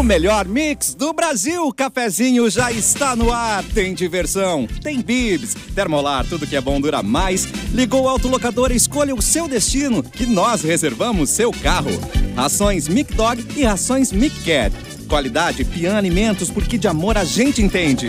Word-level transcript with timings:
O 0.00 0.02
melhor 0.02 0.46
mix 0.46 0.94
do 0.94 1.12
Brasil, 1.12 1.66
o 1.66 1.74
cafezinho 1.74 2.48
já 2.48 2.72
está 2.72 3.14
no 3.14 3.30
ar. 3.30 3.62
Tem 3.62 3.92
diversão, 3.92 4.66
tem 4.82 5.02
bibs, 5.02 5.54
termolar, 5.74 6.26
tudo 6.26 6.46
que 6.46 6.56
é 6.56 6.60
bom 6.60 6.80
dura 6.80 7.02
mais. 7.02 7.44
Ligou 7.74 8.04
o 8.04 8.08
autolocador 8.08 8.72
e 8.72 8.76
escolha 8.76 9.14
o 9.14 9.20
seu 9.20 9.46
destino, 9.46 10.02
que 10.02 10.24
nós 10.24 10.62
reservamos 10.62 11.28
seu 11.28 11.52
carro. 11.52 11.90
Rações 12.34 12.88
Mic 12.88 13.12
Dog 13.12 13.46
e 13.54 13.62
rações 13.62 14.10
Mic 14.10 14.34
Cat. 14.42 14.74
Qualidade, 15.06 15.66
Pian 15.66 15.98
Alimentos, 15.98 16.48
porque 16.48 16.78
de 16.78 16.88
amor 16.88 17.18
a 17.18 17.24
gente 17.24 17.60
entende. 17.60 18.08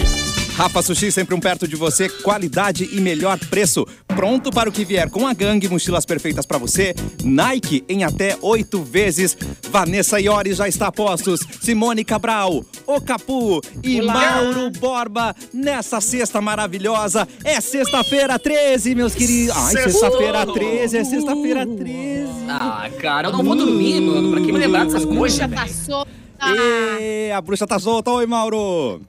Rafa 0.61 0.83
Sushi 0.83 1.11
sempre 1.11 1.33
um 1.33 1.39
perto 1.39 1.67
de 1.67 1.75
você, 1.75 2.07
qualidade 2.07 2.87
e 2.93 3.01
melhor 3.01 3.39
preço. 3.49 3.83
Pronto 4.05 4.51
para 4.51 4.69
o 4.69 4.71
que 4.71 4.85
vier 4.85 5.09
com 5.09 5.25
a 5.25 5.33
gangue, 5.33 5.67
mochilas 5.67 6.05
perfeitas 6.05 6.45
para 6.45 6.59
você. 6.59 6.93
Nike 7.23 7.83
em 7.89 8.03
até 8.03 8.37
oito 8.43 8.83
vezes. 8.83 9.35
Vanessa 9.71 10.21
Iori 10.21 10.53
já 10.53 10.67
está 10.67 10.85
a 10.85 10.91
postos. 10.91 11.39
Simone 11.59 12.05
Cabral, 12.05 12.63
O 12.85 13.01
Capu 13.01 13.59
e 13.83 14.01
Olá. 14.01 14.13
Mauro 14.13 14.69
Borba 14.69 15.35
nessa 15.51 15.99
sexta 15.99 16.39
maravilhosa. 16.39 17.27
É 17.43 17.59
sexta-feira 17.59 18.37
13, 18.37 18.93
meus 18.93 19.15
queridos. 19.15 19.57
Ai, 19.57 19.71
sexta-feira 19.71 20.45
13, 20.45 20.95
é 20.95 21.03
sexta-feira 21.03 21.65
13. 21.65 22.29
Ah, 22.47 22.87
cara, 23.01 23.29
eu 23.29 23.31
não 23.33 23.43
vou 23.43 23.55
dormir, 23.55 23.99
mano. 23.99 24.29
Pra 24.29 24.41
que 24.41 24.51
me 24.51 24.59
lembrar 24.59 24.85
dessas 24.85 25.05
coisas, 25.05 25.39
tá 25.39 25.47
velho? 25.47 25.73
solta. 25.73 26.11
E 26.39 27.31
a 27.31 27.41
bruxa 27.41 27.65
tá 27.65 27.79
solta. 27.79 28.11
Oi, 28.11 28.27
Mauro. 28.27 29.01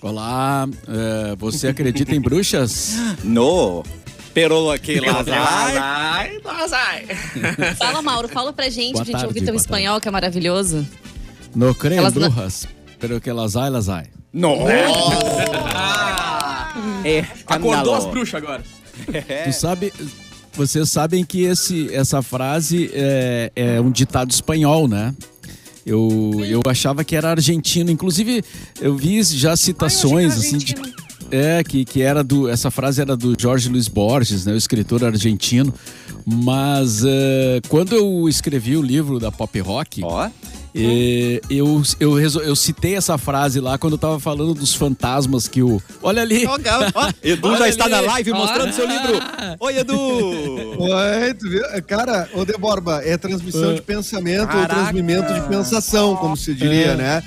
Olá, 0.00 0.68
é, 0.86 1.34
você 1.36 1.68
acredita 1.68 2.14
em 2.14 2.20
bruxas? 2.20 2.96
No. 3.24 3.82
Pero 4.32 4.78
que 4.78 5.00
lá 5.00 5.22
vai. 5.22 5.76
Ai, 5.76 6.40
ai. 6.72 7.06
Fala, 7.76 8.00
Mauro, 8.00 8.28
fala 8.28 8.52
pra 8.52 8.68
gente, 8.68 8.92
Boa 8.92 9.04
pra 9.04 9.04
gente 9.04 9.12
tarde, 9.14 9.26
ouvir 9.26 9.44
teu 9.44 9.54
espanhol, 9.56 10.00
que 10.00 10.06
é 10.06 10.10
maravilhoso. 10.10 10.86
No 11.56 11.74
creem 11.74 11.98
Elas 11.98 12.14
brujas, 12.14 12.68
pero 13.00 13.20
que 13.20 13.32
las 13.32 13.56
hay. 13.56 14.06
No. 14.32 14.56
É, 17.04 17.24
Acordou 17.46 17.94
as 17.94 18.06
bruxas 18.06 18.34
agora. 18.34 18.62
Tu 19.44 19.52
sabe, 19.52 19.92
vocês 20.52 20.90
sabem 20.90 21.24
que 21.24 21.42
esse, 21.42 21.92
essa 21.94 22.22
frase 22.22 22.90
é, 22.92 23.50
é 23.56 23.80
um 23.80 23.90
ditado 23.90 24.30
espanhol, 24.30 24.86
né? 24.86 25.14
Eu, 25.88 26.32
eu 26.44 26.62
achava 26.66 27.02
que 27.02 27.16
era 27.16 27.30
argentino. 27.30 27.90
Inclusive, 27.90 28.44
eu 28.80 28.94
vi 28.94 29.22
já 29.22 29.56
citações, 29.56 30.36
assim, 30.36 30.58
de, 30.58 30.74
é, 31.30 31.64
que, 31.64 31.84
que 31.84 32.02
era 32.02 32.22
do. 32.22 32.48
Essa 32.48 32.70
frase 32.70 33.00
era 33.00 33.16
do 33.16 33.34
Jorge 33.38 33.68
Luiz 33.68 33.88
Borges, 33.88 34.44
né? 34.44 34.52
O 34.52 34.56
escritor 34.56 35.04
argentino. 35.04 35.72
Mas 36.26 37.02
eh, 37.06 37.60
quando 37.68 37.94
eu 37.94 38.28
escrevi 38.28 38.76
o 38.76 38.82
livro 38.82 39.18
da 39.18 39.32
pop 39.32 39.58
rock, 39.60 40.02
Ó. 40.04 40.28
eh, 40.74 41.40
eu, 41.50 41.82
eu, 41.98 42.14
resol- 42.14 42.42
eu 42.42 42.54
citei 42.56 42.94
essa 42.96 43.16
frase 43.18 43.60
lá 43.60 43.76
quando 43.78 43.92
eu 43.94 43.98
tava 43.98 44.18
falando 44.20 44.54
dos 44.54 44.74
fantasmas 44.74 45.48
que 45.48 45.62
o. 45.62 45.80
Olha 46.02 46.22
ali! 46.22 46.44
Edu 47.22 47.50
já 47.50 47.54
Olha 47.62 47.68
está 47.68 47.84
ali. 47.84 47.94
na 47.94 48.00
live 48.00 48.32
mostrando 48.32 48.62
Olha. 48.64 48.72
seu 48.72 48.86
livro. 48.86 49.18
Oi, 49.60 49.78
Edu. 49.78 49.96
Oi, 49.98 51.34
tu 51.38 51.48
viu? 51.48 51.62
Cara, 51.86 52.28
ô 52.34 52.44
De 52.44 52.56
Borba, 52.56 53.02
é 53.04 53.16
transmissão 53.16 53.74
de 53.74 53.82
pensamento 53.82 54.46
Caraca. 54.48 54.60
ou 54.74 54.82
transmimento 54.82 55.32
de 55.34 55.40
pensação, 55.48 56.16
como 56.16 56.36
se 56.36 56.54
diria, 56.54 56.92
É. 56.92 56.96
né? 56.96 57.22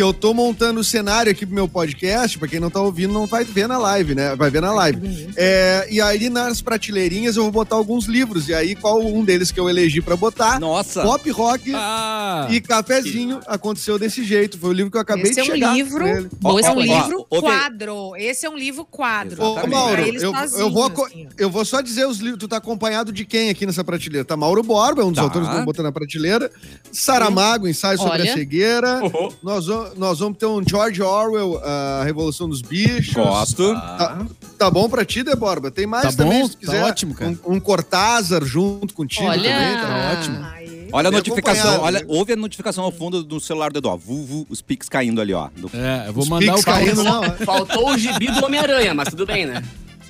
Que 0.00 0.04
eu 0.04 0.14
tô 0.14 0.32
montando 0.32 0.80
o 0.80 0.84
cenário 0.84 1.30
aqui 1.30 1.44
pro 1.44 1.54
meu 1.54 1.68
podcast, 1.68 2.38
pra 2.38 2.48
quem 2.48 2.58
não 2.58 2.70
tá 2.70 2.80
ouvindo, 2.80 3.12
não 3.12 3.26
vai 3.26 3.44
ver 3.44 3.68
na 3.68 3.76
live, 3.76 4.14
né? 4.14 4.34
Vai 4.34 4.48
ver 4.50 4.62
na 4.62 4.72
live. 4.72 5.28
É, 5.36 5.86
e 5.90 6.00
aí 6.00 6.30
nas 6.30 6.62
prateleirinhas 6.62 7.36
eu 7.36 7.42
vou 7.42 7.52
botar 7.52 7.76
alguns 7.76 8.06
livros. 8.06 8.48
E 8.48 8.54
aí, 8.54 8.74
qual 8.74 8.98
um 8.98 9.22
deles 9.22 9.50
que 9.52 9.60
eu 9.60 9.68
elegi 9.68 10.00
pra 10.00 10.16
botar? 10.16 10.58
Nossa. 10.58 11.02
Pop 11.02 11.30
Rock 11.30 11.70
Ah! 11.74 12.46
e 12.48 12.62
Cafezinho 12.62 13.40
aconteceu 13.46 13.98
desse 13.98 14.24
jeito. 14.24 14.56
Foi 14.58 14.70
o 14.70 14.72
livro 14.72 14.90
que 14.90 14.96
eu 14.96 15.02
acabei 15.02 15.24
Esse 15.24 15.34
de 15.34 15.40
é 15.40 15.42
um 15.42 15.46
chegar. 15.54 15.74
livro- 15.74 16.06
ele. 16.08 16.30
Boa 16.40 16.60
É 16.62 16.70
um 16.70 16.76
Ó, 16.76 16.78
ó, 16.78 16.80
livro 16.80 17.24
quadro. 17.28 18.16
Esse 18.16 18.46
é 18.46 18.48
um 18.50 18.56
livro 18.56 18.86
quadro. 18.86 19.42
Ô. 19.42 19.66
Mauro, 19.66 20.00
eu, 20.00 20.14
eu, 20.14 20.32
vou, 20.32 20.86
assim, 20.86 21.26
ó. 21.28 21.30
eu 21.36 21.50
vou 21.50 21.62
só 21.66 21.82
dizer 21.82 22.06
os 22.06 22.20
livros. 22.20 22.38
Tu 22.40 22.48
tá 22.48 22.56
acompanhado 22.56 23.12
de 23.12 23.26
quem 23.26 23.50
aqui 23.50 23.66
nessa 23.66 23.84
prateleira? 23.84 24.24
Tá 24.24 24.34
Mauro 24.34 24.62
Borba, 24.62 25.04
um 25.04 25.08
dos 25.12 25.16
Tá. 25.16 25.24
autores 25.24 25.46
que 25.46 25.56
eu 25.56 25.64
botando 25.66 25.84
na 25.84 25.92
prateleira. 25.92 26.50
Saramago, 26.90 27.68
ensaio 27.68 27.98
sobre 27.98 28.22
Olha. 28.22 28.30
a 28.30 28.34
cegueira. 28.34 29.00
Oh, 29.12 29.30
Nós, 29.42 29.66
vamos, 29.66 29.89
nós 29.96 30.18
vamos 30.18 30.38
ter 30.38 30.46
um 30.46 30.62
George 30.66 31.02
Orwell, 31.02 31.60
a 31.64 32.02
Revolução 32.04 32.48
dos 32.48 32.62
Bichos. 32.62 33.14
Gosto. 33.14 33.74
Tá, 33.74 34.26
tá 34.58 34.70
bom 34.70 34.88
pra 34.88 35.04
ti, 35.04 35.22
Deborba? 35.22 35.70
Tem 35.70 35.86
mais 35.86 36.14
Tá 36.14 36.24
também, 36.24 36.42
bom, 36.42 36.46
se 36.48 36.52
tá 36.54 36.58
quiser. 36.60 36.84
ótimo, 36.84 37.14
cara. 37.14 37.30
Um, 37.46 37.54
um 37.54 37.60
Cortázar 37.60 38.44
junto 38.44 38.94
contigo 38.94 39.26
Olha. 39.28 39.42
também, 39.42 39.76
tá 39.80 40.12
ótimo. 40.18 40.44
Aí. 40.54 40.88
Olha 40.92 41.08
a 41.08 41.12
notificação, 41.12 41.82
olha, 41.82 42.00
né? 42.00 42.04
ouve 42.08 42.32
a 42.32 42.36
notificação 42.36 42.82
ao 42.82 42.90
fundo 42.90 43.22
do 43.22 43.38
celular 43.40 43.70
do 43.72 43.78
Edu, 43.78 43.88
ó. 43.88 43.96
Vuvu, 43.96 44.44
os 44.50 44.60
pics 44.60 44.88
caindo 44.88 45.20
ali, 45.20 45.32
ó. 45.32 45.48
Do- 45.56 45.70
É, 45.72 46.08
eu 46.08 46.12
vou 46.12 46.24
Os 46.24 46.28
mandar 46.28 46.56
o 46.56 46.62
caindo, 46.64 47.04
não. 47.04 47.22
é? 47.22 47.30
Faltou 47.30 47.90
o 47.92 47.96
gibi 47.98 48.26
do 48.32 48.44
Homem-Aranha, 48.44 48.92
mas 48.92 49.08
tudo 49.08 49.24
bem, 49.24 49.46
né? 49.46 49.62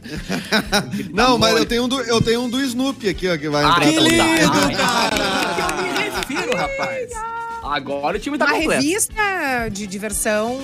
Não, 1.12 1.36
mas 1.36 1.54
eu 1.58 1.66
tenho, 1.66 1.84
um 1.84 1.88
do, 1.88 2.00
eu 2.00 2.22
tenho 2.22 2.40
um 2.40 2.48
do 2.48 2.58
Snoopy 2.62 3.08
aqui, 3.10 3.28
ó, 3.28 3.36
que 3.36 3.50
vai 3.50 3.62
Ah, 3.62 3.68
entrar. 3.68 3.86
então 3.86 4.04
tá. 4.04 4.08
lindo, 4.08 4.82
Ah, 4.82 5.50
que 5.54 5.60
eu 5.60 5.92
me 5.92 6.10
refiro, 6.10 6.56
rapaz. 6.56 7.10
Agora 7.70 8.16
o 8.16 8.20
time 8.20 8.36
tá 8.36 8.46
Uma 8.46 8.54
completo. 8.54 8.82
revista 8.82 9.68
de 9.70 9.86
diversão. 9.86 10.58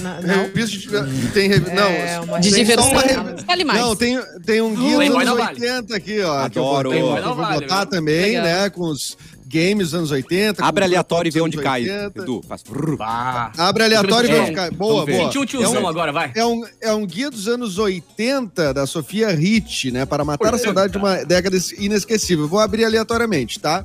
Não. 0.00 0.42
Revista 0.44 1.02
de- 1.02 1.28
tem 1.32 1.48
revi- 1.48 1.70
É, 1.70 1.74
não, 2.16 2.24
uma 2.24 2.40
De 2.40 2.50
tem 2.50 2.64
diversão. 2.64 2.90
uma 2.92 3.64
mais. 3.64 3.80
Não, 3.80 3.96
tem, 3.96 4.20
tem 4.46 4.60
um 4.60 4.74
guia 4.74 4.96
dos 4.98 5.08
anos 5.10 5.24
não 5.26 5.36
vale. 5.36 5.60
80 5.60 5.96
aqui, 5.96 6.20
ó. 6.22 6.48
que 6.48 6.58
eu 6.58 6.64
Adoro. 6.66 6.90
que 6.90 6.96
eu 6.96 7.16
não 7.16 7.34
vou 7.34 7.44
vale, 7.44 7.60
botar 7.60 7.80
viu? 7.80 7.86
também, 7.86 8.22
Legal. 8.22 8.44
né? 8.44 8.70
Com 8.70 8.82
os 8.88 9.16
games 9.46 9.88
dos 9.90 9.94
anos 9.94 10.10
80. 10.10 10.64
Abre 10.64 10.84
aleatório 10.84 11.28
e 11.28 11.32
vê 11.32 11.40
onde 11.40 11.58
cai. 11.58 11.82
80. 11.82 12.22
Edu, 12.22 12.42
faz. 12.48 12.62
vrr. 12.62 12.96
Ah, 13.00 13.52
Abre 13.58 13.84
aleatório 13.84 14.30
e 14.30 14.32
vê 14.32 14.38
onde 14.40 14.52
cai. 14.52 14.70
Boa, 14.70 15.04
boa. 15.04 15.18
senti 15.24 15.38
um 15.38 15.44
tiozão 15.44 15.76
é 15.76 15.80
um, 15.80 15.88
agora, 15.88 16.10
vai. 16.12 16.32
É 16.34 16.44
um, 16.46 16.64
é 16.80 16.92
um 16.94 17.04
guia 17.06 17.30
dos 17.30 17.48
anos 17.48 17.76
80 17.78 18.72
da 18.72 18.86
Sofia 18.86 19.28
Ritt, 19.30 19.90
né? 19.90 20.06
Para 20.06 20.24
matar 20.24 20.54
a 20.54 20.58
saudade 20.58 20.92
de 20.92 20.98
uma 20.98 21.24
década 21.24 21.56
inesquecível. 21.78 22.48
Vou 22.48 22.60
abrir 22.60 22.84
aleatoriamente, 22.84 23.58
tá? 23.60 23.84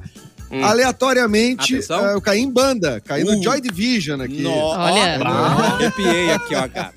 Hum. 0.49 0.63
Aleatoriamente, 0.63 1.75
eh, 1.75 2.13
eu 2.13 2.21
caí 2.21 2.39
em 2.39 2.49
banda. 2.49 3.01
Caí 3.05 3.23
no 3.23 3.33
Uh. 3.37 3.43
Joy 3.43 3.59
Division 3.61 4.21
aqui. 4.21 4.41
No- 4.41 4.51
Olha. 4.55 5.19
Arrepiei 5.27 6.31
aqui, 6.31 6.55
ó, 6.55 6.67
cara. 6.69 6.93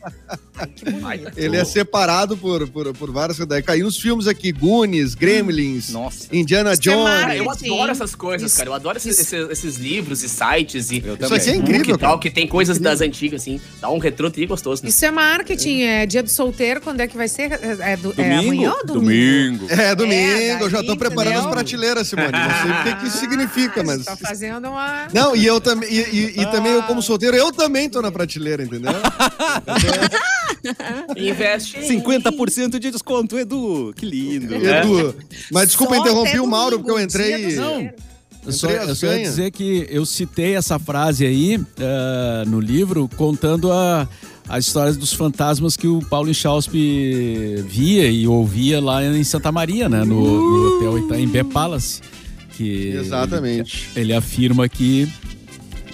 Ele 1.37 1.56
é 1.56 1.65
separado 1.65 2.37
por, 2.37 2.69
por, 2.69 2.93
por 2.94 3.10
várias. 3.10 3.38
Daí 3.38 3.62
caiu 3.62 3.84
nos 3.87 3.98
filmes 3.98 4.26
aqui: 4.26 4.53
Goonies, 4.53 5.15
Gremlins, 5.15 5.91
Nossa. 5.91 6.26
Indiana 6.32 6.72
Isso 6.72 6.81
é 6.88 6.93
Jones. 6.93 7.21
Cara, 7.21 7.37
eu 7.37 7.44
Marketing. 7.44 7.75
adoro 7.75 7.93
essas 7.93 8.15
coisas, 8.15 8.54
cara. 8.56 8.69
Eu 8.69 8.75
adoro 8.75 8.97
esses, 8.98 9.19
esses- 9.19 9.50
esses 9.50 9.76
livros 9.76 10.22
e 10.22 10.28
sites 10.28 10.91
e 10.91 11.03
Eu 11.04 11.15
Isso 11.15 11.16
também. 11.19 11.38
aqui 11.38 11.50
é 11.50 11.56
incrível, 11.56 11.94
e 11.94 11.98
tal, 11.98 12.10
cara. 12.10 12.19
que 12.21 12.31
tem 12.31 12.47
coisas 12.47 12.78
das 12.78 13.00
antigas, 13.00 13.43
assim. 13.43 13.60
Dá 13.81 13.91
um 13.91 13.98
retrô 13.98 14.31
tri 14.31 14.47
gostoso. 14.47 14.82
Né? 14.82 14.88
Isso 14.88 15.04
é 15.04 15.10
marketing, 15.10 15.82
é 15.82 16.06
dia 16.06 16.22
do 16.22 16.31
solteiro, 16.31 16.81
quando 16.81 17.00
é 17.00 17.06
que 17.09 17.16
vai 17.16 17.28
ser? 17.28 17.53
É, 17.53 17.92
é 17.92 17.97
do, 17.97 18.10
é 18.12 18.15
Domingo? 18.15 18.41
amanhã 18.53 18.72
ou 18.72 18.87
domingo? 18.87 19.66
Domingo. 19.66 19.66
É, 19.71 19.94
domingo, 19.94 20.15
É, 20.22 20.62
eu 20.62 20.71
já 20.71 20.82
tô 20.82 20.97
preparando 20.97 21.32
entendeu? 21.34 21.48
as 21.48 21.54
prateleiras, 21.54 22.09
Simone. 22.09 22.32
Não 22.32 22.62
sei 22.62 22.71
o 22.71 22.84
que, 22.84 23.00
que 23.03 23.06
isso 23.09 23.19
significa, 23.19 23.82
mas. 23.82 24.04
Tá 24.04 24.16
fazendo 24.16 24.69
uma. 24.69 25.09
Não, 25.12 25.34
e 25.34 25.44
eu 25.47 25.60
também, 25.60 25.88
e, 25.91 26.00
e- 26.00 26.41
e 26.42 26.47
também 26.50 26.72
eu, 26.72 26.82
como 26.84 27.00
solteiro, 27.03 27.37
eu 27.37 27.53
também 27.53 27.88
tô 27.88 28.00
na 28.03 28.10
prateleira, 28.12 28.62
entendeu? 28.62 28.92
Investe 31.16 31.78
em... 31.78 32.00
50% 32.00 32.78
de 32.78 32.90
desconto, 32.90 33.38
Edu. 33.38 33.92
Que 33.96 34.06
lindo. 34.06 34.54
Edu, 34.54 35.14
mas 35.52 35.68
desculpa, 35.68 35.94
Só 35.94 36.00
interrompi 36.00 36.30
até 36.30 36.40
o 36.40 36.46
Mauro, 36.46 36.78
domingo, 36.78 36.86
porque 36.88 37.00
eu 37.00 37.04
entrei. 37.04 37.56
Não. 37.56 37.90
Eu 38.44 38.52
só, 38.52 38.68
as 38.68 38.88
eu 38.88 38.94
só 38.94 39.06
ia 39.06 39.22
dizer 39.22 39.50
que 39.50 39.86
eu 39.90 40.06
citei 40.06 40.54
essa 40.54 40.78
frase 40.78 41.26
aí 41.26 41.60
ah, 41.78 42.44
no 42.46 42.58
livro, 42.58 43.08
contando 43.16 43.70
a, 43.70 44.08
a 44.48 44.58
história 44.58 44.92
dos 44.94 45.12
fantasmas 45.12 45.76
que 45.76 45.86
o 45.86 46.00
Paulo 46.00 46.30
Inchauspe 46.30 47.62
via 47.68 48.08
e 48.08 48.26
ouvia 48.26 48.80
lá 48.80 49.04
em 49.04 49.24
Santa 49.24 49.52
Maria, 49.52 49.88
né? 49.88 50.04
No, 50.04 50.20
no 50.20 50.76
hotel 50.76 50.98
Itaim 50.98 51.44
Palace. 51.44 52.00
Que 52.56 52.88
Exatamente. 52.88 53.91
Ele, 53.94 54.06
ele 54.06 54.12
afirma 54.14 54.68
que, 54.68 55.08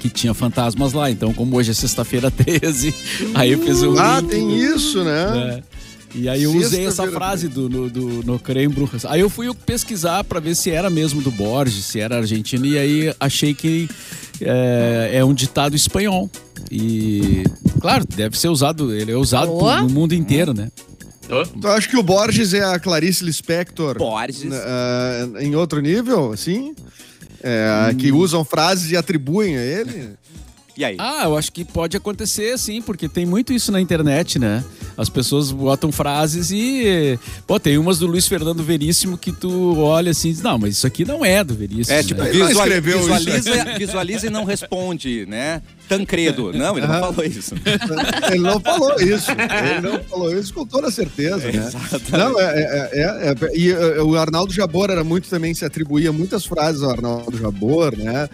que 0.08 0.14
tinha 0.14 0.34
fantasmas 0.34 0.92
lá. 0.92 1.10
Então, 1.10 1.32
como 1.32 1.56
hoje 1.56 1.70
é 1.70 1.74
sexta-feira 1.74 2.30
13, 2.32 2.94
aí 3.34 3.52
eu 3.52 3.58
fiz 3.60 3.82
um. 3.82 3.98
Ah, 3.98 4.20
link, 4.20 4.30
tem 4.30 4.56
isso, 4.58 5.02
né? 5.04 5.30
né? 5.30 5.62
E 6.14 6.28
aí 6.30 6.44
eu 6.44 6.52
usei 6.54 6.86
essa 6.86 7.06
frase 7.10 7.46
do, 7.46 7.68
no, 7.68 7.90
do 7.90 8.22
No 8.24 8.38
Creio 8.38 8.70
em 8.70 8.72
Brujas. 8.72 9.04
Aí 9.04 9.20
eu 9.20 9.28
fui 9.28 9.52
pesquisar 9.54 10.24
pra 10.24 10.40
ver 10.40 10.54
se 10.54 10.70
era 10.70 10.88
mesmo 10.88 11.20
do 11.20 11.30
Borges, 11.30 11.84
se 11.84 12.00
era 12.00 12.16
argentino, 12.16 12.64
e 12.64 12.78
aí 12.78 13.14
achei 13.20 13.52
que 13.52 13.86
é, 14.40 15.10
é 15.14 15.24
um 15.24 15.34
ditado 15.34 15.76
espanhol. 15.76 16.30
E, 16.70 17.44
claro, 17.80 18.04
deve 18.16 18.38
ser 18.38 18.48
usado, 18.48 18.94
ele 18.94 19.12
é 19.12 19.16
usado 19.16 19.48
por- 19.48 19.58
Boa. 19.60 19.82
no 19.82 19.90
mundo 19.90 20.14
inteiro, 20.14 20.54
né? 20.54 20.70
Tu 21.60 21.66
acha 21.68 21.88
que 21.88 21.96
o 21.96 22.02
Borges 22.04 22.54
é 22.54 22.62
a 22.64 22.78
Clarice 22.78 23.24
Lispector 23.24 23.98
Borges. 23.98 24.50
ah, 24.52 25.28
em 25.40 25.54
outro 25.56 25.80
nível, 25.80 26.32
assim? 26.32 26.72
É, 27.48 27.94
Que 27.94 28.10
usam 28.12 28.44
frases 28.44 28.90
e 28.90 28.96
atribuem 28.96 29.56
a 29.56 29.62
ele? 29.62 30.10
E 30.76 30.84
aí? 30.84 30.96
Ah, 30.98 31.22
eu 31.24 31.38
acho 31.38 31.50
que 31.52 31.64
pode 31.64 31.96
acontecer, 31.96 32.58
sim, 32.58 32.82
porque 32.82 33.08
tem 33.08 33.24
muito 33.24 33.50
isso 33.50 33.72
na 33.72 33.80
internet, 33.80 34.38
né? 34.38 34.62
As 34.94 35.08
pessoas 35.08 35.50
botam 35.50 35.90
frases 35.90 36.50
e. 36.50 37.18
Pô, 37.46 37.58
tem 37.58 37.78
umas 37.78 37.98
do 37.98 38.06
Luiz 38.06 38.26
Fernando 38.26 38.62
Veríssimo 38.62 39.16
que 39.16 39.32
tu 39.32 39.78
olha 39.78 40.10
assim 40.10 40.28
e 40.28 40.32
diz, 40.32 40.42
não, 40.42 40.58
mas 40.58 40.74
isso 40.76 40.86
aqui 40.86 41.02
não 41.04 41.24
é 41.24 41.42
do 41.42 41.54
Veríssimo. 41.54 41.96
É, 41.96 42.02
tipo, 42.02 42.20
né? 42.20 42.28
Ele 42.28 42.40
não 42.40 42.46
visual- 42.48 42.66
escreveu 42.66 42.98
isso, 42.98 43.08
visualiza, 43.08 43.78
visualiza 43.78 44.26
e 44.26 44.30
não 44.30 44.44
responde, 44.44 45.24
né? 45.26 45.62
Tancredo. 45.88 46.52
Não, 46.52 46.76
ele 46.76 46.86
não 46.86 47.00
falou 47.00 47.24
isso. 47.24 47.54
Ele 48.30 48.38
não 48.42 48.60
falou 48.60 48.94
isso. 49.00 49.30
Ele 49.30 49.80
não 49.88 50.02
falou 50.04 50.36
isso 50.38 50.52
com 50.52 50.66
toda 50.66 50.90
certeza, 50.90 51.36
né? 51.50 51.66
Exatamente. 51.66 52.10
Não, 52.12 52.40
é, 52.40 52.44
é- 52.44 52.90
é- 52.92 53.28
é- 53.30 53.56
e 53.56 53.70
eh, 53.70 54.02
o 54.02 54.16
Arnaldo 54.16 54.52
Jabor 54.52 54.90
era 54.90 55.04
muito 55.04 55.28
também, 55.28 55.54
se 55.54 55.64
atribuía 55.64 56.12
muitas 56.12 56.44
frases 56.44 56.82
ao 56.82 56.90
Arnaldo 56.90 57.36
Jabor, 57.38 57.96
né? 57.96 58.28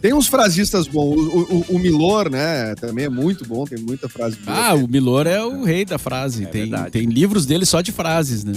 Tem 0.00 0.12
uns 0.12 0.26
frasistas 0.26 0.86
bons. 0.86 1.16
O, 1.16 1.38
o- 1.40 1.76
o 1.76 1.78
Milor, 1.78 2.30
né? 2.30 2.74
Também 2.74 3.04
é 3.06 3.08
muito 3.08 3.46
bom, 3.46 3.64
tem 3.64 3.78
muita 3.78 4.08
frase 4.08 4.36
boa. 4.44 4.56
Ah, 4.56 4.74
o 4.74 4.86
Milor 4.86 5.26
é 5.26 5.42
o 5.42 5.64
rei 5.64 5.84
da 5.84 5.98
frase. 5.98 6.44
É 6.44 6.46
tem, 6.46 6.62
verdade. 6.62 6.90
tem 6.90 7.06
livros 7.06 7.46
dele 7.46 7.64
só 7.64 7.80
de 7.80 7.92
frases, 7.92 8.44
né? 8.44 8.52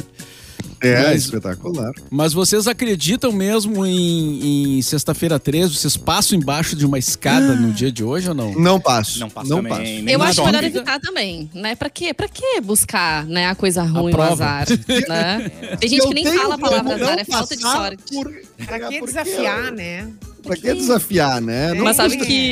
É 0.82 1.04
mas- 1.04 1.24
espetacular. 1.24 1.92
Mas 2.10 2.34
vocês 2.34 2.68
acreditam 2.68 3.32
mesmo 3.32 3.86
em, 3.86 4.78
em 4.78 4.82
sexta-feira 4.82 5.40
13? 5.40 5.76
Vocês 5.76 5.98
passam 5.98 6.38
embaixo 6.38 6.76
de 6.76 6.86
uma 6.86 6.98
escada 6.98 7.56
no 7.56 7.72
dia 7.72 7.92
de 7.92 8.04
hoje 8.04 8.30
ou 8.30 8.36
não? 8.36 8.54
Não 8.54 8.80
passo. 8.80 9.20
Não 9.20 9.30
passa 9.30 9.50
não 9.50 9.58
também. 9.58 9.72
passo. 9.72 9.84
nem 10.04 10.14
Eu 10.14 10.22
acho 10.22 10.46
melhor 10.46 10.64
evitar 10.64 11.00
também, 11.00 11.50
né? 11.54 11.76
Pra 11.76 11.90
quê? 11.90 12.14
Pra 12.14 12.28
quê 12.28 12.62
buscar, 12.62 13.26
né, 13.26 13.48
a 13.48 13.56
coisa 13.56 13.84
ruim, 13.84 14.12
o 14.12 14.16
prova. 14.16 14.32
azar, 14.34 14.68
né? 15.10 15.50
Tem 15.80 15.90
gente 15.90 16.00
Eu 16.02 16.08
que 16.10 16.14
nem 16.14 16.26
fala 16.26 16.56
a 16.56 16.58
palavra 16.58 16.96
azar, 16.96 17.08
não 17.16 17.20
é 17.20 17.26
falta 17.26 17.56
de 17.56 17.62
sorte. 17.62 18.04
por- 18.14 18.32
Pra 18.66 18.76
é 18.76 18.80
que 18.80 19.00
porque- 19.00 19.06
desafiar, 19.06 19.72
né? 19.72 20.08
Pra 20.44 20.56
que 20.56 20.74
desafiar, 20.74 21.42
né? 21.42 21.74
Mas 21.74 21.96
sabe 21.98 22.18
custa- 22.18 22.26
que- 22.26 22.52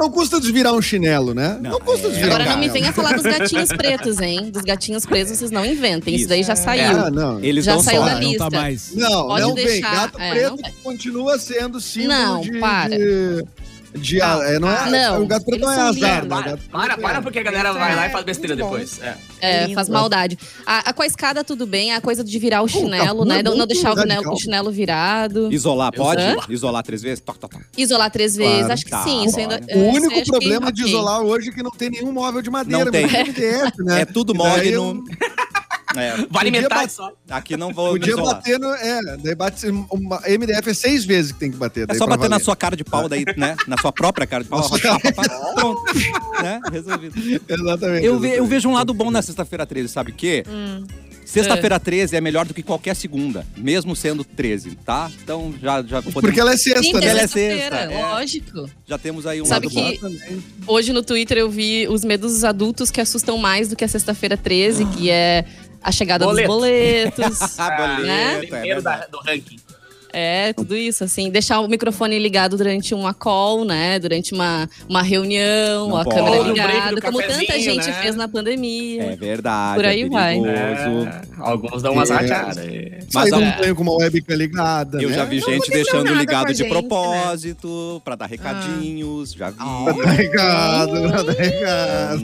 Não, 0.00 0.08
cu- 0.08 0.10
não 0.10 0.10
custa 0.10 0.40
desvirar 0.40 0.72
um 0.74 0.80
chinelo, 0.82 1.34
né? 1.34 1.58
Não, 1.60 1.72
Não, 1.72 1.80
custa 1.80 2.06
é. 2.06 2.10
desvirar 2.10 2.30
Agora 2.40 2.44
um 2.44 2.52
não 2.52 2.58
me 2.58 2.66
chinelo. 2.66 2.80
venha 2.80 2.92
falar 2.92 3.12
dos 3.14 3.22
gatinhos 3.22 3.68
pretos, 3.68 4.20
hein? 4.20 4.50
Dos 4.50 4.62
gatinhos 4.62 5.04
pretos 5.06 5.36
vocês 5.38 5.50
não 5.50 5.64
inventem, 5.64 6.14
isso 6.14 6.28
daí 6.28 6.42
já 6.42 6.56
saiu. 6.56 6.98
Ah, 6.98 7.10
não. 7.10 7.38
Eles 7.42 7.64
Já 7.64 7.74
não 7.74 7.82
saiu 7.82 8.02
da 8.04 8.14
não 8.14 8.20
lista. 8.20 8.50
tá 8.50 8.56
mais. 8.58 8.94
Não, 8.94 9.26
Pode 9.26 9.40
não 9.42 9.54
vem. 9.54 9.64
deixar, 9.66 9.94
Gato 9.94 10.20
é, 10.20 10.30
preto 10.30 10.50
não 10.50 10.56
vem. 10.56 10.72
continua 10.82 11.38
sendo 11.38 11.80
símbolo 11.80 12.12
Não, 12.14 12.40
de, 12.40 12.58
para. 12.58 12.96
de, 12.96 13.44
de- 13.94 14.18
Não, 14.18 14.42
é, 14.42 14.58
não 14.58 14.70
é, 14.70 14.90
não, 14.90 15.22
o 15.22 15.26
gato 15.26 15.44
preto 15.44 15.60
não 15.62 15.72
é 15.72 15.76
azar, 15.76 16.22
lindos. 16.22 16.28
né? 16.28 16.28
Para, 16.28 16.56
para, 16.70 16.98
para, 16.98 17.18
é- 17.18 17.20
porque 17.20 17.38
a 17.38 17.42
galera 17.42 17.72
vai 17.72 17.94
lá 17.96 18.04
é 18.04 18.08
e 18.08 18.12
faz 18.12 18.24
besteira 18.24 18.54
muito 18.54 18.66
bom. 18.66 18.72
depois. 18.78 19.00
É. 19.02 19.16
É, 19.40 19.62
Lindo. 19.62 19.74
faz 19.74 19.88
maldade. 19.88 20.38
A, 20.66 20.90
a 20.90 20.92
com 20.92 21.02
a 21.02 21.06
escada 21.06 21.42
tudo 21.42 21.66
bem, 21.66 21.92
a 21.94 22.00
coisa 22.00 22.22
de 22.22 22.38
virar 22.38 22.62
o 22.62 22.68
chinelo, 22.68 23.24
né? 23.24 23.42
Não, 23.42 23.56
não 23.56 23.66
deixar 23.66 23.92
o 23.92 23.98
chinelo, 23.98 24.10
radical. 24.12 24.34
o 24.34 24.38
chinelo 24.40 24.70
virado. 24.70 25.52
Isolar, 25.52 25.92
pode? 25.92 26.22
Isolar 26.48 26.82
três 26.82 27.02
vezes? 27.02 27.20
Toc, 27.20 27.38
toc, 27.38 27.52
toc. 27.52 27.62
Isolar 27.76 28.10
três 28.10 28.36
vezes, 28.36 28.58
Claro. 28.58 28.72
acho 28.72 28.84
que 28.84 28.90
Tá, 28.90 29.02
sim. 29.04 29.24
Isso 29.24 29.38
ainda, 29.38 29.58
bora. 29.58 29.72
é, 29.72 29.76
O 29.76 29.88
único 29.94 30.24
problema 30.26 30.70
de 30.72 30.82
isolar 30.84 31.20
hoje 31.22 31.48
é 31.48 31.52
que 31.52 31.62
não 31.62 31.70
tem 31.70 31.90
nenhum 31.90 32.12
móvel 32.12 32.42
de 32.42 32.50
madeira, 32.50 32.84
Não 32.84 32.92
tem. 32.92 33.06
né? 33.06 34.02
É 34.02 34.04
tudo 34.04 34.32
E 34.34 34.36
É, 35.96 36.14
Vale 36.30 36.50
metade 36.50 36.92
só. 36.92 37.12
aqui 37.28 37.56
não 37.56 37.72
vou 37.72 37.90
Podia 37.92 38.12
isolar. 38.12 38.34
bater 38.36 38.58
no. 38.58 38.68
É, 38.74 39.16
daí 39.18 39.34
bate, 39.34 39.66
uma, 39.66 40.20
MDF 40.26 40.70
é 40.70 40.74
seis 40.74 41.04
vezes 41.04 41.32
que 41.32 41.38
tem 41.40 41.50
que 41.50 41.56
bater. 41.56 41.86
É 41.90 41.94
só 41.94 42.06
bater 42.06 42.22
na 42.28 42.36
valer. 42.36 42.44
sua 42.44 42.56
cara 42.56 42.76
de 42.76 42.84
pau 42.84 43.08
daí, 43.08 43.24
né? 43.36 43.56
Na 43.66 43.76
sua 43.78 43.92
própria 43.92 44.26
cara 44.26 44.44
de 44.44 44.50
pau. 44.50 44.62
Pronto. 45.54 45.82
Né? 46.42 46.60
Resolvido. 46.70 47.14
Exatamente. 47.48 48.04
Eu, 48.06 48.18
ve- 48.18 48.28
eu 48.28 48.30
exatamente. 48.32 48.48
vejo 48.50 48.68
um 48.68 48.72
lado 48.74 48.94
bom 48.94 49.10
na 49.10 49.20
sexta-feira 49.22 49.66
13, 49.66 49.88
sabe 49.88 50.10
o 50.12 50.14
quê? 50.14 50.44
Sexta-feira 51.24 51.78
13 51.78 52.16
é 52.16 52.20
melhor 52.20 52.44
do 52.44 52.52
que 52.52 52.60
qualquer 52.62 52.96
segunda, 52.96 53.46
mesmo 53.56 53.94
sendo 53.94 54.24
13, 54.24 54.74
tá? 54.84 55.08
Então 55.22 55.54
já, 55.62 55.80
já 55.82 56.02
podemos- 56.02 56.14
Porque 56.22 56.40
ela 56.40 56.52
é 56.52 56.56
sexta, 56.56 56.82
Sim, 56.82 56.92
né? 56.94 57.06
ela 57.06 57.20
é 57.20 57.26
sexta, 57.28 57.76
é. 57.76 58.02
lógico. 58.02 58.68
já 58.84 58.98
temos 58.98 59.26
aí 59.28 59.40
um 59.40 59.44
Sabe 59.44 59.66
lado 59.66 59.74
bom. 59.76 59.88
que- 59.90 59.94
Exatamente. 60.06 60.44
Hoje 60.66 60.92
no 60.92 61.02
Twitter 61.04 61.38
eu 61.38 61.48
vi 61.48 61.86
os 61.88 62.04
medos 62.04 62.42
adultos 62.42 62.90
que 62.90 63.00
assustam 63.00 63.38
mais 63.38 63.68
do 63.68 63.76
que 63.76 63.84
a 63.84 63.88
sexta-feira 63.88 64.36
13, 64.36 64.84
que 64.86 65.08
é 65.08 65.44
a 65.82 65.92
chegada 65.92 66.24
Boleto. 66.24 66.48
dos 66.48 66.56
boletos. 66.56 67.40
Ah, 67.58 67.70
boleto, 67.76 68.06
é 68.10 68.38
Primeiro 68.46 68.82
da- 68.82 68.90
verdade. 68.90 69.10
do 69.12 69.18
ranking. 69.20 69.58
É, 70.12 70.52
tudo 70.52 70.76
isso, 70.76 71.04
assim, 71.04 71.30
deixar 71.30 71.60
o 71.60 71.68
microfone 71.68 72.18
ligado 72.18 72.56
durante 72.56 72.94
uma 72.94 73.14
call, 73.14 73.64
né? 73.64 73.98
Durante 73.98 74.32
uma, 74.34 74.68
uma 74.88 75.02
reunião, 75.02 75.88
Não 75.88 75.96
a 75.96 76.04
pode. 76.04 76.16
câmera 76.16 76.42
ligada, 76.42 77.00
como 77.00 77.20
tanta 77.22 77.58
gente 77.58 77.86
né? 77.86 77.92
fez 78.02 78.16
na 78.16 78.26
pandemia. 78.28 79.02
É 79.12 79.16
verdade. 79.16 79.76
Por 79.76 79.84
aí 79.84 80.02
é 80.02 80.08
vai. 80.08 80.38
É, 80.38 81.20
alguns 81.38 81.82
dão 81.82 81.92
umas 81.92 82.10
É. 82.10 82.14
rateadas. 82.14 82.56
Sair 82.56 83.02
Mas, 83.12 83.32
um 83.32 83.50
banho 83.58 83.74
com 83.74 83.82
uma 83.82 83.92
webcam 83.96 84.34
ligada. 84.36 85.02
Eu 85.02 85.10
né? 85.10 85.14
já 85.16 85.24
vi 85.24 85.40
Não 85.40 85.48
gente 85.48 85.70
deixando 85.70 86.12
ligado 86.14 86.48
de 86.48 86.54
gente, 86.54 86.62
né? 86.64 86.68
propósito, 86.70 88.00
pra 88.04 88.14
dar 88.14 88.26
recadinhos, 88.26 89.32
já 89.32 89.50
vi. 89.50 89.56
Pra 89.56 89.92
dar 90.04 90.10
recado, 90.12 91.08
pra 91.08 91.22
dar 91.22 91.32
recado. 91.32 92.22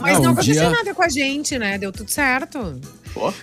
Mas 0.00 0.12
Não, 0.14 0.22
não 0.22 0.30
um 0.30 0.32
aconteceu 0.32 0.54
dia- 0.54 0.70
nada 0.70 0.94
com 0.94 1.02
a 1.02 1.08
gente, 1.08 1.58
né? 1.58 1.78
Deu 1.78 1.92
tudo 1.92 2.10
certo. 2.10 2.80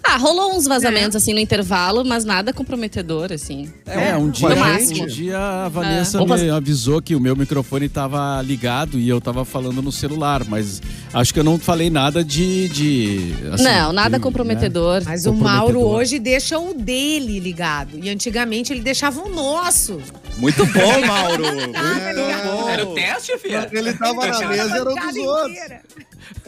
Ah, 0.04 0.18
rolou 0.18 0.56
uns 0.56 0.66
vazamentos, 0.66 1.16
assim, 1.16 1.34
no 1.34 1.40
intervalo, 1.40 2.04
mas 2.06 2.24
nada 2.24 2.54
comprometedor, 2.54 3.32
assim. 3.32 3.72
É, 3.86 4.16
um 4.16 4.30
dia, 4.30 4.48
um 4.50 5.08
dia 5.08 5.38
a 5.38 5.70
Vanessa 5.70 6.18
Vamos 6.18 6.42
me 6.42 6.50
avisou 6.50 7.02
que 7.02 7.16
o 7.16 7.20
meu 7.20 7.36
microfone 7.36 7.86
estava 7.86 8.42
ligado 8.42 9.00
e 9.00 9.08
eu 9.08 9.18
estava 9.18 9.44
falando 9.46 9.82
no 9.82 9.92
celular, 9.92 10.44
mas 10.46 10.82
acho 11.14 11.34
que 11.34 11.40
eu 11.40 11.44
não 11.44 11.60
falei 11.60 11.90
nada 11.90 12.24
de. 12.24 12.70
de 12.70 13.36
assim, 13.52 13.64
não, 13.64 13.94
nada 13.94 14.12
tem, 14.12 14.20
comprometedor. 14.20 15.02
Mas 15.06 15.26
o 15.26 15.34
Mauro 15.34 15.74
Comprometedor. 15.74 16.00
hoje 16.00 16.20
deixa 16.20 16.60
o 16.60 16.74
dele 16.74 17.40
ligado. 17.40 17.98
E 18.02 18.10
antigamente 18.10 18.74
ele 18.74 18.82
deixava 18.82 19.22
o 19.22 19.30
nosso. 19.30 20.02
Muito 20.38 20.66
bom, 20.66 21.02
Mauro. 21.06 21.44
Muito 21.44 22.46
bom. 22.46 22.70
Era 22.70 22.86
o 22.86 22.94
teste, 22.94 23.38
filha? 23.38 23.70
Ele 23.72 23.94
tava 23.94 24.26
na 24.26 24.48
mesa, 24.48 24.74
a 24.74 24.78
era 24.78 24.90
um 24.90 24.96
bancada 24.96 25.12
dos 25.14 25.26
outros. 25.26 25.58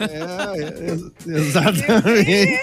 É, 0.00 0.90
ex- 0.90 1.10
exatamente. 1.26 2.58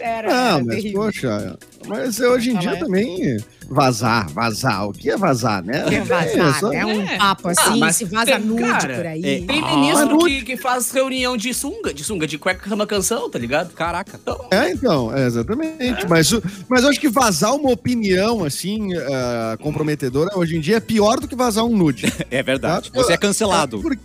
Era 0.00 0.28
Ah, 0.54 0.58
mas 0.58 0.76
terrível. 0.76 1.02
poxa, 1.02 1.56
mas 1.86 2.20
hoje 2.20 2.50
em 2.50 2.58
dia 2.58 2.70
Fala, 2.72 2.76
é. 2.76 2.80
também 2.80 3.36
vazar, 3.70 4.28
vazar. 4.30 4.86
O 4.88 4.92
que 4.92 5.10
é 5.10 5.16
vazar, 5.16 5.64
né? 5.64 5.84
Quer 5.88 6.04
vazar, 6.04 6.60
só- 6.60 6.68
né? 6.68 6.84
Um 6.84 7.18
papo 7.18 7.48
assim, 7.48 7.78
mas 7.78 7.96
se 7.96 8.04
vaza 8.04 8.26
tem- 8.36 8.40
nude 8.40 8.62
cara, 8.62 8.94
por 8.96 9.06
aí. 9.06 9.20
é. 9.24 9.40
Tem 9.46 9.60
Ah, 9.64 9.76
ministro 9.76 10.16
mas 10.20 10.24
que, 10.32 10.42
que 10.42 10.56
faz 10.58 10.90
reunião 10.90 11.36
de 11.38 11.54
sunga, 11.54 11.94
de 11.94 12.04
sunga, 12.04 12.26
de 12.26 12.36
cueca 12.36 12.68
cama 12.68 12.86
canção, 12.86 13.30
tá 13.30 13.38
ligado? 13.38 13.72
Caraca. 13.72 14.18
Então, 14.22 14.46
É, 14.50 14.70
então, 14.72 15.16
é, 15.16 15.26
exatamente. 15.26 16.06
Mas, 16.08 16.30
o- 16.32 16.42
mas 16.68 16.82
eu 16.84 16.90
acho 16.90 17.00
que 17.00 17.08
vazar 17.08 17.54
uma 17.54 17.70
opinião, 17.70 18.44
assim, 18.44 18.90
ah, 18.94 19.56
comprometedora, 19.62 20.36
hoje 20.38 20.56
em 20.56 20.60
dia 20.60 20.76
é 20.76 20.80
pior 20.80 21.18
do 21.18 21.26
que 21.26 21.34
vazar 21.34 21.64
um 21.64 21.74
nude. 21.74 22.04
É 22.30 22.42
verdade. 22.42 22.90
Tá? 22.92 23.00
Você 23.02 23.12
é 23.12 23.16
cancelado. 23.16 23.80
Porque 23.80 23.98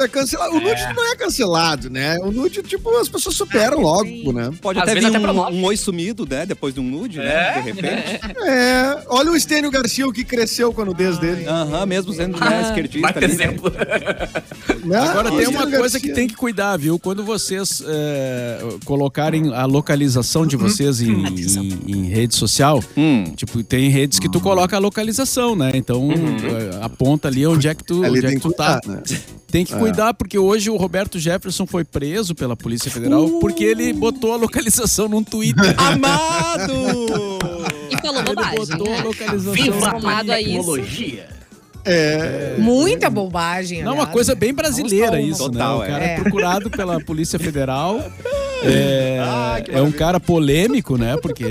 é 0.00 0.08
cancelado. 0.08 0.56
O 0.56 0.60
nude 0.60 0.82
não 0.94 1.12
é 1.12 1.16
cancelado, 1.16 1.90
né? 1.90 2.18
O 2.20 2.30
nude, 2.30 2.62
tipo, 2.62 2.96
as 2.96 3.08
pessoas 3.08 3.34
superam 3.34 3.80
logo, 3.80 4.32
né? 4.32 4.50
Pode 4.60 4.78
até 4.78 4.94
vir 4.94 5.06
um, 5.06 5.40
um 5.40 5.64
oi 5.64 5.76
sumido, 5.76 6.26
né? 6.28 6.46
Depois 6.46 6.74
de 6.74 6.80
um 6.80 6.84
nude, 6.84 7.18
né? 7.18 7.54
De 7.54 7.60
repente. 7.60 8.20
É, 8.46 9.02
olha 9.08 9.30
o 9.30 9.36
Estênio 9.36 9.70
Garcia, 9.70 10.06
o 10.06 10.12
que 10.12 10.24
cresceu 10.24 10.72
com 10.72 10.82
a 10.82 10.84
nudez 10.84 11.18
dele. 11.18 11.46
Aham, 11.46 11.86
mesmo 11.86 12.12
sendo 12.12 12.38
né, 12.38 12.62
esquerdista. 12.62 13.08
ali, 13.08 13.26
né? 13.26 13.32
exemplo. 13.32 13.70
Né? 13.70 14.75
Agora 14.94 15.28
O 15.28 15.36
tem 15.36 15.40
Estênio 15.40 15.50
uma 15.50 15.62
coisa 15.70 15.80
Garcia. 15.80 16.00
que 16.00 16.08
tem 16.12 16.28
que 16.28 16.34
cuidar, 16.34 16.76
viu? 16.76 16.98
Quando 16.98 17.24
vocês 17.24 17.82
é, 17.86 18.58
colocarem 18.84 19.52
a 19.54 19.64
localização 19.66 20.46
de 20.46 20.56
vocês 20.56 21.00
em, 21.00 21.10
em- 21.26 21.80
em 21.86 22.04
rede 22.08 22.34
social, 22.34 22.82
Hum. 22.96 23.24
tipo, 23.34 23.62
tem 23.64 23.88
redes 23.88 24.18
que 24.18 24.28
tu 24.30 24.40
coloca 24.40 24.76
a 24.76 24.78
localização, 24.78 25.56
né? 25.56 25.72
Então 25.74 26.08
é, 26.12 26.84
aponta 26.84 27.28
ali 27.28 27.46
onde 27.46 27.68
é 27.68 27.74
que 27.74 27.84
tu, 27.84 28.02
Ali 28.04 28.18
onde 28.18 28.26
é 28.26 28.28
tem 28.30 28.38
que 28.38 28.42
tu 28.48 28.52
tá. 28.52 28.80
cuidar, 28.80 28.96
né? 28.96 29.02
Tem 29.48 29.64
que 29.64 29.74
cuidar, 29.76 30.12
porque 30.12 30.38
hoje 30.38 30.68
o 30.70 30.76
Roberto 30.76 31.18
Jefferson 31.18 31.66
foi 31.66 31.84
preso 31.84 32.34
pela 32.34 32.56
Polícia 32.56 32.90
Federal 32.90 33.28
porque 33.40 33.62
ele 33.64 33.92
botou 33.92 34.32
a 34.32 34.36
localização 34.36 35.08
num 35.08 35.22
Twitter. 35.22 35.74
Amado! 35.78 36.72
E 37.90 37.96
falou 38.00 38.20
Ele 38.20 38.34
bobagem. 38.34 38.58
botou 38.76 38.92
a 38.94 39.02
localização. 39.02 39.52
Viva 39.52 39.86
a 39.88 40.24
tecnologia. 40.24 41.28
É, 41.86 42.56
Muita 42.58 43.08
bobagem. 43.08 43.78
Não, 43.82 43.92
uma 43.92 44.02
aliás, 44.02 44.12
coisa 44.12 44.32
né? 44.34 44.40
bem 44.40 44.52
brasileira 44.52 45.20
isso, 45.20 45.44
uma. 45.44 45.52
Total, 45.52 45.78
né? 45.78 45.84
O 45.84 45.84
é. 45.84 45.88
cara 45.90 46.04
é. 46.04 46.08
É. 46.14 46.20
procurado 46.20 46.70
pela 46.70 47.00
Polícia 47.00 47.38
Federal. 47.38 48.04
É, 48.64 49.18
é 49.68 49.82
um 49.82 49.92
cara 49.92 50.18
polêmico, 50.18 50.96
né? 50.96 51.14
Porque, 51.20 51.44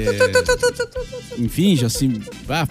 enfim, 1.37 1.75
já 1.75 1.87
se... 1.87 2.19
Ah, 2.49 2.67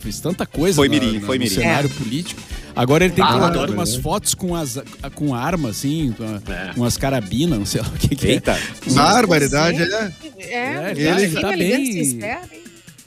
fez 0.00 0.20
tanta 0.20 0.44
coisa 0.44 0.76
Foi 0.76 0.88
mirim, 0.88 1.18
na- 1.18 1.26
foi 1.26 1.38
no 1.38 1.44
mirim. 1.44 1.54
cenário 1.54 1.88
político. 1.88 2.40
Agora 2.76 3.04
ele 3.04 3.14
tem 3.14 3.24
Ah, 3.24 3.32
colocado 3.32 3.70
umas 3.72 3.96
né? 3.96 4.02
fotos 4.02 4.34
com, 4.34 4.54
as, 4.54 4.78
com 5.14 5.34
arma, 5.34 5.70
assim, 5.70 6.12
com, 6.16 6.24
a- 6.24 6.52
É. 6.52 6.74
com 6.74 6.84
as 6.84 6.96
carabinas, 6.98 7.58
não 7.58 7.66
sei 7.66 7.80
lá 7.80 7.88
o 7.88 7.92
que, 7.92 8.14
que 8.14 8.26
é. 8.26 8.30
Eita. 8.32 8.58
barbaridade, 8.90 9.82
é. 9.82 10.12
É, 10.38 10.54
É, 10.54 10.90
ele, 10.90 11.08
ele 11.08 11.28
fica 11.28 11.40
tá 11.40 11.56
bem- 11.56 11.86
se 11.92 12.00
espera, 12.00 12.40
hein? 12.52 12.63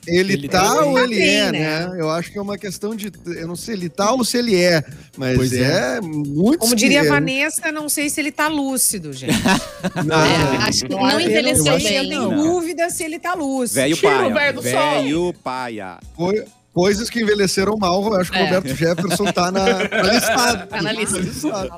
Ele, 0.08 0.34
Ele 0.34 0.48
tá 0.48 0.62
tá 0.62 0.86
ou 0.86 0.98
ele 0.98 1.22
é, 1.22 1.52
né? 1.52 1.60
né? 1.86 1.96
Eu 2.00 2.10
acho 2.10 2.32
que 2.32 2.38
é 2.38 2.42
uma 2.42 2.58
questão 2.58 2.96
de. 2.96 3.12
Eu 3.26 3.48
não 3.48 3.56
sei, 3.56 3.76
ele 3.76 3.90
tá 3.90 4.12
ou 4.14 4.24
se 4.24 4.38
ele 4.38 4.56
é. 4.56 4.84
Mas 5.18 5.36
Pois 5.36 5.54
é, 5.54 5.98
é. 5.98 6.02
muito. 6.02 6.60
Como 6.60 6.76
diria 6.76 7.02
a 7.02 7.06
Vanessa, 7.06 7.72
não 7.72 7.90
sei 7.90 8.10
se 8.10 8.20
ele 8.20 8.32
tá 8.32 8.48
lúcido, 8.48 9.14
gente. 9.14 9.38
Não, 10.06 10.16
É, 10.16 10.58
acho 10.68 10.86
que 10.86 10.90
não 10.90 11.10
Eu 11.10 11.20
envelheceu 11.20 11.78
bem. 11.78 11.96
Eu 11.96 12.10
tenho 12.10 12.30
dúvida 12.30 12.90
se 12.90 13.04
ele 13.04 13.20
tá 13.20 13.34
lúcido. 13.34 13.76
Velho 13.76 13.98
paia. 13.98 14.34
velho 14.34 14.54
do 14.54 14.62
sol. 14.62 15.04
Velho 15.04 15.34
paia. 15.44 15.98
foi, 16.16 16.44
Coisas 16.78 17.10
que 17.10 17.20
envelheceram 17.20 17.76
mal, 17.76 18.04
eu 18.06 18.14
acho 18.22 18.32
que 18.32 18.38
o 18.38 18.40
É. 18.40 18.44
Roberto 18.44 18.76
Jefferson 18.76 19.26
tá 19.32 19.52
na, 19.52 19.66
na 19.90 20.14
listado. 20.14 20.68
Tá 20.70 20.80
na 20.80 20.92
lista. 20.92 21.18
listado. 21.18 21.70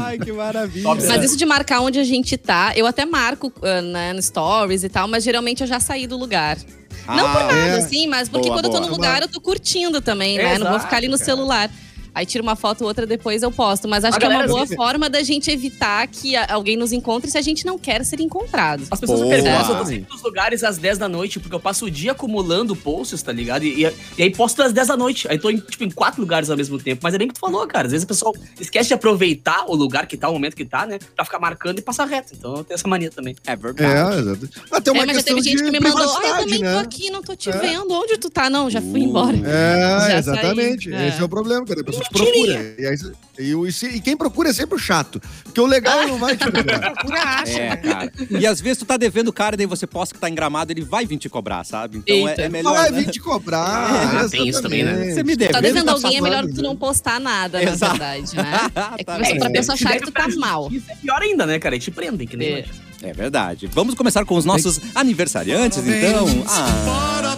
Ai, 0.00 0.18
que 0.18 0.32
maravilha. 0.32 0.88
Mas 0.88 1.22
isso 1.22 1.36
de 1.36 1.46
marcar 1.46 1.80
onde 1.80 2.00
a 2.00 2.04
gente 2.04 2.36
tá, 2.36 2.72
eu 2.74 2.84
até 2.84 3.06
marco 3.06 3.52
ah, 3.62 3.80
né, 3.80 4.12
no 4.12 4.20
stories 4.20 4.82
e 4.82 4.88
tal, 4.88 5.06
mas 5.06 5.22
geralmente 5.22 5.60
eu 5.60 5.68
já 5.68 5.78
saí 5.78 6.04
do 6.04 6.16
lugar. 6.16 6.58
Não 7.06 7.32
por 7.32 7.42
Ah, 7.42 7.44
nada, 7.46 7.54
é. 7.54 7.78
assim, 7.78 8.06
mas 8.06 8.28
porque 8.28 8.48
Boa, 8.48 8.58
quando 8.58 8.66
eu 8.66 8.70
tô 8.70 8.78
boa. 8.78 8.90
no 8.90 8.96
lugar, 8.96 9.22
eu 9.22 9.28
tô 9.28 9.40
curtindo 9.40 10.00
também, 10.00 10.38
né? 10.38 10.58
não 10.58 10.70
vou 10.70 10.80
ficar 10.80 10.96
ali 10.98 11.08
no 11.08 11.14
cara. 11.18 11.24
celular. 11.24 11.70
Aí 12.14 12.26
tiro 12.26 12.42
uma 12.42 12.56
foto, 12.56 12.84
outra 12.84 13.06
depois 13.06 13.42
eu 13.42 13.50
posto. 13.50 13.88
Mas 13.88 14.04
acho 14.04 14.16
A 14.16 14.20
que 14.20 14.26
é 14.26 14.28
uma 14.28 14.46
boa 14.46 14.62
vive- 14.64 14.76
forma 14.76 15.08
da 15.08 15.22
gente 15.22 15.50
evitar 15.50 16.06
que 16.08 16.36
alguém 16.36 16.76
nos 16.76 16.92
encontre 16.92 17.30
se 17.30 17.38
a 17.38 17.42
gente 17.42 17.64
não 17.64 17.78
quer 17.78 18.04
ser 18.04 18.20
encontrado. 18.20 18.84
As 18.90 19.00
pessoas 19.00 19.20
Boa. 19.20 19.34
me 19.36 19.42
perguntam 19.42 19.70
eu 19.70 19.78
tô 19.78 19.86
sempre 19.86 20.06
nos 20.12 20.22
lugares 20.22 20.64
às 20.64 20.78
10 20.78 20.98
da 20.98 21.08
noite, 21.08 21.38
porque 21.40 21.54
eu 21.54 21.60
passo 21.60 21.86
o 21.86 21.90
dia 21.90 22.12
acumulando 22.12 22.74
posts, 22.76 23.22
tá 23.22 23.32
ligado? 23.32 23.64
E, 23.64 23.84
e, 23.84 23.92
e 24.18 24.22
aí 24.22 24.30
posto 24.30 24.62
às 24.62 24.72
10 24.72 24.88
da 24.88 24.96
noite. 24.96 25.26
Aí 25.30 25.38
tô 25.38 25.50
em, 25.50 25.58
tipo, 25.58 25.84
em 25.84 25.90
quatro 25.90 26.20
lugares 26.20 26.50
ao 26.50 26.56
mesmo 26.56 26.78
tempo. 26.78 27.00
Mas 27.02 27.14
é 27.14 27.18
bem 27.18 27.26
o 27.26 27.28
que 27.28 27.34
tu 27.34 27.40
falou, 27.40 27.66
cara. 27.66 27.86
Às 27.86 27.92
vezes 27.92 28.04
o 28.04 28.08
pessoal 28.08 28.34
esquece 28.60 28.88
de 28.88 28.94
aproveitar 28.94 29.64
o 29.68 29.74
lugar 29.74 30.06
que 30.06 30.16
tá, 30.16 30.28
o 30.28 30.32
momento 30.32 30.54
que 30.56 30.64
tá, 30.64 30.86
né? 30.86 30.98
Pra 31.14 31.24
ficar 31.24 31.38
marcando 31.38 31.78
e 31.78 31.82
passar 31.82 32.06
reto. 32.06 32.32
Então 32.36 32.56
eu 32.56 32.64
tenho 32.64 32.74
essa 32.76 32.88
mania 32.88 33.10
também. 33.10 33.34
É 33.46 33.56
verdade. 33.56 34.16
É, 34.16 34.18
exato. 34.20 34.48
Até 34.70 34.90
uma 34.90 35.02
é, 35.02 35.06
mas 35.06 35.16
já 35.16 35.22
teve 35.22 35.42
gente 35.42 35.62
que 35.62 35.70
me 35.70 35.80
mandou, 35.80 36.00
ah, 36.18 36.26
eu 36.26 36.36
também 36.38 36.58
né? 36.60 36.72
tô 36.74 36.78
aqui, 36.80 37.10
não 37.10 37.22
tô 37.22 37.34
te 37.36 37.50
É. 37.50 37.52
vendo. 37.58 37.90
Onde 37.92 38.18
tu 38.18 38.30
tá? 38.30 38.48
Não, 38.50 38.68
já 38.70 38.80
fui 38.80 39.00
embora. 39.00 39.36
É, 39.36 40.00
Já 40.10 40.18
exatamente. 40.18 40.90
saí. 40.90 40.94
É. 41.04 41.08
Esse 41.08 41.20
é 41.20 41.24
o 41.24 41.28
problema, 41.28 41.64
cara. 41.64 41.80
A 41.80 41.84
pessoa 41.84 41.99
te 42.00 42.10
procura. 42.10 42.74
E, 42.78 42.86
aí, 42.86 42.96
e, 43.38 43.54
o- 43.54 43.66
e 43.66 43.72
se- 43.72 43.88
e 43.88 44.00
quem 44.00 44.16
procura 44.16 44.50
é 44.50 44.52
sempre 44.52 44.74
o 44.76 44.78
chato. 44.78 45.20
Porque 45.44 45.60
o 45.60 45.66
legal 45.66 46.06
não 46.06 46.18
vai 46.18 46.36
te 46.36 46.44
procurar. 46.50 46.92
Procura 46.92 47.22
acha. 47.22 47.58
É, 47.60 47.76
cara. 47.76 48.12
E 48.30 48.46
às 48.46 48.60
vezes 48.60 48.78
tu 48.78 48.84
tá 48.84 48.96
devendo 48.96 49.28
o 49.28 49.32
cara, 49.32 49.56
daí 49.56 49.66
você 49.66 49.86
posta 49.86 50.14
que 50.14 50.20
tá 50.20 50.28
em 50.28 50.34
gramado, 50.34 50.72
ele 50.72 50.82
vai 50.82 51.06
vir 51.06 51.16
te 51.18 51.28
cobrar, 51.28 51.64
sabe? 51.64 51.98
Então 51.98 52.14
é, 52.28 52.30
Eita. 52.32 52.42
é 52.42 52.44
Não 52.44 52.50
melhor. 52.52 52.74
vai 52.74 52.90
né? 52.90 53.00
vir 53.02 53.10
te 53.10 53.20
cobrar. 53.20 53.90
É, 54.24 54.28
tem 54.28 54.48
isso 54.48 54.60
também, 54.62 54.82
né? 54.84 55.12
Você 55.14 55.22
me 55.22 55.36
deve. 55.36 55.52
Tá 55.52 55.60
Devendo 55.60 55.86
tá 55.86 55.92
alguém, 55.92 56.16
é 56.18 56.20
melhor 56.20 56.46
tu 56.46 56.62
não 56.62 56.76
postar 56.76 57.18
nada, 57.20 57.62
Exato. 57.62 57.98
na 57.98 58.06
verdade, 58.14 58.36
né? 58.36 58.52
É 58.94 58.98
que 58.98 59.04
Tá 59.04 59.16
pra, 59.38 59.50
pessoa 59.50 59.74
achar 59.74 59.92
que 59.98 60.04
tu 60.04 60.12
tá 60.12 60.28
mal. 60.36 60.64
justiça, 60.70 60.92
É 60.92 60.96
pior 60.96 61.22
ainda, 61.22 61.46
né, 61.46 61.58
cara? 61.58 61.76
E 61.76 61.78
te 61.78 61.90
prendem, 61.90 62.26
que 62.26 62.36
nem 62.36 62.48
É. 62.54 62.64
É 63.02 63.12
verdade. 63.12 63.66
Vamos 63.66 63.94
começar 63.94 64.24
com 64.24 64.34
os 64.36 64.44
nossos 64.44 64.80
aniversariantes, 64.94 65.78
então. 65.78 66.26
Ah, 66.48 67.36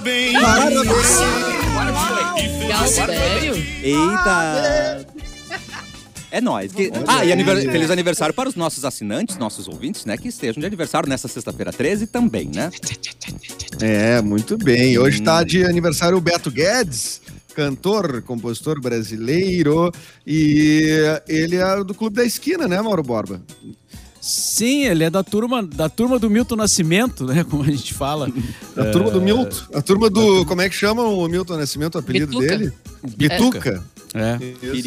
Legal, 2.58 2.86
sério? 2.88 3.54
eita! 3.82 5.06
É 6.30 6.40
nóis. 6.40 6.72
Que- 6.72 6.90
Ah, 7.06 7.24
e 7.24 7.32
aniver- 7.32 7.70
feliz 7.70 7.90
aniversário 7.90 8.34
para 8.34 8.48
os 8.48 8.54
nossos 8.56 8.84
assinantes, 8.86 9.36
nossos 9.36 9.68
ouvintes, 9.68 10.04
né? 10.06 10.16
Que 10.16 10.28
estejam 10.28 10.60
de 10.60 10.66
aniversário 10.66 11.06
nessa 11.08 11.28
sexta-feira 11.28 11.70
13 11.72 12.06
também, 12.06 12.50
né? 12.54 12.70
É, 13.80 14.20
muito 14.22 14.56
bem. 14.56 14.98
Hoje 14.98 15.20
tá 15.22 15.44
de 15.44 15.62
aniversário 15.64 16.16
o 16.16 16.20
Beto 16.22 16.50
Guedes, 16.50 17.20
cantor, 17.54 18.22
compositor 18.22 18.80
brasileiro. 18.80 19.92
E 20.26 20.88
ele 21.28 21.56
é 21.56 21.84
do 21.84 21.92
Clube 21.94 22.16
da 22.16 22.24
Esquina, 22.24 22.66
né, 22.66 22.80
Mauro 22.80 23.02
Borba? 23.02 23.42
Sim, 24.24 24.84
ele 24.84 25.02
é 25.02 25.10
da 25.10 25.24
turma, 25.24 25.64
da 25.64 25.88
turma 25.88 26.16
do 26.16 26.30
Milton 26.30 26.54
Nascimento, 26.54 27.24
né? 27.26 27.42
Como 27.50 27.64
a 27.64 27.66
gente 27.66 27.92
fala. 27.92 28.28
A 28.76 28.84
turma 28.86 29.10
do 29.10 29.20
Milton. 29.20 29.56
A 29.74 29.82
turma 29.82 30.08
do. 30.08 30.46
Como 30.46 30.62
é 30.62 30.68
que 30.68 30.76
chama 30.76 31.02
o 31.02 31.26
Milton 31.26 31.56
Nascimento, 31.56 31.96
o 31.96 31.98
apelido 31.98 32.28
Bituca. 32.38 32.56
dele? 32.56 32.72
Bituca. 33.16 33.82
É. 34.14 34.38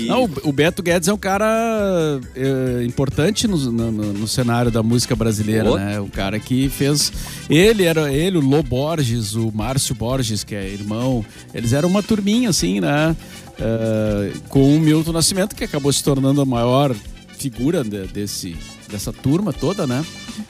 Não, 0.07 0.29
o- 0.43 0.51
Beto 0.53 0.81
Guedes 0.83 1.09
é 1.09 1.13
um 1.13 1.17
cara 1.17 2.21
é, 2.35 2.83
importante 2.85 3.45
no, 3.47 3.57
no- 3.57 3.91
no- 4.13 4.27
cenário 4.27 4.69
da 4.71 4.81
música 4.83 5.15
brasileira, 5.15 5.69
Oh. 5.71 5.75
né? 5.77 5.99
O 5.99 6.07
cara 6.07 6.39
que 6.39 6.69
fez. 6.69 7.11
Ele 7.49 7.83
era 7.83 8.13
ele, 8.13 8.37
o 8.37 8.41
Lô 8.41 8.63
Borges, 8.63 9.33
o 9.35 9.51
Márcio 9.51 9.95
Borges, 9.95 10.43
que 10.45 10.55
é 10.55 10.65
irmão. 10.69 11.25
Eles 11.53 11.73
eram 11.73 11.89
uma 11.89 12.01
turminha, 12.03 12.49
assim, 12.51 12.79
né? 12.79 13.17
É, 13.59 14.31
com 14.47 14.77
o 14.77 14.79
Milton 14.79 15.11
Nascimento, 15.11 15.55
que 15.55 15.63
acabou 15.63 15.91
se 15.91 16.03
tornando 16.03 16.39
a 16.39 16.45
maior 16.45 16.95
figura 17.37 17.83
de- 17.83 18.07
desse, 18.07 18.55
dessa 18.89 19.11
turma 19.11 19.51
toda, 19.51 19.85
né? 19.87 20.05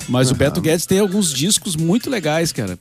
Mas 0.08 0.32
o 0.32 0.36
Beto 0.36 0.62
Guedes 0.62 0.86
tem 0.86 1.00
alguns 1.00 1.34
discos 1.34 1.76
muito 1.76 2.10
legais, 2.10 2.52
cara. 2.52 2.78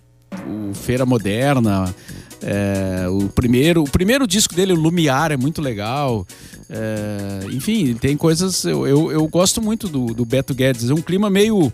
O 0.47 0.75
Feira 0.75 1.07
Moderna, 1.07 1.95
é, 2.43 3.07
o, 3.09 3.29
primeiro, 3.29 3.83
o 3.83 3.89
primeiro 3.89 4.27
disco 4.27 4.55
dele, 4.55 4.73
o 4.73 4.77
Lumiar, 4.77 5.33
é 5.33 5.37
muito 5.37 5.63
legal. 5.63 6.27
É, 6.69 7.47
enfim, 7.51 7.95
tem 7.95 8.17
coisas. 8.17 8.65
Eu, 8.65 8.87
eu, 8.87 9.13
eu 9.13 9.29
gosto 9.29 9.63
muito 9.63 9.89
do, 9.89 10.07
do 10.07 10.25
Beto 10.25 10.55
Guedes. 10.55 10.91
É 10.91 10.95
um 10.95 11.01
clima 11.01 11.31
meio 11.31 11.73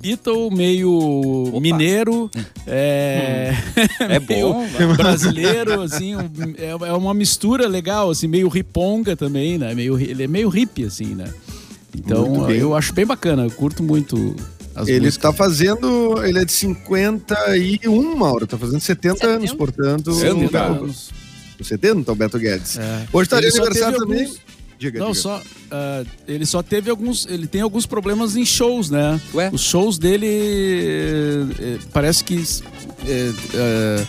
Beatle, 0.00 0.50
meio 0.50 1.52
mineiro, 1.60 2.30
é, 2.66 3.52
É 4.00 4.18
meio 4.18 4.52
bom, 4.52 4.66
vai. 4.66 4.96
brasileiro, 4.96 5.82
assim, 5.82 6.14
é, 6.56 6.70
é 6.70 6.92
uma 6.92 7.12
mistura 7.12 7.68
legal, 7.68 8.10
assim, 8.10 8.26
meio 8.26 8.48
riponga 8.48 9.14
também, 9.14 9.58
né? 9.58 9.74
Meio, 9.74 9.98
ele 9.98 10.22
é 10.22 10.26
meio 10.26 10.48
hippie, 10.48 10.84
assim, 10.84 11.14
né? 11.14 11.32
Então, 11.96 12.50
eu 12.50 12.74
acho 12.76 12.92
bem 12.92 13.06
bacana, 13.06 13.44
eu 13.44 13.50
curto 13.50 13.82
muito 13.82 14.34
as 14.74 14.88
Ele 14.88 15.06
músicas. 15.06 15.22
tá 15.22 15.32
fazendo. 15.32 16.22
Ele 16.24 16.38
é 16.40 16.44
de 16.44 16.52
51, 16.52 18.16
Mauro. 18.16 18.46
Tá 18.46 18.58
fazendo 18.58 18.80
70 18.80 19.14
70? 19.18 19.26
anos, 19.36 19.52
portanto. 19.52 20.12
70 20.14 20.48
tá- 20.50 20.64
anos. 20.66 21.10
70, 21.62 22.10
o 22.12 22.14
Beto 22.14 22.38
Guedes. 22.38 22.76
É. 22.78 23.06
Hoje 23.12 23.28
tá 23.30 23.38
de 23.40 23.46
Ele 23.46 23.52
só 23.52 23.62
aniversário 23.62 23.98
também. 23.98 24.22
alguns- 24.24 24.40
Diga, 24.76 24.98
Não, 24.98 25.12
diga. 25.12 25.20
só. 25.22 25.40
ah, 25.70 26.04
ele 26.26 26.44
só 26.44 26.60
teve 26.60 26.90
alguns. 26.90 27.26
Ele 27.26 27.46
tem 27.46 27.60
alguns 27.60 27.86
problemas 27.86 28.34
em 28.36 28.44
shows, 28.44 28.90
né? 28.90 29.20
Ué? 29.32 29.48
Os 29.52 29.60
shows 29.62 29.96
dele. 29.98 30.26
eh, 30.26 31.46
eh, 31.60 31.78
parece 31.92 32.24
que. 32.24 32.42
eh, 33.06 34.04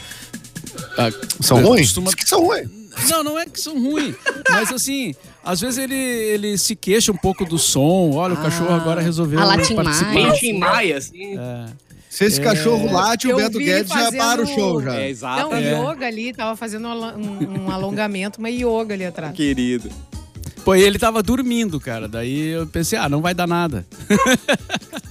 ah, 0.98 1.12
São 1.39 1.60
eh, 1.60 1.62
ruins? 1.62 1.82
costuma- 1.88 2.06
Diz 2.08 2.15
que 2.15 2.27
são 2.27 2.44
ruins. 2.46 2.68
Não, 3.10 3.24
não 3.24 3.38
é 3.39 3.46
que 3.46 3.60
são 3.62 3.80
ruins. 3.80 4.15
mas 4.50 4.72
assim, 4.72 5.13
às 5.46 5.62
vezes 5.62 5.78
ele, 5.78 5.94
ele 5.96 6.58
se 6.58 6.75
queixa 6.75 7.12
um 7.12 7.18
pouco 7.18 7.46
do 7.46 7.58
som. 7.58 8.12
Olha, 8.14 8.34
o 8.34 8.38
cachorro 8.38 8.74
agora 8.74 9.02
resolveu 9.02 9.40
A 9.40 9.46
Latin 9.46 9.75
participar. 9.75 10.14
Maia. 10.14 10.32
Tim 10.34 10.58
Maia, 10.58 10.98
assim. 10.98 11.38
É. 11.38 11.66
Se 12.10 12.24
esse 12.25 12.40
cachorro 12.40 12.92
late, 12.92 13.28
o 13.28 13.32
Eu 13.32 13.38
Beto 13.38 13.58
Guedes 13.60 13.90
já 13.90 13.96
fazendo- 14.06 14.20
para 14.20 14.42
o 14.42 14.48
show 14.48 14.82
já. 14.82 14.94
É 14.96 15.00
Não, 15.00 15.06
exato, 15.06 15.48
um 15.48 15.52
né? 15.60 15.72
yoga 15.92 16.08
ali, 16.08 16.34
tava 16.34 16.56
fazendo 16.56 16.88
um, 16.88 17.70
alongamento, 17.70 18.40
uma 18.40 18.50
yoga 18.50 18.94
ali 18.94 19.06
atrás. 19.06 19.34
Querido. 19.36 19.90
Pô, 20.64 20.74
e 20.74 20.82
ele 20.82 20.98
tava 20.98 21.22
dormindo, 21.22 21.80
cara. 21.80 22.08
Daí 22.08 22.48
eu 22.48 22.66
pensei, 22.68 22.98
ah, 22.98 23.08
não 23.10 23.22
vai 23.22 23.34
dar 23.36 23.46
nada. 23.46 23.86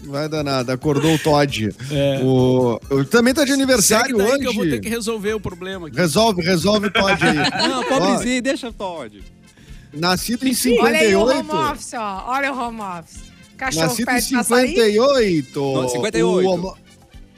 Não 0.02 0.12
vai 0.12 0.28
dar 0.28 0.42
nada. 0.42 0.72
Acordou 0.72 1.14
o 1.14 1.18
Todd. 1.18 1.68
É. 1.92 2.20
O... 2.24 2.80
Também 3.10 3.32
tá 3.34 3.44
de 3.44 3.52
aniversário 3.52 4.16
hoje. 4.16 4.38
que 4.38 4.46
eu 4.46 4.54
vou 4.54 4.64
ter 4.64 4.80
que 4.80 4.88
resolver 4.88 5.34
o 5.34 5.40
problema 5.40 5.86
aqui. 5.88 5.96
Resolve, 5.96 6.42
resolve 6.42 6.86
o 6.86 6.90
Todd 6.90 7.18
aí. 7.22 7.68
Não, 7.68 7.84
pobrezinho, 7.84 8.42
deixa 8.42 8.72
Todd. 8.72 9.22
Nascido 9.96 10.46
em 10.46 10.54
Olha 10.80 10.98
aí 10.98 11.14
o 11.16 11.20
58. 11.26 11.30
home 11.50 11.72
office, 11.72 11.92
ó. 11.94 12.24
Olha 12.28 12.52
o 12.52 12.58
home 12.58 12.80
office. 12.80 13.22
Cachorro 13.56 13.86
Nascido 13.86 14.10
em 14.10 14.14
pede 14.14 14.28
pra 14.30 14.42
sair. 14.44 14.68
58. 14.68 15.60
Não, 15.60 15.88
58. 15.88 16.26
O 16.46 16.50
Omar, 16.52 16.74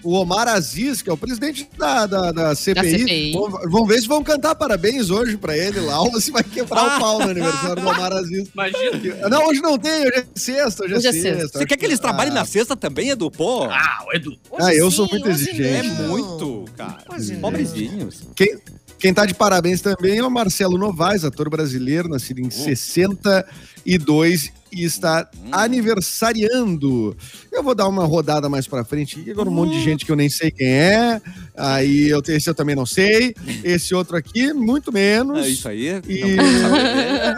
o 0.02 0.12
Omar 0.12 0.48
Aziz, 0.48 1.02
que 1.02 1.10
é 1.10 1.12
o 1.12 1.16
presidente 1.16 1.68
da, 1.76 2.06
da, 2.06 2.30
da 2.32 2.54
CPI. 2.54 2.98
CPI. 3.00 3.32
Vamos, 3.32 3.60
vamos 3.70 3.88
ver 3.88 4.00
se 4.00 4.06
vão 4.08 4.22
cantar 4.22 4.54
parabéns 4.54 5.10
hoje 5.10 5.36
pra 5.36 5.56
ele 5.56 5.80
lá 5.80 6.00
ou 6.00 6.20
se 6.20 6.30
vai 6.30 6.44
quebrar 6.44 6.96
o 6.96 7.00
pau 7.00 7.18
no 7.18 7.30
aniversário 7.30 7.82
do 7.82 7.88
Omar 7.88 8.12
Aziz. 8.12 8.48
Imagina. 8.54 9.28
Não, 9.28 9.46
hoje 9.48 9.60
não 9.60 9.76
tem, 9.76 9.92
hoje 10.02 10.12
é 10.18 10.24
sexta, 10.34 10.84
hoje, 10.84 10.94
Hoje 10.94 11.06
é 11.06 11.10
é 11.10 11.12
sexta. 11.12 11.40
sexta. 11.40 11.58
Você 11.58 11.66
quer 11.66 11.76
que 11.76 11.84
eles 11.84 11.98
trabalhem 11.98 12.30
Ah, 12.32 12.36
na 12.36 12.44
sexta 12.44 12.76
também, 12.76 13.10
Edu? 13.10 13.30
Pô, 13.30 13.64
Ah, 13.64 14.04
o 14.06 14.14
Edu. 14.16 14.30
Hoje 14.50 14.62
Ah, 14.68 14.74
eu 14.74 14.90
sim, 14.90 14.96
sou 14.96 15.08
muito 15.10 15.28
exigente. 15.28 15.62
é 15.64 15.82
muito, 15.82 16.64
cara. 16.76 16.98
Pobrezinhos. 17.40 18.22
Quem, 18.36 18.56
quem 18.98 19.12
tá 19.12 19.26
de 19.26 19.34
parabéns 19.34 19.80
também 19.80 20.18
é 20.18 20.24
o 20.24 20.30
Marcelo 20.30 20.78
Novaes, 20.78 21.24
ator 21.24 21.50
brasileiro, 21.50 22.08
nascido 22.08 22.40
em 22.40 22.50
62 22.50 24.52
e 24.72 24.84
está 24.84 25.28
aniversariando. 25.52 27.16
Eu 27.52 27.62
vou 27.62 27.74
dar 27.74 27.88
uma 27.88 28.04
rodada 28.04 28.48
mais 28.48 28.66
pra 28.66 28.84
frente, 28.84 29.20
aqui, 29.20 29.30
agora 29.30 29.48
um 29.48 29.52
monte 29.52 29.72
de 29.72 29.82
gente 29.82 30.04
que 30.04 30.12
eu 30.12 30.16
nem 30.16 30.28
sei 30.28 30.50
quem 30.50 30.68
é. 30.68 31.20
Aí 31.56 32.08
eu, 32.08 32.22
esse 32.28 32.48
eu 32.48 32.54
também 32.54 32.76
não 32.76 32.86
sei. 32.86 33.34
Esse 33.64 33.94
outro 33.94 34.16
aqui, 34.16 34.52
muito 34.52 34.92
menos. 34.92 35.44
É 35.44 35.48
isso 35.48 35.68
aí. 35.68 35.88
E-. 36.08 36.36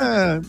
É, 0.00 0.40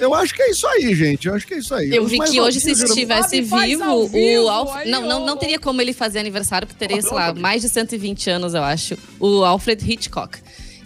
eu 0.00 0.14
acho 0.14 0.34
que 0.34 0.42
é 0.42 0.50
isso 0.50 0.66
aí, 0.66 0.94
gente. 0.94 1.28
Eu 1.28 1.34
acho 1.34 1.46
que 1.46 1.54
é 1.54 1.58
isso 1.58 1.74
aí. 1.74 1.94
Eu 1.94 2.06
vi 2.06 2.18
que 2.20 2.40
hoje, 2.40 2.58
se 2.58 2.70
estivesse 2.70 3.42
vivo, 3.42 4.08
vivo, 4.08 4.44
o 4.44 4.48
Alfred. 4.48 4.90
Não, 4.90 5.06
não, 5.06 5.26
não 5.26 5.36
teria 5.36 5.58
como 5.58 5.82
ele 5.82 5.92
fazer 5.92 6.18
aniversário, 6.18 6.66
porque 6.66 6.78
teria, 6.78 7.02
sei 7.02 7.12
lá, 7.12 7.34
mais 7.34 7.60
de 7.60 7.68
120 7.68 8.30
anos, 8.30 8.54
eu 8.54 8.62
acho. 8.62 8.96
O 9.18 9.44
Alfred 9.44 9.92
Hitchcock. 9.92 10.38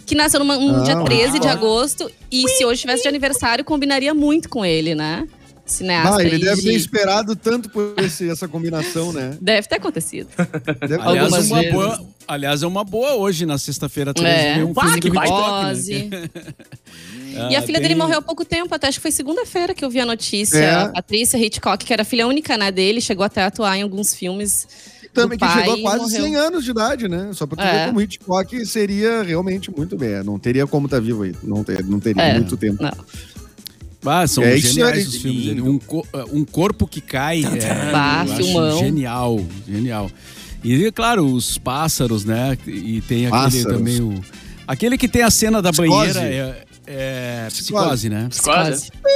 Que 0.05 0.15
nasceu 0.15 0.39
num 0.43 0.51
um 0.53 0.75
Ah, 0.81 0.83
dia 0.83 0.95
13 1.03 1.39
de 1.39 1.47
ah. 1.47 1.51
agosto. 1.53 2.09
E 2.31 2.47
se 2.49 2.65
hoje 2.65 2.81
tivesse 2.81 3.03
de 3.03 3.09
aniversário, 3.09 3.63
combinaria 3.65 4.13
muito 4.13 4.47
com 4.49 4.65
ele, 4.65 4.93
né? 4.95 5.27
Cineasta. 5.65 6.17
Ah, 6.17 6.23
ele 6.23 6.37
deve 6.37 6.61
ter 6.61 6.69
de- 6.71 6.75
esperado 6.77 7.35
tanto 7.35 7.69
por 7.71 7.95
esse- 7.97 8.29
essa 8.29 8.47
combinação, 8.47 9.11
né? 9.11 9.35
Deve 9.41 9.67
ter 9.67 9.77
acontecido. 9.77 10.27
Deve- 10.79 11.01
Aliás, 11.01 11.23
Algumas 11.33 11.47
uma 11.47 11.57
vezes. 11.59 11.73
boa, 11.73 12.05
aliás, 12.27 12.61
é 12.61 12.67
uma 12.67 12.83
boa 12.83 13.15
hoje, 13.15 13.47
na 13.47 13.57
sexta-feira, 13.57 14.13
13, 14.13 14.59
É. 14.59 14.63
um 14.63 14.73
Ah, 14.77 14.81
filme 14.83 14.99
que. 15.01 15.07
Hitchcock, 15.07 15.31
né? 15.31 16.29
Ah, 17.37 17.49
E 17.51 17.55
a 17.55 17.61
filha 17.63 17.79
bem- 17.79 17.81
dele 17.89 17.95
morreu 17.95 18.19
há 18.19 18.21
pouco 18.21 18.45
tempo, 18.45 18.73
até 18.75 18.87
acho 18.87 18.99
que 18.99 19.01
foi 19.01 19.11
segunda-feira 19.11 19.73
que 19.73 19.83
eu 19.83 19.89
vi 19.89 19.99
a 19.99 20.05
notícia. 20.05 20.57
É. 20.59 20.71
A 20.75 20.89
Patrícia 20.89 21.35
Hitchcock, 21.37 21.83
que 21.83 21.91
era 21.91 22.05
filha 22.05 22.27
única 22.27 22.55
né, 22.57 22.71
dele, 22.71 23.01
chegou 23.01 23.25
até 23.25 23.41
a 23.41 23.47
atuar 23.47 23.75
em 23.75 23.81
alguns 23.81 24.13
filmes. 24.13 24.67
Também, 25.15 25.37
que 25.37 25.47
chegou 25.51 25.73
a 25.73 25.81
quase 25.81 26.03
morreu. 26.03 26.21
100 26.23 26.35
anos 26.35 26.63
de 26.63 26.71
idade, 26.71 27.07
né? 27.07 27.29
Só 27.33 27.47
pra 27.47 27.57
tu 27.57 27.63
É. 27.67 27.79
ver 27.81 27.87
como 27.87 28.01
Hitchcock 28.01 28.65
seria 28.65 29.23
realmente 29.23 29.71
muito 29.75 29.97
bem. 29.97 30.23
Não 30.23 30.37
teria 30.37 30.67
como 30.67 30.85
estar 30.85 30.99
vivo 31.01 31.23
aí. 31.23 31.33
Não, 31.43 31.63
ter, 31.63 31.83
não 31.85 31.99
teria 31.99 32.21
É. 32.21 32.33
muito 32.35 32.55
tempo. 32.57 32.83
Não. 32.83 32.91
Ah, 34.07 34.27
são 34.27 34.43
É 34.43 34.55
geniais 34.57 34.97
aí. 34.99 35.03
os 35.03 35.15
filmes 35.15 35.45
dele. 35.45 35.61
Um, 35.61 35.79
co- 35.79 36.05
um 36.31 36.45
corpo 36.45 36.85
que 36.87 37.01
cai. 37.01 37.43
É, 37.43 37.91
Bah, 37.91 38.23
eu 38.27 38.33
acho 38.33 38.43
filmão. 38.43 38.77
Genial, 38.79 39.39
genial. 39.67 40.11
E, 40.63 40.91
claro, 40.91 41.25
os 41.25 41.57
pássaros, 41.57 42.23
né? 42.23 42.55
E 42.67 43.01
tem 43.01 43.25
aquele 43.25 43.31
Pássaros. 43.41 43.77
também. 43.77 44.01
O, 44.01 44.21
aquele 44.67 44.97
que 44.97 45.07
tem 45.07 45.23
a 45.23 45.31
cena 45.31 45.59
da 45.61 45.71
Psicose. 45.71 46.13
banheira 46.13 46.19
é, 46.21 46.64
é 46.87 47.47
Psicose. 47.49 48.07
psicose, 48.07 48.09
né? 48.09 48.29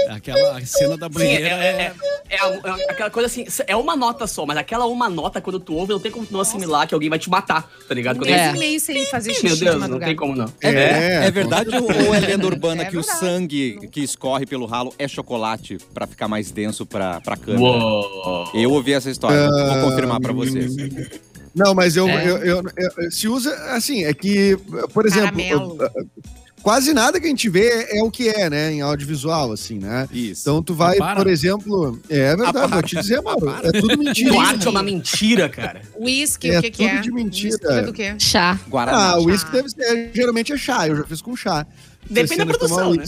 Aquela 0.10 0.60
cena 0.66 0.98
da 0.98 1.08
Sim, 1.08 1.14
banheira 1.14 1.48
é, 1.48 1.52
é. 1.52 1.94
é- 2.30 2.36
é 2.36 2.40
a- 2.40 2.78
é 2.80 2.92
aquela 2.92 3.10
coisa 3.10 3.28
assim, 3.28 3.46
é 3.68 3.76
uma 3.76 3.96
nota 3.96 4.26
só, 4.28 4.46
mas 4.46 4.58
aquela 4.58 4.86
uma 4.88 5.10
nota, 5.10 5.40
quando 5.42 5.60
tu 5.60 5.74
ouve, 5.76 5.94
não 5.94 6.00
tem 6.00 6.12
como 6.12 6.26
tu 6.26 6.34
não 6.34 6.40
assimilar 6.42 6.88
que 6.88 6.94
alguém 6.94 7.10
vai 7.10 7.20
te 7.20 7.30
matar, 7.30 7.70
tá 7.88 7.94
ligado? 7.94 8.18
Quando 8.18 8.30
É. 8.30 8.48
é. 8.50 8.54
meio 8.54 8.80
sem 8.80 9.06
fazer 9.06 9.32
xixi 9.34 9.46
Meu 9.46 9.56
de 9.56 9.66
Deus, 9.66 9.88
não 9.88 10.00
tem 10.00 10.16
como 10.16 10.36
não. 10.36 10.46
É, 10.62 10.70
É, 10.70 11.26
é 11.28 11.32
verdade 11.32 11.70
ou 11.76 12.14
é 12.14 12.20
lenda 12.20 12.46
urbana 12.46 12.84
É 12.84 12.86
que 12.86 12.98
o 12.98 13.04
sangue 13.04 13.88
que 13.92 14.02
escorre 14.02 14.46
pelo 14.46 14.66
ralo 14.66 14.94
é 14.98 15.08
chocolate 15.08 15.78
pra 15.94 16.06
ficar 16.08 16.28
mais 16.28 16.52
denso 16.52 16.86
pra, 16.86 17.20
pra 17.22 17.36
câmera? 17.38 17.62
Uou. 17.62 18.50
Eu 18.54 18.72
ouvi 18.72 18.94
essa 18.94 19.10
história, 19.10 19.48
vou- 19.50 19.60
Ah, 19.60 19.74
vou 19.80 19.90
confirmar 19.90 20.20
pra 20.20 20.34
vocês. 20.34 20.76
Não, 21.56 21.74
mas 21.74 21.96
eu, 21.98 22.08
É. 22.08 22.30
eu, 22.30 22.38
eu- 22.38 22.64
eu- 22.78 23.12
se 23.12 23.28
usa 23.28 23.52
assim, 23.74 24.06
é 24.06 24.14
que, 24.14 24.56
por 24.94 25.06
exemplo, 25.06 25.26
Caramelo. 25.36 25.78
Quase 26.62 26.94
nada 26.94 27.20
que 27.20 27.26
a 27.26 27.30
gente 27.30 27.50
vê 27.50 27.88
é 27.90 28.04
o 28.04 28.12
que 28.12 28.30
é, 28.30 28.50
né, 28.50 28.72
em 28.72 28.82
audiovisual, 28.82 29.52
assim, 29.52 29.80
né? 29.80 30.08
Isso. 30.12 30.42
Então 30.42 30.62
tu 30.62 30.74
vai, 30.74 30.98
por 31.16 31.28
exemplo, 31.28 32.00
é 32.10 32.36
verdade, 32.36 32.58
Ah, 32.58 32.68
vou 32.68 32.84
te 32.84 32.96
dizer, 32.96 33.22
Mauro, 33.22 33.50
é 33.64 33.72
tudo 33.72 33.98
mentira. 33.98 34.34
O 34.34 34.40
arte 34.40 34.68
é 34.68 34.70
uma 34.70 34.84
mentira, 34.84 35.50
cara. 35.50 35.82
Whisky, 36.00 36.52
É 36.52 36.60
o 36.60 36.62
que, 36.62 36.72
que 36.72 36.84
tudo 36.84 36.98
é? 36.98 37.02
de 37.02 37.12
mentira. 37.12 37.50
Whisky 37.56 37.68
é 37.74 37.82
do 37.82 37.94
quê? 37.94 38.16
Chá. 38.20 38.60
Guaraná. 38.70 38.98
Ah, 38.98 39.18
o 39.18 39.24
chá. 39.24 39.28
uísque 39.30 39.52
deve 39.52 39.70
ser, 39.70 40.12
geralmente 40.14 40.54
é 40.54 40.58
chá, 40.58 40.88
eu 40.88 40.96
já 40.98 41.04
fiz 41.04 41.22
com 41.22 41.36
chá. 41.36 41.66
Depende 42.10 42.38
da 42.38 42.46
produção, 42.46 42.94
né? 42.94 43.04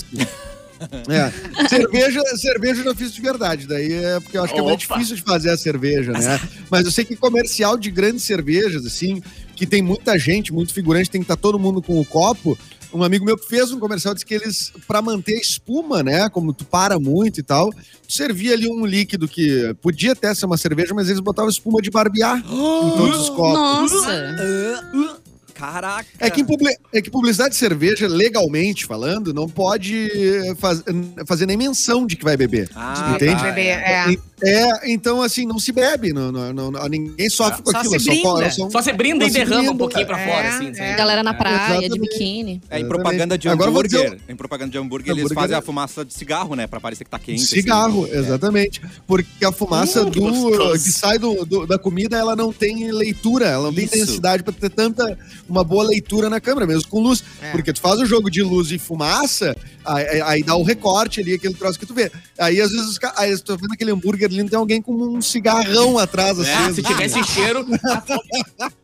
É. 1.09 1.67
Cerveja, 1.67 2.21
cerveja 2.37 2.81
eu 2.81 2.85
já 2.85 2.95
fiz 2.95 3.13
de 3.13 3.21
verdade, 3.21 3.67
daí 3.67 3.93
é 3.93 4.19
porque 4.19 4.35
eu 4.35 4.43
acho 4.43 4.51
que 4.53 4.59
é 4.59 4.63
muito 4.63 4.83
Opa. 4.85 4.95
difícil 4.95 5.15
de 5.15 5.21
fazer 5.21 5.51
a 5.51 5.57
cerveja, 5.57 6.11
né? 6.11 6.39
Mas 6.71 6.85
eu 6.85 6.91
sei 6.91 7.05
que 7.05 7.15
comercial 7.15 7.77
de 7.77 7.91
grandes 7.91 8.23
cervejas, 8.23 8.83
assim, 8.83 9.21
que 9.55 9.67
tem 9.67 9.79
muita 9.81 10.17
gente, 10.17 10.51
muito 10.51 10.73
figurante, 10.73 11.07
tem 11.09 11.21
que 11.21 11.25
estar 11.25 11.35
todo 11.37 11.59
mundo 11.59 11.83
com 11.83 11.99
o 11.99 12.05
copo. 12.05 12.57
Um 12.93 13.03
amigo 13.03 13.23
meu 13.23 13.37
que 13.37 13.47
fez 13.47 13.71
um 13.71 13.79
comercial 13.79 14.13
disse 14.13 14.25
que 14.25 14.33
eles, 14.33 14.71
pra 14.87 15.01
manter 15.01 15.35
a 15.35 15.39
espuma, 15.39 16.03
né? 16.03 16.29
Como 16.29 16.53
tu 16.53 16.65
para 16.65 16.99
muito 16.99 17.39
e 17.39 17.43
tal, 17.43 17.71
tu 17.71 18.13
servia 18.13 18.53
ali 18.53 18.67
um 18.67 18.85
líquido 18.85 19.27
que 19.27 19.73
podia 19.81 20.11
até 20.11 20.33
ser 20.33 20.45
uma 20.45 20.57
cerveja, 20.57 20.93
mas 20.93 21.07
eles 21.07 21.19
botavam 21.21 21.49
espuma 21.49 21.81
de 21.81 21.89
barbear 21.89 22.37
em 22.39 22.97
todos 22.97 23.19
os 23.21 23.29
copos. 23.29 23.53
Nossa. 23.53 25.20
Caraca. 25.61 26.05
É 26.19 26.29
que, 26.29 26.43
publi- 26.43 26.75
é 26.91 27.01
que 27.01 27.09
publicidade 27.11 27.51
de 27.51 27.55
cerveja, 27.57 28.07
legalmente 28.07 28.85
falando, 28.85 29.31
não 29.33 29.47
pode 29.47 30.09
faz- 30.57 30.83
fazer 31.27 31.45
nem 31.45 31.55
menção 31.55 32.05
de 32.07 32.15
que 32.15 32.23
vai 32.23 32.35
beber. 32.35 32.69
Ah, 32.75 33.11
Entende? 33.15 33.35
tá, 33.35 33.43
Beber, 33.43 33.67
é. 33.67 34.13
é. 34.13 34.31
É, 34.43 34.91
então 34.91 35.21
assim, 35.21 35.45
não 35.45 35.59
se 35.59 35.71
bebe, 35.71 36.11
não, 36.11 36.31
não- 36.31 36.71
não- 36.71 36.89
ninguém 36.89 37.29
sofre 37.29 37.61
com 37.61 37.69
Só 37.69 37.77
aquilo. 37.77 37.99
se 37.99 38.05
só, 38.05 38.11
brinda. 38.33 38.49
só 38.51 38.65
um- 38.65 38.71
Só 38.71 38.81
você 38.81 38.91
brinda 38.91 39.23
Só 39.25 39.27
e 39.29 39.31
se 39.31 39.37
derrama 39.37 39.59
um 39.59 39.63
brinda, 39.65 39.77
pouquinho 39.77 40.07
pra 40.07 40.19
é, 40.19 40.27
fora, 40.27 40.49
assim. 40.49 40.69
é. 40.69 40.73
sabe? 40.73 40.93
Galera 40.95 41.21
na 41.21 41.33
praia, 41.35 41.87
de 41.87 41.99
biquíni. 41.99 42.59
É, 42.67 42.79
em 42.79 42.87
propaganda 42.87 43.37
de 43.37 43.47
Agora 43.47 43.69
hambúrguer, 43.69 44.17
em 44.27 44.35
propaganda 44.35 44.71
de 44.71 44.79
hambúrguer, 44.79 45.11
eles 45.11 45.25
Hambúrguer 45.25 45.41
fazem 45.43 45.55
é- 45.55 45.59
a 45.59 45.61
fumaça 45.61 46.03
de 46.03 46.11
cigarro, 46.15 46.55
né? 46.55 46.65
Pra 46.65 46.79
parecer 46.79 47.03
que 47.03 47.11
tá 47.11 47.19
quente. 47.19 47.43
assim. 47.43 47.55
Cigarro, 47.57 48.07
É. 48.11 48.17
exatamente. 48.17 48.81
Porque 49.05 49.45
a 49.45 49.51
fumaça 49.51 50.03
que 50.09 50.19
do, 50.19 50.71
que 50.73 50.79
sai 50.91 51.19
do, 51.19 51.45
do- 51.45 51.67
da 51.67 51.77
comida, 51.77 52.17
ela 52.17 52.35
não 52.35 52.51
tem 52.51 52.91
leitura, 52.91 53.45
ela 53.45 53.65
não 53.65 53.73
tem 53.75 53.85
Isso. 53.85 53.93
densidade 53.95 54.41
pra 54.41 54.51
ter 54.51 54.71
tanta 54.71 55.19
uma 55.51 55.63
boa 55.63 55.83
leitura 55.83 56.29
na 56.29 56.39
câmera, 56.39 56.65
mesmo 56.65 56.87
com 56.89 56.99
luz. 57.01 57.23
É. 57.41 57.51
Porque 57.51 57.71
tu 57.73 57.79
faz 57.81 57.99
o 57.99 58.05
jogo 58.05 58.29
de 58.29 58.41
luz 58.41 58.71
e 58.71 58.77
fumaça, 58.79 59.55
aí, 59.85 60.21
aí- 60.21 60.43
dá 60.43 60.55
o 60.55 60.63
recorte 60.63 61.19
ali, 61.19 61.33
aquele 61.33 61.53
troço 61.53 61.77
que 61.77 61.85
tu 61.85 61.93
vê. 61.93 62.11
Aí 62.39 62.59
às 62.61 62.71
vezes, 62.71 62.97
aí 63.17 63.35
tu 63.37 63.43
tá 63.43 63.55
vendo 63.55 63.73
aquele 63.73 63.91
hambúrguer 63.91 64.27
ali, 64.29 64.41
não 64.41 64.49
tem 64.49 64.57
alguém 64.59 64.81
com 64.81 64.93
um 64.93 65.21
cigarrão 65.21 65.97
atrás, 65.99 66.39
assim. 66.39 66.51
Ah, 66.51 66.73
se 66.73 66.81
tivesse 66.81 67.23
cheiro, 67.25 67.65
a 67.85 68.01
fome 68.01 68.21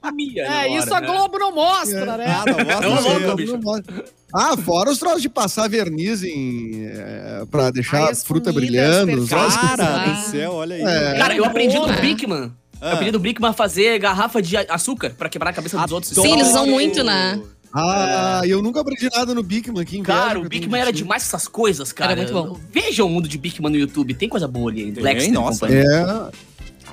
comia. 0.01 0.43
É, 0.43 0.77
isso 0.77 0.87
hora, 0.87 0.97
a 0.97 1.01
né? 1.01 1.07
Globo 1.07 1.39
não 1.39 1.53
mostra, 1.55 2.17
né? 2.17 2.25
Ah, 2.27 2.43
não, 2.45 2.65
mostra 2.65 3.19
Não, 3.19 3.35
mesmo. 3.35 3.57
não, 3.57 3.75
bicho. 3.81 4.03
Ah, 4.33 4.57
fora 4.57 4.89
os 4.91 4.97
troços 4.99 5.21
de 5.21 5.29
passar 5.29 5.69
verniz 5.69 6.21
em, 6.21 6.85
é, 6.85 7.43
pra 7.49 7.71
deixar 7.71 8.03
Ai, 8.07 8.11
a 8.11 8.15
fruta 8.15 8.51
comidas 8.51 9.05
brilhando. 9.05 9.27
Cara 9.27 10.03
Ah. 10.03 10.09
do 10.09 10.29
céu, 10.31 10.51
olha 10.51 10.75
aí. 10.75 10.81
É. 10.81 11.17
Cara, 11.17 11.35
eu 11.35 11.45
aprendi 11.45 11.77
no. 11.79 11.87
Bigman. 12.01 12.51
Eu 12.81 12.87
Ah. 12.89 13.11
no 13.11 13.19
Bigman 13.19 13.49
a 13.49 13.53
fazer 13.53 13.97
garrafa 13.99 14.41
de 14.41 14.55
açúcar 14.57 15.11
pra 15.17 15.29
quebrar 15.29 15.49
a 15.49 15.53
cabeça 15.53 15.77
dos 15.77 15.91
outros. 15.91 16.13
Sim, 16.13 16.33
eles 16.33 16.47
usam 16.49 16.61
Adoro. 16.63 16.71
muito, 16.75 17.03
né? 17.03 17.41
Ah, 17.73 18.41
eu 18.45 18.61
nunca 18.61 18.79
aprendi 18.79 19.09
nada 19.13 19.35
no 19.35 19.43
Bigman 19.43 19.81
aqui 19.81 19.97
em 19.97 20.03
Cara, 20.03 20.39
o 20.39 20.47
Bigman 20.47 20.79
era 20.81 20.91
demais 20.93 21.23
com 21.23 21.27
essas 21.35 21.47
coisas, 21.47 21.91
cara. 21.91 22.13
Era 22.13 22.21
muito 22.21 22.33
bom. 22.33 22.59
Vejam 22.71 23.07
o 23.07 23.09
mundo 23.09 23.27
de 23.27 23.37
Bigman 23.37 23.71
no 23.71 23.77
YouTube, 23.77 24.13
tem 24.13 24.29
coisa 24.29 24.47
boa 24.47 24.71
ali. 24.71 24.91
Tem, 24.91 25.03
Lexter, 25.03 25.33
nossa. 25.33 25.67
É, 25.67 26.29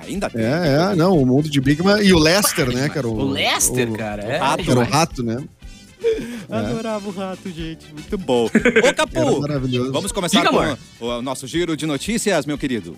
Ainda 0.07 0.29
tem. 0.29 0.43
é, 0.43 0.91
é, 0.93 0.97
não, 0.97 1.17
o 1.17 1.25
mundo 1.25 1.49
de 1.49 1.61
Bigman 1.61 2.03
e 2.03 2.13
o 2.13 2.19
Lester, 2.19 2.71
né, 2.75 2.89
cara? 2.89 3.07
O 3.09 3.31
Lester, 3.31 3.91
cara, 3.93 4.23
é. 4.25 4.37
rato. 4.37 4.71
Era 4.71 4.81
o 4.81 4.85
rato, 4.85 5.23
né? 5.23 5.37
Adorava 6.51 7.09
o 7.09 7.13
rato, 7.13 7.51
gente. 7.51 7.87
Muito 7.93 8.19
bom. 8.19 8.47
Ô, 8.47 8.51
Era 8.79 8.93
Capu, 8.93 9.41
maravilhoso. 9.41 9.93
vamos 9.93 10.13
começar 10.13 10.41
Diga, 10.41 10.51
com 10.51 10.59
amor. 10.61 10.79
o, 11.01 11.07
o 11.07 11.23
nosso 11.23 11.47
giro 11.47 11.77
de 11.77 11.87
notícias, 11.87 12.45
meu 12.45 12.59
querido. 12.59 12.97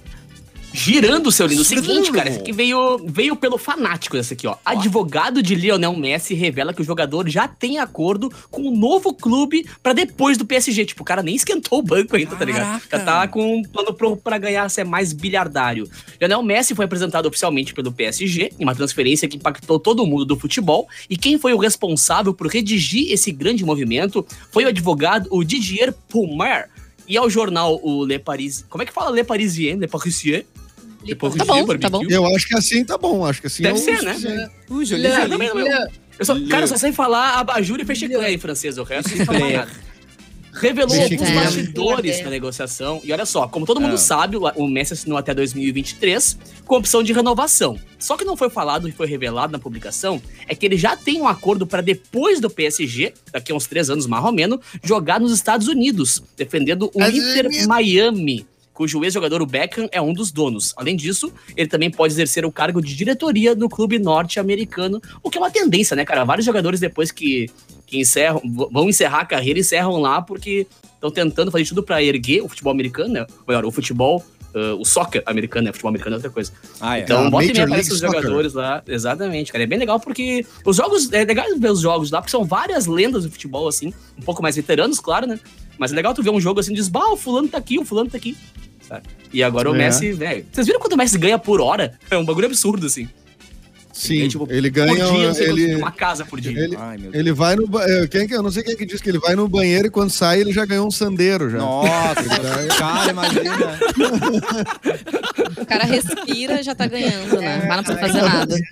Girando, 0.77 1.33
seu 1.33 1.47
lindo. 1.47 1.63
O 1.63 1.65
seguinte, 1.65 2.13
cara, 2.13 2.29
esse 2.29 2.41
aqui 2.41 2.53
veio, 2.53 2.99
veio 3.07 3.35
pelo 3.35 3.57
fanático, 3.57 4.17
esse 4.17 4.35
aqui, 4.35 4.47
ó. 4.47 4.57
Advogado 4.63 5.43
de 5.43 5.55
Lionel 5.55 5.97
Messi 5.97 6.35
revela 6.35 6.75
que 6.75 6.83
o 6.83 6.85
jogador 6.85 7.27
já 7.29 7.49
tem 7.49 7.79
acordo 7.79 8.31
com 8.51 8.69
um 8.69 8.77
novo 8.77 9.15
clube 9.15 9.67
pra 9.83 9.95
depois 9.95 10.37
do 10.37 10.45
PSG. 10.45 10.85
Tipo, 10.85 11.03
o 11.03 11.05
cara 11.05 11.23
nem 11.23 11.35
esquentou 11.35 11.79
o 11.79 11.83
banco 11.83 12.15
ainda, 12.15 12.37
tá 12.37 12.45
ligado? 12.45 12.83
Já 12.91 12.99
tá 12.99 13.27
com 13.27 13.57
um 13.57 13.63
plano 13.63 13.95
pro, 13.95 14.17
pra 14.19 14.37
ganhar 14.37 14.69
ser 14.69 14.85
mais 14.85 15.15
bilhardário. 15.15 15.89
Lionel 16.21 16.43
Messi 16.43 16.75
foi 16.75 16.85
apresentado 16.85 17.27
oficialmente 17.27 17.73
pelo 17.73 17.91
PSG 17.91 18.53
em 18.59 18.63
uma 18.63 18.75
transferência 18.75 19.27
que 19.27 19.39
impactou 19.39 19.81
todo 19.81 20.07
mundo 20.07 20.27
do 20.27 20.39
futebol. 20.39 20.87
E 21.09 21.17
quem 21.17 21.39
foi 21.39 21.55
o 21.55 21.59
responsável 21.59 22.35
por 22.35 22.49
redigir 22.49 23.11
esse 23.11 23.33
grande 23.33 23.65
movimento 23.65 24.27
foi 24.51 24.65
o 24.65 24.69
advogado, 24.69 25.27
o 25.31 25.43
Didier 25.43 25.95
Pumer. 26.09 26.69
E 27.09 27.17
ao 27.17 27.31
jornal 27.31 27.81
o 27.83 28.05
Le 28.05 28.19
Paris... 28.19 28.65
Como 28.69 28.83
é 28.83 28.87
que 28.87 28.93
fala 28.93 29.11
Le 29.11 29.23
Parisien? 29.23 29.77
Le 29.77 29.87
Parisien? 29.87 30.45
Parisien, 31.15 31.47
Tá 31.47 31.53
bom, 31.53 31.67
barbecue? 31.67 31.79
tá 31.81 31.91
bom. 31.91 32.03
Eu 32.09 32.27
acho 32.35 32.49
que 32.49 32.57
assim 32.57 32.85
tá 32.85 32.99
bom, 32.99 33.25
acho 33.25 33.41
que 33.41 33.47
assim 33.47 33.63
Deve 33.63 33.79
é 33.79 33.83
ser, 33.83 34.03
né? 34.03 34.51
O 34.69 34.75
não 34.75 35.61
é- 35.67 35.89
eu 36.19 36.25
só, 36.25 36.35
cara, 36.49 36.65
eu 36.65 36.69
só 36.69 36.77
sei 36.79 36.93
falar 36.93 37.35
abajur 37.39 37.79
e 37.81 37.85
fecheclé 37.85 38.33
em 38.33 38.39
francês, 38.39 38.79
o 38.79 38.83
resto 38.83 39.11
não 39.11 39.17
sei 39.19 39.27
falar 39.27 39.51
nada. 39.51 39.71
Revelou 40.55 40.99
alguns 40.99 41.31
bastidores 41.33 42.23
na 42.23 42.31
negociação. 42.31 43.03
E 43.05 43.13
olha 43.13 43.27
só, 43.27 43.47
como 43.47 43.67
todo 43.67 43.79
mundo 43.79 43.93
Ah. 43.93 43.99
sabe, 43.99 44.39
o 44.39 44.67
Messi 44.67 44.95
assinou 44.95 45.19
até 45.19 45.35
2023 45.35 46.39
com 46.65 46.77
opção 46.77 47.03
de 47.03 47.13
renovação. 47.13 47.79
Só 47.99 48.17
que 48.17 48.25
não 48.25 48.39
foi 48.39 48.49
falado 48.49 48.89
e 48.89 48.93
foi 48.93 49.07
revelado 49.07 49.53
na 49.53 49.59
publicação 49.59 50.21
é 50.49 50.55
que 50.55 50.65
ele 50.65 50.79
já 50.79 50.97
tem 50.97 51.21
um 51.21 51.29
acordo 51.29 51.67
para 51.67 51.83
depois 51.83 52.41
do 52.41 52.49
PSG, 52.49 53.13
daqui 53.31 53.53
a 53.53 53.55
uns 53.55 53.67
três 53.67 53.91
anos 53.91 54.07
mais 54.07 54.25
ou 54.25 54.33
menos, 54.33 54.61
jogar 54.83 55.21
nos 55.21 55.31
Estados 55.33 55.69
Unidos, 55.69 56.23
defendendo 56.39 56.91
o 56.95 57.03
Inter. 57.05 57.51
Miami 57.67 58.47
cujo 58.77 59.03
ex-jogador 59.03 59.41
o 59.41 59.47
Beckham 59.47 59.89
é 59.91 60.01
um 60.03 60.13
dos 60.13 60.31
donos. 60.31 60.75
Além 60.77 60.95
disso, 60.95 61.33
ele 61.57 61.67
também 61.67 61.91
pode 61.91 62.13
exercer 62.13 62.45
o 62.45 62.53
cargo 62.53 62.83
de 62.83 62.95
diretoria 62.95 63.57
do 63.57 63.71
clube 63.71 63.99
norte-americano, 63.99 65.01
o 65.23 65.31
que 65.31 65.39
é 65.39 65.41
uma 65.41 65.51
tendência, 65.51 65.97
né, 65.97 66.05
cara? 66.05 66.25
Vários 66.25 66.45
jogadores 66.45 66.79
depois 66.79 67.11
que, 67.11 67.49
que 67.87 67.99
encerram, 67.99 68.43
vão 68.71 68.87
encerrar 68.89 69.21
a 69.21 69.25
carreira, 69.25 69.59
encerram 69.59 69.99
lá 69.99 70.21
porque 70.21 70.67
estão 70.95 71.11
tentando 71.11 71.51
fazer 71.51 71.65
tudo 71.65 71.83
pra 71.83 72.03
erguer 72.03 72.43
o 72.43 72.49
futebol 72.49 72.71
americano, 72.71 73.15
né? 73.15 73.21
Ou 73.23 73.45
melhor, 73.49 73.65
o 73.65 73.71
futebol, 73.71 74.23
ah, 74.55 74.75
o 74.79 74.85
soccer 74.85 75.23
americano, 75.25 75.65
né? 75.65 75.73
Futebol 75.73 75.89
americano 75.89 76.15
é 76.15 76.19
outra 76.19 76.31
coisa. 76.31 76.53
Ah, 76.79 76.99
é. 76.99 77.03
Então, 77.03 77.27
Ah, 77.27 77.31
bota 77.31 77.47
e 77.47 77.53
meia 77.55 77.65
aparece 77.65 77.93
os 77.93 78.01
Soccer. 78.01 78.21
jogadores 78.21 78.53
lá. 78.53 78.83
Exatamente, 78.87 79.53
cara. 79.53 79.65
É 79.65 79.67
bem 79.67 79.79
legal 79.79 79.99
porque 79.99 80.45
os 80.67 80.77
jogos. 80.77 81.11
É 81.13 81.25
legal 81.25 81.47
ver 81.59 81.71
os 81.71 81.81
jogos 81.81 82.11
lá, 82.11 82.21
porque 82.21 82.31
são 82.31 82.45
várias 82.45 82.87
lendas 82.87 83.25
do 83.25 83.31
futebol, 83.31 83.69
assim. 83.69 83.95
Um 84.19 84.23
pouco 84.23 84.43
mais 84.43 84.55
veteranos, 84.55 85.01
claro, 85.01 85.27
né? 85.27 85.39
Mas 85.79 85.93
é 85.93 85.95
legal 85.97 86.13
tu 86.15 86.23
ver 86.23 86.31
um 86.31 86.41
jogo 86.41 86.59
assim 86.61 86.73
diz, 86.73 86.89
bah, 86.89 87.11
o 87.13 87.17
fulano 87.17 87.49
tá 87.49 87.59
aqui, 87.59 87.79
o 87.79 87.85
fulano 87.85 88.09
tá 88.11 88.17
aqui. 88.17 88.37
Sabe? 88.89 89.03
E 89.33 89.43
agora 89.43 89.71
o 89.71 89.75
É. 89.75 89.79
Messi, 89.79 90.13
velho. 90.13 90.45
Vocês 90.53 90.67
viram 90.67 90.79
quanto 90.81 90.93
o 90.93 90.97
Messi 90.97 91.19
ganha 91.19 91.39
por 91.39 91.61
hora? 91.61 91.95
É 92.11 92.17
um 92.17 92.25
bagulho 92.25 92.47
absurdo, 92.47 92.87
assim. 92.87 93.09
Sim, 93.93 94.25
É, 94.25 94.29
tipo, 94.29 94.47
ele 94.51 94.71
por 94.71 94.75
ganha. 94.77 95.33
dia, 95.33 95.45
ele, 95.49 95.75
uma 95.77 95.91
casa 95.91 96.23
por 96.25 96.39
dia. 96.39 96.53
ele, 96.53 96.77
Ai, 96.79 96.99
meu 96.99 97.11
Deus. 97.11 97.15
ele 97.15 97.33
vai 97.33 97.57
no. 97.57 97.67
eh, 97.81 98.07
Quem 98.09 98.29
que, 98.29 98.35
eu 98.35 98.43
não 98.43 98.51
sei 98.51 98.63
quem 98.63 98.75
é 98.75 98.77
que 98.77 98.85
diz 98.85 99.01
que 99.01 99.09
ele 99.09 99.19
vai 99.19 99.35
no 99.35 99.49
banheiro 99.49 99.87
e 99.87 99.91
quando 99.91 100.11
sai 100.11 100.39
ele 100.43 100.53
já 100.53 100.67
ganhou 100.67 100.87
um 100.87 100.91
sandeiro 100.91 101.49
já. 101.49 101.57
Nossa, 101.57 102.23
cara, 102.79 103.11
imagina. 103.11 103.79
O 105.63 105.67
cara 105.67 105.85
respira 105.85 106.61
e 106.61 106.63
já 106.63 106.75
tá 106.75 106.87
ganhando, 106.87 107.41
né? 107.41 107.65
Mas 107.67 107.77
não 107.77 107.85
precisa 107.85 107.99
fazer 108.01 108.23
nada. 108.23 108.57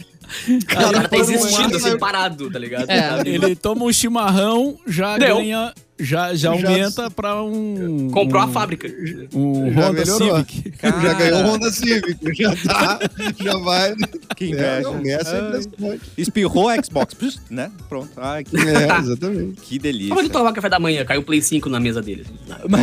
O 0.48 0.66
cara 0.66 1.06
tá 1.06 1.16
existindo, 1.18 1.74
ar, 1.76 1.76
assim, 1.76 1.98
parado, 1.98 2.50
tá 2.50 2.58
ligado? 2.58 2.90
É. 2.90 3.20
Ele 3.28 3.54
toma 3.54 3.84
um 3.84 3.92
chimarrão, 3.92 4.76
já 4.86 5.18
Deu. 5.18 5.36
ganha, 5.36 5.72
já, 5.98 6.34
já 6.34 6.54
Já- 6.56 6.68
aumenta 6.68 7.10
pra 7.10 7.42
um. 7.42 8.10
Comprou 8.10 8.42
um, 8.42 8.44
a 8.44 8.48
fábrica. 8.48 8.88
Um 9.34 9.72
Já 9.72 9.88
Honda 9.88 9.92
melhorou. 9.92 10.36
Civic. 10.44 10.72
Já 10.82 11.12
ganhou 11.14 11.38
o 11.40 11.46
Honda 11.46 11.70
Civic, 11.70 12.34
já 12.34 12.56
tá, 12.56 12.98
já 13.42 13.56
vai. 13.58 13.94
Que 14.36 14.52
É, 14.56 14.80
inveja. 14.82 15.60
é. 15.82 15.98
Espirrou 16.20 16.68
a 16.68 16.82
Xbox, 16.82 17.14
né? 17.50 17.70
Pronto. 17.88 18.10
Ai, 18.16 18.42
que, 18.44 18.56
É, 18.56 18.98
exatamente. 18.98 19.60
que 19.60 19.78
Como 19.78 19.82
delícia. 19.82 20.18
ele 20.20 20.28
tomar 20.30 20.52
café 20.52 20.68
da 20.68 20.78
manhã? 20.80 21.04
Caiu 21.04 21.20
o 21.20 21.24
Play 21.24 21.40
5 21.40 21.68
na 21.68 21.78
mesa 21.78 22.02
dele. 22.02 22.26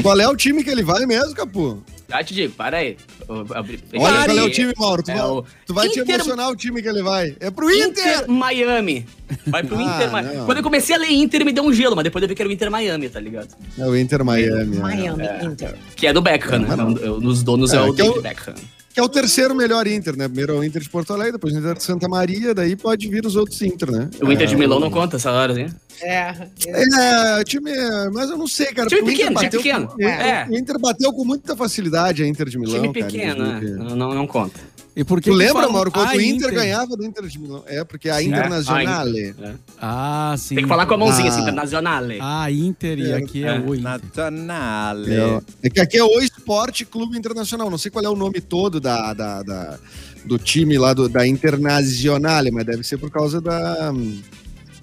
Qual 0.02 0.20
é 0.20 0.28
o 0.28 0.36
time 0.36 0.64
que 0.64 0.70
ele 0.70 0.84
vai 0.84 1.06
mesmo, 1.06 1.34
Capu? 1.34 1.84
Te 2.26 2.34
digo, 2.34 2.54
para 2.54 2.78
aí. 2.78 2.98
Olha, 3.30 3.46
Pare. 3.46 3.80
qual 3.96 4.38
é 4.38 4.44
o 4.44 4.50
time, 4.52 4.74
Mauro? 4.78 5.02
Tu, 5.02 5.12
É 5.12 5.16
vai, 5.16 5.26
o 5.30 5.46
tu 5.66 5.74
vai 5.74 5.88
te 5.90 6.00
Inter- 6.02 6.16
emocionar 6.16 6.50
o 6.50 6.56
time 6.58 6.82
que 6.82 6.88
ele 6.90 7.02
vai. 7.02 7.36
É 7.40 7.50
pro 7.50 7.72
Inter! 7.72 7.88
Inter 7.88 8.30
Miami. 8.30 9.06
Vai 9.48 9.64
pro 9.64 9.78
Ah, 9.78 9.84
Inter 9.96 10.12
Miami. 10.12 10.46
Quando 10.46 10.58
eu 10.58 10.64
comecei 10.64 10.96
a 10.96 11.00
ler 11.00 11.12
Inter, 11.12 11.46
me 11.46 11.52
deu 11.54 11.64
um 11.64 11.74
gelo, 11.74 11.96
mas 11.96 12.04
depois 12.04 12.22
eu 12.22 12.28
vi 12.30 12.36
que 12.36 12.42
era 12.42 12.50
o 12.50 12.52
Inter 12.52 12.70
Miami, 12.72 13.10
tá 13.10 13.20
ligado? 13.20 13.48
É 13.78 13.86
o 13.86 13.96
Inter 13.96 14.24
Miami. 14.24 14.78
é. 14.78 14.80
Miami, 14.80 15.24
Inter. 15.46 15.76
Que 15.96 16.08
é 16.08 16.14
do 16.14 16.22
Beckham, 16.22 16.60
né? 16.60 16.68
É 17.02 17.08
dos 17.20 17.44
donos 17.44 17.74
é, 17.74 17.78
É, 17.78 17.82
o 17.82 17.90
é 17.90 17.94
David 17.94 18.22
Beckham. 18.22 18.54
Que 18.94 19.00
é 19.00 19.04
o 19.04 19.08
terceiro 19.08 19.56
melhor 19.56 19.88
Inter, 19.88 20.18
né? 20.18 20.28
Primeiro 20.28 20.54
é 20.54 20.58
o 20.58 20.64
Inter 20.66 20.82
de 20.82 20.90
Porto 20.90 21.14
Alegre, 21.14 21.34
depois 21.34 21.54
o 21.54 21.58
Inter 21.60 21.76
de 21.76 21.84
Santa 21.84 22.10
Maria, 22.10 22.54
daí 22.54 22.76
pode 22.76 23.08
vir 23.08 23.26
os 23.26 23.38
outros 23.38 23.62
Inter, 23.62 23.90
né? 23.90 24.10
O 24.22 24.30
Inter 24.30 24.46
de 24.48 24.54
É, 24.54 24.58
Milão 24.58 24.82
não 24.82 24.92
conta 24.92 25.16
essa 25.16 25.32
hora, 25.32 25.54
assim. 25.54 25.74
É. 26.02 26.34
É, 26.68 27.44
time. 27.44 27.72
Mas 28.14 28.30
eu 28.30 28.38
não 28.38 28.48
sei, 28.48 28.68
cara. 28.68 28.88
Time 28.88 29.02
Inter 29.02 29.12
pequeno, 29.14 29.36
time 29.36 29.46
bateu 29.46 29.60
pequeno. 29.62 29.88
com- 29.88 30.02
É. 30.04 30.48
O 30.50 30.58
Inter 30.58 30.80
bateu 30.80 31.14
com 31.14 31.24
muita 31.26 31.56
facilidade 31.56 32.24
a 32.24 32.28
Inter 32.28 32.50
de 32.50 32.58
Milão. 32.58 32.76
Time 32.82 32.94
cara, 32.94 33.00
em 33.00 33.12
pequeno, 33.12 33.44
né? 33.46 33.60
2020. 33.60 33.90
Não, 33.90 33.96
não, 33.96 34.14
não 34.16 34.28
conta. 34.28 34.60
E 34.94 35.06
por 35.06 35.22
que 35.22 35.30
Tu 35.30 35.34
lembra, 35.36 35.70
Mauro, 35.70 35.90
quando 35.90 36.10
o 36.10 36.20
Inter, 36.22 36.54
ganhava 36.54 36.98
do 36.98 37.06
Inter 37.06 37.26
de 37.26 37.40
Milão? 37.40 37.64
É, 37.66 37.82
porque 37.84 38.10
a. 38.10 38.22
Internazionale. 38.22 39.34
Ah, 39.82 40.36
sim. 40.38 40.56
Tem 40.56 40.64
que 40.66 40.68
falar 40.70 40.86
com 40.86 40.96
a 40.96 40.98
mãozinha, 40.98 41.30
Ah. 41.30 41.34
assim, 41.34 41.42
internacional. 41.44 42.04
Ah, 42.20 42.52
Inter 42.52 43.00
e 43.00 43.12
É, 43.12 43.16
aqui 43.16 43.44
é, 43.46 43.56
é. 43.56 43.60
o 43.60 43.74
Inter. 43.74 43.82
Nazionale. 43.84 45.14
É, 45.14 45.42
é 45.64 45.70
que 45.70 45.80
aqui 45.80 45.98
é 45.98 46.04
o 46.04 46.20
Esporte 46.20 46.84
Clube 46.84 47.18
Internacional. 47.18 47.70
Não 47.70 47.78
sei 47.78 47.90
qual 47.90 48.04
é 48.04 48.10
o 48.10 48.16
nome 48.18 48.42
todo 48.42 48.82
da, 48.82 49.14
da- 49.14 49.44
da- 49.44 49.80
do 50.26 50.38
time 50.38 50.78
lá 50.78 50.94
do, 50.94 51.08
da 51.08 51.26
Internazionale, 51.26 52.52
mas 52.52 52.66
deve 52.66 52.84
ser 52.84 52.98
por 52.98 53.10
causa 53.10 53.40
da, 53.40 53.94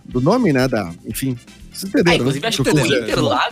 do 0.09 0.21
nome, 0.21 0.53
né? 0.53 0.67
Da, 0.69 0.93
enfim. 1.07 1.37
Vocês 1.73 1.85
Ah, 1.85 1.89
entenderam? 2.01 2.17
inclusive, 2.17 2.43
né? 2.43 2.49
acho 2.49 2.63
que 2.65 2.71
o 2.71 2.79
Inter 2.81 3.21
lá, 3.23 3.49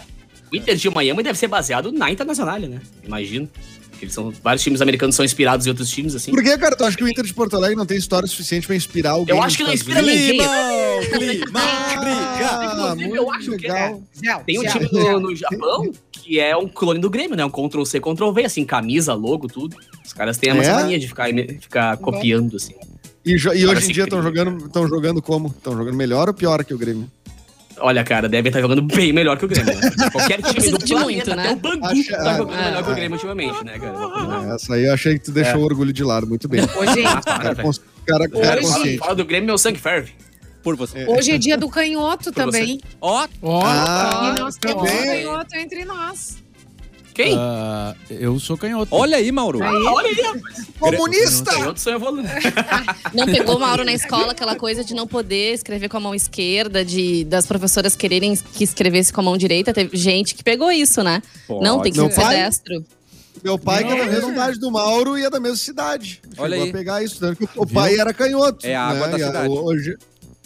o 0.53 0.57
Inter 0.57 0.77
de 0.77 0.91
Miami 0.91 1.23
deve 1.23 1.39
ser 1.39 1.47
baseado 1.49 1.93
na 1.93 2.11
Internacional, 2.11 2.59
né? 2.59 2.81
Imagino. 3.05 3.49
Porque 3.91 4.05
Eles 4.05 4.15
são, 4.15 4.31
vários 4.43 4.63
times 4.63 4.83
americanos 4.83 5.17
são 5.17 5.25
inspirados 5.25 5.67
em 5.67 5.71
outros 5.71 5.89
times, 5.89 6.15
assim. 6.15 6.31
Por 6.31 6.43
que, 6.43 6.59
cara? 6.59 6.77
Tu 6.77 6.85
acha 6.85 6.97
que 6.99 7.03
o 7.05 7.09
Inter 7.09 7.25
de 7.25 7.33
Porto 7.33 7.57
Alegre 7.57 7.77
não 7.77 7.87
tem 7.87 7.97
história 7.97 8.29
suficiente 8.29 8.67
pra 8.67 8.77
inspirar 8.77 9.13
alguém? 9.13 9.35
Eu 9.35 9.43
acho 9.43 9.57
que 9.57 9.63
não 9.65 9.73
inspira 9.73 10.03
ninguém. 10.03 10.39
Clima. 11.13 11.61
Ah, 11.61 12.65
Inclusive, 12.95 13.17
eu 13.17 13.31
acho 13.33 13.51
que 13.57 13.69
legal. 13.69 14.03
Gel, 14.23 14.43
Tem 14.47 14.59
um 14.59 14.65
time 14.65 14.89
no, 14.93 15.21
no 15.21 15.35
Japão 15.37 15.91
que 16.13 16.39
é 16.41 16.57
um 16.57 16.69
clone 16.69 16.99
do 17.01 17.09
Grêmio, 17.09 17.37
né? 17.37 17.45
Um 17.45 17.51
Ctrl-C, 17.51 18.01
Ctrl-V, 18.01 18.45
assim, 18.45 18.65
camisa, 18.65 19.15
logo, 19.15 19.47
tudo. 19.49 19.77
Os 20.05 20.13
caras 20.13 20.37
têm 20.37 20.51
a 20.51 20.57
É? 20.57 20.73
mania 20.73 20.99
de 20.99 21.07
ficar, 21.09 21.29
ficar 21.61 21.97
copiando, 21.99 22.57
assim. 22.57 22.75
E, 23.27 23.37
jo- 23.37 23.53
e 23.53 23.67
hoje 23.67 23.91
em 23.91 23.93
dia 23.93 24.05
estão 24.05 24.23
jogando, 24.23 24.69
tão 24.69 24.87
jogando 24.89 25.21
como? 25.21 25.49
Estão 25.49 25.77
jogando 25.77 25.97
melhor 25.97 26.29
ou 26.29 26.35
pior 26.35 26.65
que 26.65 26.73
o 26.73 26.79
Grêmio? 26.79 27.11
Olha, 27.79 28.03
cara, 28.05 28.27
devem 28.29 28.49
estar 28.49 28.61
jogando 28.63 28.81
bem 28.81 29.13
melhor 29.13 29.37
que 29.37 29.45
o 29.45 29.49
Grêmio. 29.49 29.75
Né? 29.75 29.81
Qualquer 30.13 30.37
time 30.41 30.55
precisa 30.55 30.79
do 30.79 30.87
planeta, 30.87 31.05
muito, 31.05 31.37
né? 31.37 31.43
até 31.43 31.53
o 31.53 31.57
Bangu 31.57 31.87
Acho- 31.87 32.09
tá 32.11 32.17
ah, 32.31 32.37
jogando 32.39 32.55
é. 32.59 32.65
melhor 32.65 32.85
que 32.85 32.91
o 32.91 32.95
Grêmio 32.95 33.15
ultimamente, 33.17 33.65
né, 33.65 33.79
cara? 33.79 34.55
Essa 34.55 34.75
aí 34.77 34.85
eu 34.87 34.95
achei 34.95 35.19
que 35.19 35.25
tu 35.27 35.33
deixou 35.33 35.55
É. 35.55 35.59
o 35.59 35.63
orgulho 35.63 35.93
de 35.93 36.03
lado. 36.05 36.27
Muito 36.27 36.49
bem. 36.49 36.61
Ô, 36.63 36.87
gente, 36.95 37.07
Ah, 37.07 37.21
para, 37.21 37.39
Cara, 37.39 37.55
velho. 37.55 37.67
cons- 37.67 37.81
cara, 38.07 38.29
cara 38.29 38.39
Hoje- 38.39 38.47
Fala, 38.47 38.61
consciente. 38.79 38.99
fala 38.99 39.15
do 39.15 39.25
Grêmio, 39.27 39.47
meu 39.47 39.59
sangue 39.59 39.79
ferve. 39.79 40.13
Por 40.63 40.75
você. 40.75 41.05
hoje 41.07 41.31
é 41.31 41.39
dia 41.39 41.57
do 41.57 41.69
canhoto 41.69 42.33
Por 42.33 42.35
também. 42.35 42.81
Ó, 43.01 43.27
Ó, 43.43 43.63
Ah, 43.65 44.35
e 44.37 44.41
nós 44.41 44.57
temos 44.57 44.83
um 44.83 44.87
canhoto 44.87 45.55
entre 45.57 45.85
nós. 45.85 46.39
Quem? 47.17 47.35
ah, 47.39 47.95
eu 48.11 48.39
sou 48.39 48.59
canhoto. 48.59 48.95
olha 48.95 49.17
aí, 49.17 49.33
Mauro. 49.33 49.63
Aí, 49.63 49.69
Ah, 49.87 49.93
olha 49.93 50.09
aí, 50.09 50.21
rapaz. 50.21 50.67
Comunista! 50.79 51.51
Canhoto 51.51 51.81
sonho 51.81 51.97
evoluindo. 51.97 52.29
Não 53.15 53.25
pegou 53.25 53.57
o 53.57 53.61
Mauro 53.61 53.85
na 53.87 53.95
escola 53.95 54.33
aquela 54.33 54.55
coisa 54.55 54.85
de 54.85 54.93
não 54.95 55.07
poder 55.07 55.55
escrever 55.55 55.89
com 55.89 55.97
a 55.97 56.01
mão 56.01 56.15
esquerda, 56.15 56.85
de 56.85 57.25
das 57.25 57.47
professoras 57.47 57.97
quererem 57.97 58.37
que 58.37 58.63
escrevesse 58.63 59.11
com 59.13 59.23
a 59.23 59.25
mão 59.25 59.37
direita. 59.39 59.73
Teve 59.73 59.97
gente 59.97 60.35
que 60.35 60.45
pegou 60.45 60.71
isso, 60.71 61.03
né? 61.03 61.23
Pode 61.49 61.65
não, 61.65 61.81
tem 61.81 61.91
que 61.91 61.99
Meu 61.99 62.11
ser 62.11 62.21
pai- 62.21 62.37
destro. 62.37 62.85
Meu 63.43 63.59
pai, 63.59 63.85
que 63.85 63.91
é 63.93 63.97
da 63.97 64.05
Não. 64.07 64.13
mesma 64.13 64.31
idade 64.33 64.59
do 64.59 64.71
Mauro 64.71 65.17
e 65.19 65.25
é 65.25 65.31
da 65.31 65.39
mesma 65.41 65.57
cidade. 65.57 66.21
Olha 66.39 66.53
Chegou 66.53 66.65
aí. 66.65 66.71
a 66.71 66.73
pegar 66.73 67.03
isso. 67.03 67.19
Tanto 67.21 67.47
que 67.47 67.49
o 67.59 67.67
pai 67.67 67.99
era 67.99 68.13
canhoto. 68.13 68.67
É 68.67 68.75
a 68.75 68.83
água 68.87 69.09
da 69.09 69.19
E 69.19 69.23
cidade. 69.25 69.49
Hoje, 69.49 69.97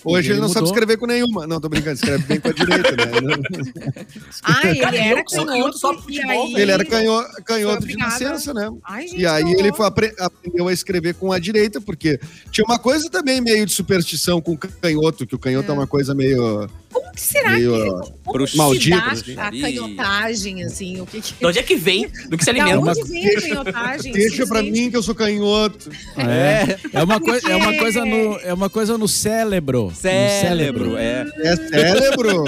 hoje 0.04 0.28
E 0.28 0.32
ele 0.32 0.40
não 0.40 0.46
ele 0.46 0.54
sabe 0.54 0.66
mudou. 0.66 0.74
escrever 0.78 0.96
com 0.98 1.06
nenhuma. 1.06 1.46
Não, 1.46 1.60
tô 1.60 1.68
brincando, 1.68 1.94
escreve 1.94 2.24
bem 2.24 2.40
com 2.40 2.48
a 2.48 2.52
direita, 2.52 2.90
né? 2.96 4.06
Ah, 4.42 4.66
ele 4.68 4.80
Cara, 4.80 4.96
era 4.96 5.24
canhoto 5.24 5.78
só 5.78 5.92
pro 5.92 6.02
futebol, 6.02 6.46
aí- 6.46 6.54
Ele 6.54 6.70
era 6.70 6.84
canho- 6.84 7.24
canhoto 7.44 7.86
de 7.86 7.96
nascença, 7.96 8.54
né? 8.54 8.70
Ai, 8.84 9.06
gente, 9.08 9.20
E 9.20 9.26
aí 9.26 9.44
que 9.44 9.60
ele 9.60 9.72
foi 9.72 9.86
apre- 9.86 10.14
aprendeu 10.18 10.68
a 10.68 10.72
escrever 10.72 11.14
com 11.14 11.32
a 11.32 11.38
direita, 11.38 11.80
porque 11.80 12.18
tinha 12.50 12.64
uma 12.64 12.78
coisa 12.78 13.08
também 13.10 13.40
meio 13.40 13.64
de 13.66 13.72
superstição 13.72 14.40
com 14.40 14.52
o 14.52 14.58
canhoto, 14.58 15.26
que 15.26 15.34
o 15.34 15.38
canhoto 15.38 15.70
é, 15.70 15.74
uma 15.74 15.86
coisa 15.86 16.14
meio. 16.14 16.68
Como 17.00 17.12
que 17.12 17.20
será 17.20 17.50
meio, 17.50 17.72
que... 17.72 17.90
Como 18.24 18.32
bruxo- 18.32 18.52
se 18.52 18.58
maldito, 18.58 18.96
dá 18.96 19.06
assim. 19.12 19.32
a 19.38 19.50
canhotagem, 19.50 20.62
assim? 20.64 21.00
O 21.00 21.06
que 21.06 21.20
que... 21.20 21.34
De 21.34 21.46
onde 21.46 21.58
é 21.58 21.62
que 21.62 21.76
vem? 21.76 22.08
Do 22.28 22.36
que 22.36 22.44
se 22.44 22.52
Da 22.52 22.62
alimenta? 22.64 22.90
onde 22.90 23.08
vem 23.08 23.26
a 23.28 23.40
canhotagem? 23.40 24.12
Deixa 24.12 24.46
pra 24.46 24.62
mim 24.62 24.90
que 24.90 24.96
eu 24.96 25.02
sou 25.02 25.14
canhoto. 25.14 25.90
É, 26.16 26.78
é 26.98 27.02
uma 27.02 27.20
coisa, 27.20 27.48
é 27.50 27.56
uma 27.56 27.64
Porque- 27.66 27.78
coisa 27.78 28.04
no, 28.04 28.36
é 28.40 28.54
uma 28.54 28.70
coisa 28.70 28.98
no 28.98 29.08
cérebro. 29.08 29.84
No 29.84 29.94
Cérebro, 29.94 30.96
é. 30.96 31.26
É 31.38 31.56
cérebro. 31.56 32.44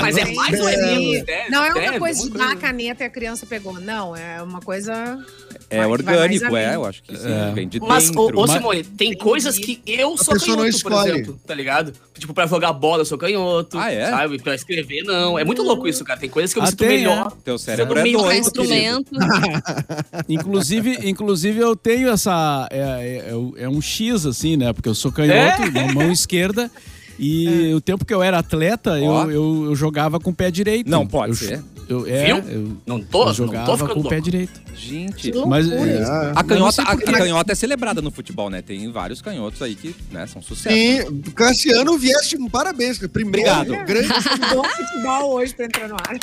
Mas 0.00 0.16
é 0.16 0.24
mais 0.34 0.60
ou 0.60 0.68
É. 0.68 0.76
menos, 0.76 1.26
né? 1.26 1.46
Não 1.50 1.64
é 1.64 1.72
uma 1.90 1.98
coisa 1.98 2.22
de 2.22 2.30
dar 2.30 2.52
a 2.52 2.56
caneta 2.56 3.02
e 3.02 3.06
a 3.06 3.10
criança 3.10 3.46
pegou. 3.46 3.78
Não, 3.80 4.14
é 4.16 4.42
uma 4.42 4.60
coisa. 4.60 5.18
É 5.70 5.78
Vai- 5.78 5.86
vai 5.86 5.86
orgânico, 5.86 6.46
além. 6.46 6.64
é, 6.64 6.74
eu 6.74 6.84
acho 6.84 7.02
que 7.02 7.16
sim. 7.16 7.26
É. 7.32 7.52
Vem 7.52 7.68
de 7.68 7.80
Mas, 7.80 8.10
ô, 8.10 8.26
dentro. 8.26 8.38
ô 8.38 8.40
Mas- 8.42 8.50
Simone, 8.52 8.84
tem 8.84 9.16
coisas 9.16 9.58
que 9.58 9.80
eu 9.86 10.16
sou 10.16 10.34
não 10.34 10.40
canhoto, 10.56 10.82
por 10.82 10.92
exemplo, 11.08 11.40
tá 11.46 11.54
ligado? 11.54 11.92
Tipo, 12.18 12.32
pra 12.34 12.46
jogar 12.46 12.72
bola 12.72 13.00
eu 13.02 13.04
sou 13.04 13.18
canhoto, 13.18 13.63
Ah, 13.74 13.90
é? 13.92 14.10
sabe? 14.10 14.38
Pra 14.42 14.54
escrever, 14.54 15.02
não. 15.02 15.38
É 15.38 15.44
muito 15.44 15.62
louco 15.62 15.86
isso, 15.88 16.04
cara. 16.04 16.18
Tem 16.20 16.28
coisas 16.28 16.52
que 16.52 16.58
eu 16.58 16.62
me 16.62 16.68
sinto 16.68 16.78
tem, 16.78 16.98
melhor. 16.98 17.32
Teu 17.44 17.58
cérebro 17.58 17.98
é 17.98 18.02
doido, 18.02 18.32
instrumento. 18.40 19.10
Inclusive, 20.28 20.98
inclusive 21.08 21.58
eu 21.60 21.74
tenho 21.76 22.08
essa 22.08 22.68
é, 22.70 22.78
é- 22.78 23.30
é 23.60 23.64
é 23.64 23.68
um 23.68 23.80
X 23.80 24.26
assim, 24.26 24.56
né? 24.56 24.72
Porque 24.72 24.88
eu 24.88 24.94
sou 24.94 25.10
canhoto, 25.12 25.62
É? 25.62 25.70
na 25.70 25.92
mão 25.92 26.10
esquerda. 26.10 26.70
E 27.18 27.72
o 27.74 27.80
tempo 27.80 28.04
que 28.04 28.12
eu 28.12 28.22
era 28.22 28.38
atleta, 28.38 28.98
eu, 28.98 29.30
eu, 29.30 29.64
eu 29.66 29.74
jogava 29.76 30.18
com 30.18 30.30
o 30.30 30.34
pé 30.34 30.50
direito. 30.50 30.90
Não 30.90 31.06
pode 31.06 31.32
eu, 31.32 31.36
ser. 31.36 31.62
Eu, 31.88 32.06
é, 32.06 32.24
Viu? 32.26 32.36
eu, 32.48 32.76
Não 32.86 33.00
tô, 33.00 33.22
eu 33.22 33.26
não 33.26 33.34
jogava 33.34 33.66
tô 33.66 33.76
ficando 33.76 33.94
com 33.94 34.00
o 34.00 34.02
pé 34.04 34.16
louco. 34.16 34.30
direito. 34.30 34.60
Gente. 34.74 35.32
Mas. 35.46 35.70
É. 35.70 36.02
A 36.34 36.42
canhota, 36.44 36.82
a, 36.82 36.92
a 36.92 36.96
canhota 36.96 37.52
é 37.52 37.54
celebrada 37.54 38.02
no 38.02 38.10
futebol, 38.10 38.50
né? 38.50 38.60
Tem 38.62 38.90
vários 38.90 39.20
canhotos 39.22 39.60
aí 39.62 39.74
que 39.74 39.94
né, 40.10 40.26
são 40.26 40.42
sucesso. 40.42 40.74
Sim, 40.76 41.20
Cassiano 41.34 41.96
Vieste, 41.98 42.36
parabéns. 42.50 42.98
Primeiro, 42.98 43.48
Obrigado. 43.50 43.86
grande 43.86 44.08
Bom 44.54 44.64
futebol 44.64 45.34
hoje 45.34 45.54
pra 45.54 45.66
entrar 45.66 45.88
no 45.88 45.94
ar. 45.94 46.18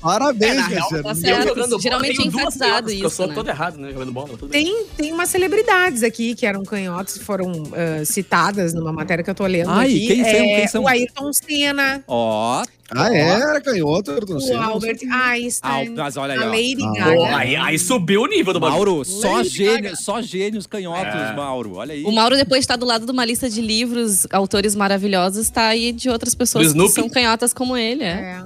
parabéns, 0.00 0.52
É, 0.52 0.54
na 0.56 0.66
real, 0.68 0.88
Cassiano. 0.88 1.02
tá 1.02 1.28
Eu 1.28 1.48
jogando 1.48 1.80
Geralmente 1.80 2.22
é 2.22 2.26
enfatizado 2.26 2.58
canhotas, 2.58 2.84
porque 2.92 3.02
Eu 3.04 3.06
isso, 3.08 3.16
sou 3.16 3.26
né? 3.28 3.34
todo 3.34 3.48
errado, 3.48 3.76
né? 3.78 3.92
Jogando 3.92 4.12
bola. 4.12 4.30
Bem. 4.42 4.48
Tem, 4.64 4.86
tem 4.96 5.12
umas 5.12 5.28
celebridades 5.28 6.02
aqui 6.02 6.34
que 6.34 6.46
eram 6.46 6.62
canhotos 6.64 7.16
e 7.16 7.20
foram 7.20 7.52
ah, 7.72 8.04
citadas 8.04 8.72
numa 8.74 8.92
matéria 8.92 9.22
que 9.24 9.30
eu 9.30 9.34
tô 9.34 9.46
lendo. 9.46 9.70
Ai, 9.70 9.86
aqui. 9.86 10.06
quem 10.06 10.24
são? 10.24 10.32
É, 10.34 10.56
Quem 10.56 10.68
são? 10.68 10.82
O 10.84 10.88
Ayrton 10.88 11.32
Senna, 11.32 12.04
Ó, 12.06 12.62
Ah, 12.90 13.14
é? 13.14 13.20
Era 13.20 13.60
canhoto, 13.60 14.10
Ayrton 14.12 14.36
o 14.36 14.40
Senna. 14.40 14.64
Albert 14.66 14.98
Einstein, 15.10 15.88
Al- 15.88 15.94
mas 15.96 16.16
olha 16.16 16.34
aí, 16.34 16.40
a 16.40 16.46
ó. 16.46 16.48
Lady 16.48 16.84
Ah. 17.00 17.04
Gaga. 17.22 17.36
Aí, 17.36 17.56
aí 17.56 17.78
subiu 17.78 18.22
o 18.22 18.26
nível 18.26 18.52
do 18.52 18.60
bagulho. 18.60 18.76
Mauro, 18.96 19.04
só 19.04 19.36
Lady 19.36 19.48
gênios, 19.48 19.80
Gaga. 19.82 19.96
só 19.96 20.22
gênios 20.22 20.66
canhotos, 20.66 21.14
É. 21.14 21.32
Mauro. 21.34 21.74
Olha 21.76 21.92
aí. 21.94 22.04
O 22.04 22.12
Mauro, 22.12 22.36
depois 22.36 22.60
de 22.60 22.64
estar 22.64 22.76
do 22.76 22.84
lado 22.86 23.04
de 23.06 23.12
uma 23.12 23.24
lista 23.24 23.48
de 23.48 23.60
livros, 23.60 24.26
autores 24.32 24.74
maravilhosos, 24.74 25.48
tá 25.50 25.66
aí 25.68 25.92
de 25.92 26.08
outras 26.10 26.34
pessoas 26.34 26.72
que 26.72 26.88
são 26.88 27.08
canhotas 27.08 27.52
como 27.52 27.76
ele, 27.76 28.02
é. 28.04 28.06
É. 28.08 28.44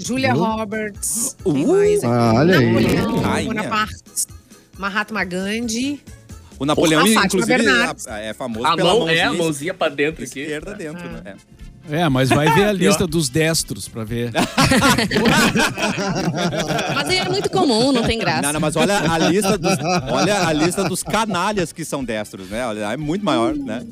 Julia 0.00 0.32
Viu? 0.32 0.44
Roberts. 0.44 1.36
Uh, 1.44 1.52
Quem 1.52 1.66
mais 1.66 1.98
aqui? 2.04 2.06
ah, 2.06 2.32
olha 2.36 2.58
aí. 2.58 2.66
Napoleão 2.72 3.16
Rainha. 3.20 3.48
Bonaparte. 3.48 4.26
Mahatma 4.78 5.24
Gandhi. 5.24 6.00
O 6.58 6.64
Napoleão, 6.64 7.00
a 7.02 7.06
Fátima 7.06 7.24
inclusive, 7.26 7.58
Bernardes. 7.58 8.06
é 8.06 8.32
famoso 8.34 8.66
A 8.66 8.76
pela 8.76 8.90
mão, 8.90 8.98
mãozinha 9.00 9.20
é, 9.20 9.24
a 9.24 9.32
mãozinha 9.32 9.74
pra 9.74 9.88
dentro 9.88 10.24
aqui. 10.24 10.40
esquerda 10.40 10.74
dentro, 10.74 11.08
né? 11.08 11.22
É. 11.24 11.34
É, 11.90 12.08
mas 12.08 12.28
vai 12.28 12.52
ver 12.52 12.64
a 12.64 12.72
lista 12.72 13.06
dos 13.06 13.28
destros 13.28 13.88
pra 13.88 14.04
ver. 14.04 14.30
Mas 16.94 17.08
é 17.10 17.24
muito 17.28 17.50
comum, 17.50 17.92
não 17.92 18.02
tem 18.02 18.18
graça. 18.18 18.42
Não, 18.42 18.52
não, 18.54 18.60
mas 18.60 18.76
olha 18.76 18.98
a 19.10 19.18
lista 19.18 19.56
dos, 19.56 19.76
olha 20.10 20.46
a 20.46 20.52
lista 20.52 20.84
dos 20.84 21.02
canalhas 21.02 21.72
que 21.72 21.84
são 21.84 22.04
destros, 22.04 22.48
né? 22.48 22.66
Olha, 22.66 22.92
é 22.92 22.96
muito 22.96 23.24
maior, 23.24 23.54
né? 23.54 23.82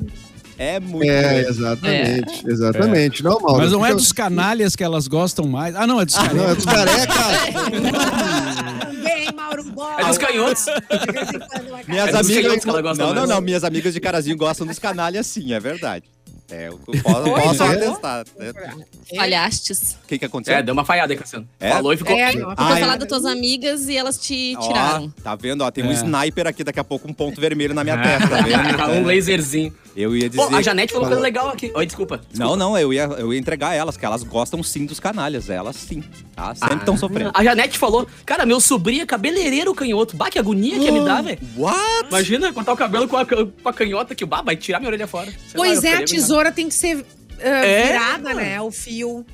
É 0.59 0.79
muito 0.79 1.09
É, 1.09 1.21
grande. 1.43 1.49
exatamente, 1.49 2.43
exatamente. 2.47 3.23
Não, 3.23 3.39
Mauro. 3.39 3.57
Mas 3.61 3.71
não 3.71 3.85
é 3.85 3.93
dos 3.93 4.11
canalhas 4.11 4.75
que 4.75 4.83
elas 4.83 5.07
gostam 5.07 5.45
mais. 5.47 5.75
Ah, 5.75 5.85
não, 5.85 6.01
é 6.01 6.05
dos 6.05 6.15
Não, 6.15 6.23
é 6.23 6.27
carecas. 6.27 6.55
dos 6.55 6.65
carecas. 6.65 7.07
Bem, 9.03 9.27
Mauro 9.35 9.63
É 9.99 10.05
dos 10.05 10.17
canhotos. 10.17 10.65
Minhas 11.87 12.07
É 12.07 12.11
dos 12.11 12.19
amigas. 12.21 12.43
canhotos 12.43 12.63
que 12.63 12.69
ela 12.69 12.81
gosta 12.81 13.03
não, 13.03 13.09
não, 13.13 13.15
mais. 13.21 13.29
não. 13.29 13.41
Minhas 13.41 13.63
amigas 13.63 13.93
de 13.93 13.99
carazinho 13.99 14.35
gostam 14.35 14.65
dos 14.65 14.79
canalhas 14.79 15.27
sim, 15.27 15.53
é 15.53 15.59
verdade. 15.59 16.05
É, 16.49 16.69
eu 16.69 16.77
posso, 17.03 17.23
posso 17.31 17.63
é? 17.63 17.75
atestar. 17.75 18.25
né? 18.37 18.53
Falhastes. 19.15 19.97
O 20.03 20.07
que, 20.07 20.17
que 20.17 20.25
aconteceu? 20.25 20.57
É, 20.57 20.63
deu 20.63 20.73
uma 20.73 20.85
falhada 20.85 21.11
aí, 21.11 21.17
Cassiano. 21.17 21.47
É? 21.59 21.71
Falou 21.71 21.91
e 21.93 21.97
ficou. 21.97 22.15
É, 22.17 22.31
foi 22.31 22.43
Ai. 22.57 22.79
falar 22.79 22.95
das 22.95 23.07
tuas 23.07 23.25
amigas 23.25 23.87
e 23.89 23.97
elas 23.97 24.17
te 24.17 24.55
Ó, 24.57 24.67
tiraram. 24.67 25.09
tá 25.23 25.35
vendo? 25.35 25.61
Ó, 25.61 25.71
tem 25.71 25.83
um 25.83 25.91
É. 25.91 25.93
sniper 25.93 26.47
aqui, 26.47 26.63
daqui 26.63 26.79
a 26.79 26.83
pouco 26.83 27.07
um 27.07 27.13
ponto 27.13 27.39
vermelho 27.41 27.73
na 27.73 27.83
minha 27.83 27.97
testa, 28.01 28.27
tá 28.29 28.41
vendo? 28.41 28.91
um 29.03 29.05
laserzinho. 29.05 29.73
Eu 29.95 30.15
ia 30.15 30.29
dizer. 30.29 30.45
Pô, 30.47 30.55
a 30.55 30.61
Janete 30.61 30.93
falou 30.93 31.07
coisa 31.07 31.21
legal 31.21 31.49
aqui. 31.49 31.71
Oi, 31.73 31.85
desculpa. 31.85 32.21
Não, 32.35 32.55
não, 32.55 32.77
eu 32.77 32.93
ia, 32.93 33.03
eu 33.03 33.33
ia 33.33 33.39
entregar 33.39 33.73
elas, 33.73 33.97
que 33.97 34.05
elas 34.05 34.21
gostam 34.21 34.61
sim 34.61 34.85
dos 34.85 34.99
canalhas. 34.99 35.49
Elas 35.49 35.75
sim, 35.75 36.03
tá? 36.35 36.53
Sempre 36.53 36.77
estão 36.77 36.95
sofrendo. 36.95 37.31
A 37.33 37.43
Janete 37.43 37.79
falou, 37.79 38.07
cara, 38.23 38.45
meu 38.45 38.59
sobrinho 38.61 39.01
é 39.01 39.05
cabeleireiro 39.07 39.73
canhoto. 39.73 40.15
Bah, 40.15 40.29
que 40.29 40.37
agonia 40.37 40.77
que 40.77 40.85
ia 40.85 40.91
me 40.91 41.03
dar, 41.03 41.23
velho. 41.23 41.39
What? 41.57 42.07
Imagina 42.09 42.53
cortar 42.53 42.73
o 42.73 42.77
cabelo 42.77 43.07
com 43.07 43.17
a, 43.17 43.25
com 43.25 43.69
a 43.69 43.73
canhota 43.73 44.13
que 44.13 44.23
bah, 44.23 44.43
vai 44.43 44.55
tirar 44.55 44.77
minha 44.79 44.89
orelha 44.89 45.07
fora. 45.07 45.25
Sei 45.31 45.35
lá, 45.35 45.55
Pois 45.55 45.83
eu 45.83 45.89
é, 45.89 45.93
a 45.93 45.97
ficaria 45.97 46.05
tesoura 46.37 46.51
tem 46.51 46.67
que 46.67 46.75
ser 46.75 47.05
ah, 47.41 47.65
É? 47.65 47.87
virada, 47.87 48.33
né? 48.33 48.61
O 48.61 48.71
fio. 48.71 49.25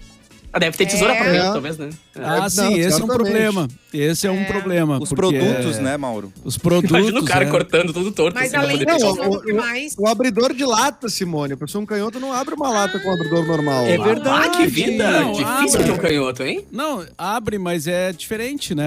Ah, 0.55 0.59
deve 0.59 0.77
ter 0.77 0.85
tesoura 0.85 1.13
É. 1.13 1.17
pra 1.17 1.25
canhoto, 1.25 1.51
talvez, 1.53 1.77
né? 1.79 1.89
Ah, 2.15 2.41
Não, 2.41 2.49
sim, 2.49 2.79
esse 2.79 3.01
é 3.01 3.03
um 3.03 3.07
problema. 3.07 3.67
Esse 3.91 4.27
é 4.27 4.31
um 4.31 4.43
problema. 4.45 4.99
Os 5.01 5.09
produtos, 5.11 5.77
é- 5.77 5.81
né, 5.81 5.97
Mauro? 5.97 6.31
Os 6.43 6.57
produtos. 6.59 6.91
Imagina 6.91 7.19
o 7.19 7.25
cara 7.25 7.45
é. 7.45 7.49
cortando 7.49 7.91
tudo 7.91 8.11
torto. 8.11 8.35
Mas 8.37 8.53
assim, 8.53 8.63
além 8.63 8.77
pegar 8.77 8.99
Não, 8.99 9.09
o- 9.31 9.39
o 9.51 9.55
mais? 9.55 9.95
O 9.97 10.07
abridor 10.07 10.53
de 10.53 10.63
lata, 10.63 11.09
Simone. 11.09 11.53
A 11.53 11.57
pessoa 11.57 11.81
um 11.81 11.85
canhoto 11.87 12.19
não 12.19 12.31
abre 12.31 12.53
uma 12.53 12.69
lata 12.69 12.99
com 12.99 13.09
um 13.09 13.13
abridor 13.13 13.45
normal. 13.47 13.85
É 13.87 13.97
verdade. 13.97 14.47
Ah, 14.47 14.49
que 14.57 14.67
vida! 14.67 15.09
Não, 15.21 15.31
Difícil 15.31 15.79
abre. 15.79 15.83
ter 15.83 15.91
um 15.91 15.97
canhoto, 15.97 16.43
hein? 16.43 16.65
Não, 16.71 17.03
abre, 17.17 17.57
mas 17.57 17.87
é 17.87 18.11
diferente, 18.13 18.75
né? 18.75 18.85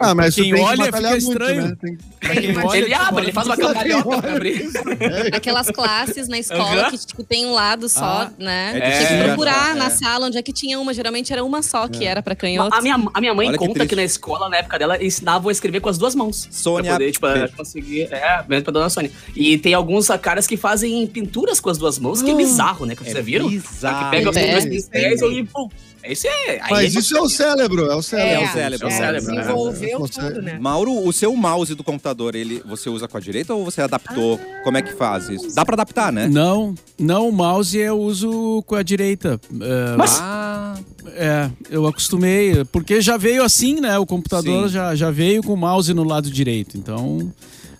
Ah, 0.00 0.12
mas 0.14 0.34
quem 0.34 0.50
tu 0.50 0.56
tem 0.56 0.64
que 0.64 0.70
olha 0.70 0.84
fica 0.86 1.00
muito, 1.00 1.16
estranho. 1.18 1.62
né? 1.68 1.76
Quem 2.20 2.58
olha, 2.58 2.78
Ele 2.78 2.94
abre, 2.94 3.24
ele 3.26 3.32
faz 3.32 3.46
uma 3.46 3.56
cambalhota 3.56 4.20
pra 4.22 4.32
abrir. 4.32 4.68
Aquelas 5.32 5.70
classes 5.70 6.26
na 6.26 6.38
escola 6.38 6.90
que 6.90 6.98
tipo, 6.98 7.22
tem 7.22 7.46
um 7.46 7.52
lado 7.52 7.88
só, 7.88 8.22
Ah, 8.22 8.30
né? 8.38 8.72
é 8.76 8.90
Tem 9.06 9.18
que 9.18 9.24
procurar 9.24 9.70
é. 9.70 9.74
na 9.78 9.88
sala 9.90 10.26
onde 10.26 10.36
é 10.36 10.42
que 10.42 10.52
tinha 10.52 10.80
uma. 10.80 10.95
Geralmente 10.96 11.32
era 11.32 11.44
uma 11.44 11.62
só 11.62 11.86
que 11.86 12.04
era 12.04 12.22
pra 12.22 12.34
canhotos. 12.34 12.76
A 12.78 12.82
minha, 12.82 12.94
a 13.14 13.20
minha 13.20 13.34
mãe 13.34 13.48
Olha 13.48 13.58
que 13.58 13.64
conta 13.64 13.74
triste. 13.74 13.90
que 13.90 13.96
na 13.96 14.02
escola, 14.04 14.48
na 14.48 14.56
época 14.56 14.78
dela, 14.78 15.02
ensinavam 15.02 15.48
a 15.48 15.52
escrever 15.52 15.80
com 15.80 15.88
as 15.88 15.98
duas 15.98 16.14
mãos. 16.14 16.48
Sônia, 16.50 16.90
Pra 16.90 16.98
poder, 16.98 17.12
tipo, 17.12 17.56
conseguir. 17.56 18.02
É, 18.12 18.44
mesmo 18.48 18.64
pra 18.64 18.72
dona 18.72 18.88
Sônia. 18.90 19.10
E 19.34 19.58
tem 19.58 19.74
alguns 19.74 20.08
caras 20.20 20.46
que 20.46 20.56
fazem 20.56 21.06
pinturas 21.06 21.60
com 21.60 21.70
as 21.70 21.78
duas 21.78 21.98
mãos, 21.98 22.22
que 22.22 22.30
é 22.30 22.34
bizarro, 22.34 22.86
né? 22.86 22.94
Que 22.96 23.02
vocês 23.04 23.14
já 23.16 23.22
viram? 23.22 23.48
bizarro. 23.48 24.04
Que 24.10 24.16
pega 24.16 24.30
os 24.30 24.36
É. 24.36 24.50
dois 24.52 24.64
pincéis 24.66 25.20
e 25.22 25.44
pum. 25.44 25.68
Esse 26.08 26.28
é. 26.28 26.60
aí 26.62 26.70
Mas 26.70 26.94
é 26.96 26.98
isso 26.98 27.16
é 27.16 27.20
o 27.20 27.28
cérebro, 27.28 27.90
é 27.90 27.94
o 27.94 28.02
cérebro. 28.02 28.44
o 28.48 28.52
cérebro, 28.52 28.88
É, 28.88 28.90
é 28.90 28.94
o 28.94 28.96
cérebro, 28.98 29.34
né? 29.34 29.40
desenvolveu 29.42 29.98
Consegue. 30.00 30.28
tudo, 30.28 30.42
né? 30.42 30.58
Mauro, 30.60 31.06
o 31.06 31.12
seu 31.12 31.34
mouse 31.36 31.74
do 31.74 31.82
computador, 31.84 32.34
ele 32.34 32.62
você 32.66 32.88
usa 32.88 33.06
com 33.08 33.16
a 33.16 33.20
direita 33.20 33.54
ou 33.54 33.64
você 33.64 33.80
adaptou? 33.82 34.38
Como 34.64 34.76
é 34.76 34.82
que 34.82 34.92
faz 34.94 35.28
isso? 35.28 35.54
Dá 35.54 35.64
pra 35.64 35.74
adaptar, 35.74 36.12
né? 36.12 36.28
Não, 36.28 36.74
não, 36.98 37.28
o 37.28 37.32
mouse 37.32 37.76
eu 37.76 37.98
uso 38.00 38.62
com 38.66 38.74
a 38.74 38.82
direita. 38.82 39.40
É, 39.60 39.96
Mas- 39.96 40.18
Ah, 40.20 40.74
É, 41.18 41.48
eu 41.70 41.86
acostumei, 41.86 42.64
porque 42.66 43.00
já 43.00 43.16
veio 43.16 43.42
assim, 43.42 43.80
né? 43.80 43.96
O 43.98 44.04
computador 44.04 44.66
Sim. 44.68 44.74
já, 44.74 44.94
já 44.94 45.10
veio 45.10 45.42
com 45.42 45.54
o 45.54 45.56
mouse 45.56 45.94
no 45.94 46.04
lado 46.04 46.28
direito, 46.30 46.76
então. 46.76 47.32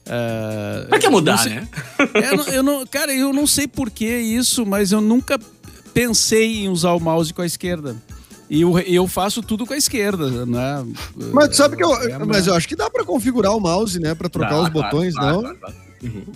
É, 0.08 0.86
Pra 0.88 0.98
que 0.98 1.06
não 1.06 1.12
mudar, 1.12 1.38
sei- 1.38 1.54
né? 1.54 1.68
É, 2.14 2.30
eu 2.32 2.36
não- 2.36 2.46
eu 2.48 2.62
não, 2.62 2.86
cara, 2.86 3.12
eu 3.14 3.32
não 3.32 3.46
sei 3.46 3.66
por 3.66 3.90
que 3.90 4.06
isso, 4.06 4.64
mas 4.64 4.92
eu 4.92 5.00
nunca 5.00 5.38
pensei 5.92 6.64
em 6.64 6.68
usar 6.68 6.92
o 6.92 7.00
mouse 7.00 7.32
com 7.34 7.42
a 7.42 7.46
esquerda. 7.46 7.96
E 8.48 8.60
eu, 8.60 8.78
eu 8.78 9.06
faço 9.08 9.42
tudo 9.42 9.66
com 9.66 9.72
a 9.74 9.76
esquerda, 9.76 10.46
né? 10.46 10.84
Mas 11.32 11.56
sabe 11.56 11.76
que 11.76 11.82
eu, 11.82 11.92
É, 11.94 12.18
mas 12.24 12.46
eu 12.46 12.54
acho 12.54 12.68
que 12.68 12.76
dá 12.76 12.88
pra 12.88 13.04
configurar 13.04 13.54
o 13.56 13.60
mouse, 13.60 13.98
né? 13.98 14.14
Pra 14.14 14.28
trocar 14.28 14.50
Dá, 14.50 14.62
os 14.62 14.68
botões, 14.68 15.14
claro, 15.14 15.34
não? 15.34 15.40
claro, 15.42 15.58
claro. 15.58 15.74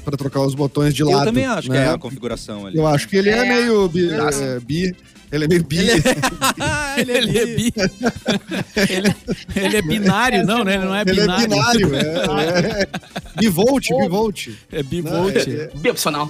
Pra 0.05 0.17
trocar 0.17 0.41
os 0.41 0.55
botões 0.55 0.93
de 0.95 1.05
lado. 1.05 1.19
eu 1.21 1.25
também 1.27 1.45
acho 1.45 1.69
que 1.69 1.75
né? 1.75 1.85
é 1.87 1.89
a 1.91 1.99
configuração 1.99 2.67
ali. 2.67 2.77
Eu 2.79 2.87
acho 2.87 3.07
que 3.07 3.17
ele 3.17 3.29
é, 3.31 3.39
É. 3.39 3.49
meio 3.49 3.89
bi, 3.89 4.09
Dá. 4.09 4.31
é, 4.31 4.59
bi. 4.59 4.97
Ele 5.33 5.45
é 5.45 5.49
meio 5.49 5.65
bi. 5.65 5.79
Ah, 6.59 6.97
Ele 7.01 7.13
é, 7.39 7.47
bi... 7.47 7.73
ele, 8.89 9.15
ele 9.57 9.77
é 9.77 9.83
binário, 9.83 10.45
não, 10.45 10.65
né? 10.65 10.75
Ele 10.75 10.85
não 10.85 10.95
é 10.95 11.03
Ele 11.03 11.11
é 11.11 11.23
binário. 11.23 11.89
binário. 11.89 11.95
É, 11.95 12.83
é. 12.83 12.89
Bivolt, 13.41 13.89
bivolt. 14.03 14.49
É 14.73 14.83
bivolt. 14.83 15.47
Não, 15.47 15.55
é- 15.63 15.71
Bem 15.77 15.93
opcional. 15.93 16.29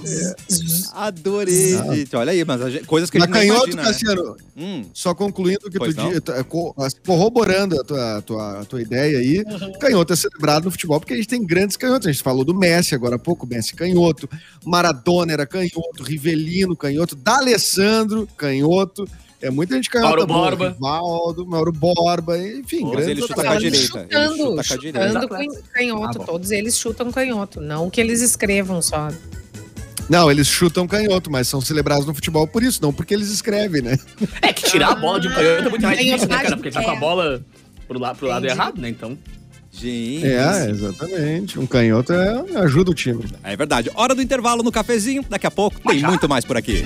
Adorei, 0.93 1.77
gente. 1.95 2.15
Olha 2.15 2.31
aí, 2.31 2.43
mas 2.45 2.61
a 2.61 2.69
gente- 2.69 2.85
coisas 2.85 3.09
que 3.09 3.17
a 3.17 3.21
Mas 3.21 3.29
gente 3.29 3.47
não 3.47 3.55
canhoto, 3.55 3.71
imagina, 3.71 3.81
né? 3.83 3.87
Cassiano, 3.91 4.37
Hum, 4.55 4.85
só 4.93 5.13
concluindo 5.15 5.61
o 5.67 5.71
que 5.71 5.77
Pois 5.79 5.95
tu 5.95 6.01
não? 6.01 6.11
é, 6.11 6.43
co- 6.43 6.75
corroborando 7.05 7.79
a 7.79 7.83
tua, 7.83 8.17
a 8.17 8.21
tua, 8.21 8.59
a 8.61 8.65
tua 8.65 8.81
ideia 8.81 9.17
aí, 9.17 9.43
canhoto 9.79 10.13
é 10.13 10.15
celebrado 10.15 10.65
no 10.65 10.71
futebol 10.71 10.99
porque 10.99 11.13
a 11.13 11.17
gente 11.17 11.27
tem 11.27 11.43
grandes 11.45 11.75
canhotos. 11.75 12.07
A 12.07 12.11
gente 12.11 12.21
falou 12.23 12.43
do 12.45 12.53
Messi 12.53 12.93
agora 12.93 13.15
há 13.15 13.19
pouco, 13.19 13.47
Messi 13.47 13.73
canhoto, 13.73 14.29
Maradona 14.65 15.33
era 15.33 15.45
canhoto, 15.47 16.03
Rivelino 16.03 16.75
canhoto, 16.75 17.15
D'Alessandro 17.15 18.27
canhoto. 18.37 18.90
É 19.41 19.49
muita 19.49 19.75
gente 19.75 19.89
canhota 19.89 20.15
Mauro 20.15 20.27
Borba. 20.27 20.69
Rivaldo, 20.69 21.45
Mauro 21.47 21.71
Borba, 21.71 22.37
enfim, 22.37 22.81
Mas 22.83 22.91
grandes 22.91 23.07
ele 23.09 23.21
chuta 23.21 23.33
com 23.33 23.41
a 23.41 23.55
direita. 23.55 23.77
Ele 23.77 23.85
Chutando, 23.87 24.37
chuta 24.37 24.53
com 24.53 24.59
a 24.59 24.63
chutando 24.63 25.63
canhoto. 25.73 26.21
Ah. 26.21 26.25
Todos 26.25 26.51
eles 26.51 26.77
chutam 26.77 27.11
canhoto. 27.11 27.59
Não 27.61 27.89
que 27.89 27.99
eles 27.99 28.21
escrevam 28.21 28.81
só. 28.81 29.09
Não, 30.09 30.29
eles 30.29 30.47
chutam 30.47 30.87
canhoto, 30.87 31.31
mas 31.31 31.47
são 31.47 31.61
celebrados 31.61 32.05
no 32.05 32.13
futebol 32.13 32.45
por 32.45 32.61
isso, 32.63 32.81
não 32.81 32.91
porque 32.91 33.13
eles 33.13 33.29
escrevem, 33.29 33.81
né? 33.81 33.97
É 34.41 34.51
que 34.51 34.63
tirar 34.69 34.91
a 34.91 34.95
bola 34.95 35.19
de 35.21 35.27
um 35.29 35.31
canhoto 35.33 35.67
é 35.67 35.69
muito 35.69 35.83
mais 35.83 35.97
difícil, 35.99 36.27
né, 36.27 36.37
cara? 36.43 36.55
Porque 36.57 36.67
ele 36.67 36.75
tá 36.75 36.83
com 36.83 36.91
a 36.91 36.95
É. 36.95 36.99
bola 36.99 37.41
pro, 37.87 37.97
la 37.99 38.13
pro 38.13 38.27
lado 38.27 38.45
errado, 38.45 38.79
né? 38.81 38.89
Então. 38.89 39.17
Gente. 39.71 40.25
É, 40.25 40.69
exatamente. 40.69 41.57
Um 41.57 41.65
canhoto 41.65 42.11
é, 42.11 42.57
ajuda 42.57 42.91
o 42.91 42.93
time. 42.93 43.23
É 43.41 43.55
verdade. 43.55 43.89
Hora 43.95 44.13
do 44.13 44.21
intervalo 44.21 44.61
no 44.63 44.71
cafezinho. 44.71 45.23
Daqui 45.29 45.47
a 45.47 45.51
pouco 45.51 45.79
tem 45.79 45.99
já. 45.99 46.07
muito 46.09 46.27
mais 46.27 46.43
por 46.43 46.57
aqui. 46.57 46.85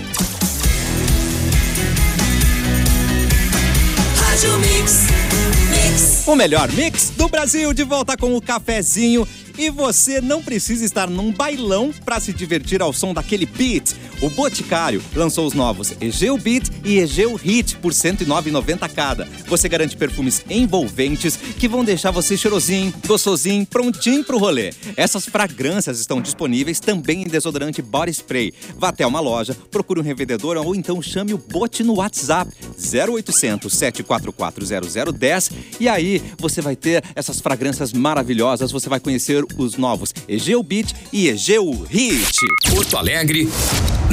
Mix. 4.60 6.27
O 6.27 6.36
melhor 6.36 6.71
mix 6.71 7.12
do 7.15 7.27
Brasil 7.29 7.73
de 7.73 7.84
volta 7.84 8.17
com 8.17 8.36
o 8.36 8.41
cafezinho. 8.41 9.27
E 9.57 9.69
você 9.69 10.19
não 10.19 10.41
precisa 10.41 10.83
estar 10.83 11.09
num 11.09 11.31
bailão 11.31 11.93
para 12.03 12.19
se 12.19 12.33
divertir 12.33 12.81
ao 12.81 12.91
som 12.91 13.13
daquele 13.13 13.45
beat. 13.45 13.95
O 14.21 14.29
Boticário 14.29 15.01
lançou 15.13 15.45
os 15.45 15.53
novos 15.53 15.93
Egeu 15.99 16.37
Beat 16.37 16.69
e 16.83 16.99
Egeu 16.99 17.35
Hit 17.35 17.77
por 17.77 17.91
R$ 17.91 17.97
109,90 17.97 18.89
cada. 18.93 19.27
Você 19.47 19.67
garante 19.67 19.95
perfumes 19.97 20.43
envolventes 20.49 21.35
que 21.35 21.67
vão 21.67 21.83
deixar 21.83 22.11
você 22.11 22.37
cheirosinho, 22.37 22.93
gostosinho, 23.05 23.65
prontinho 23.65 24.23
pro 24.23 24.37
rolê. 24.37 24.73
Essas 24.95 25.25
fragrâncias 25.25 25.99
estão 25.99 26.21
disponíveis 26.21 26.79
também 26.79 27.23
em 27.23 27.27
desodorante 27.27 27.81
Body 27.81 28.11
Spray. 28.11 28.53
Vá 28.77 28.89
até 28.89 29.05
uma 29.05 29.19
loja, 29.19 29.55
procure 29.69 29.99
um 29.99 30.03
revendedor 30.03 30.57
ou 30.57 30.75
então 30.75 31.01
chame 31.01 31.33
o 31.33 31.37
Bote 31.37 31.83
no 31.83 31.95
WhatsApp 31.95 32.51
0800 32.77 33.71
744 33.71 34.65
0010 35.13 35.51
e 35.79 35.87
aí 35.87 36.21
você 36.37 36.61
vai 36.61 36.75
ter 36.75 37.03
essas 37.15 37.39
fragrâncias 37.39 37.93
maravilhosas, 37.93 38.71
você 38.71 38.89
vai 38.89 38.99
conhecer 38.99 39.44
os 39.58 39.77
novos 39.77 40.13
Egeu 40.27 40.62
Beat 40.63 40.93
e 41.12 41.27
Egeu 41.27 41.69
Hit. 41.89 42.39
Porto 42.69 42.97
Alegre, 42.97 43.49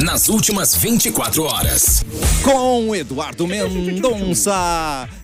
nas 0.02 0.28
últimas 0.28 0.74
24 0.74 1.42
horas. 1.44 2.04
Com 2.42 2.94
Eduardo 2.94 3.46
Mendonça. 3.46 4.52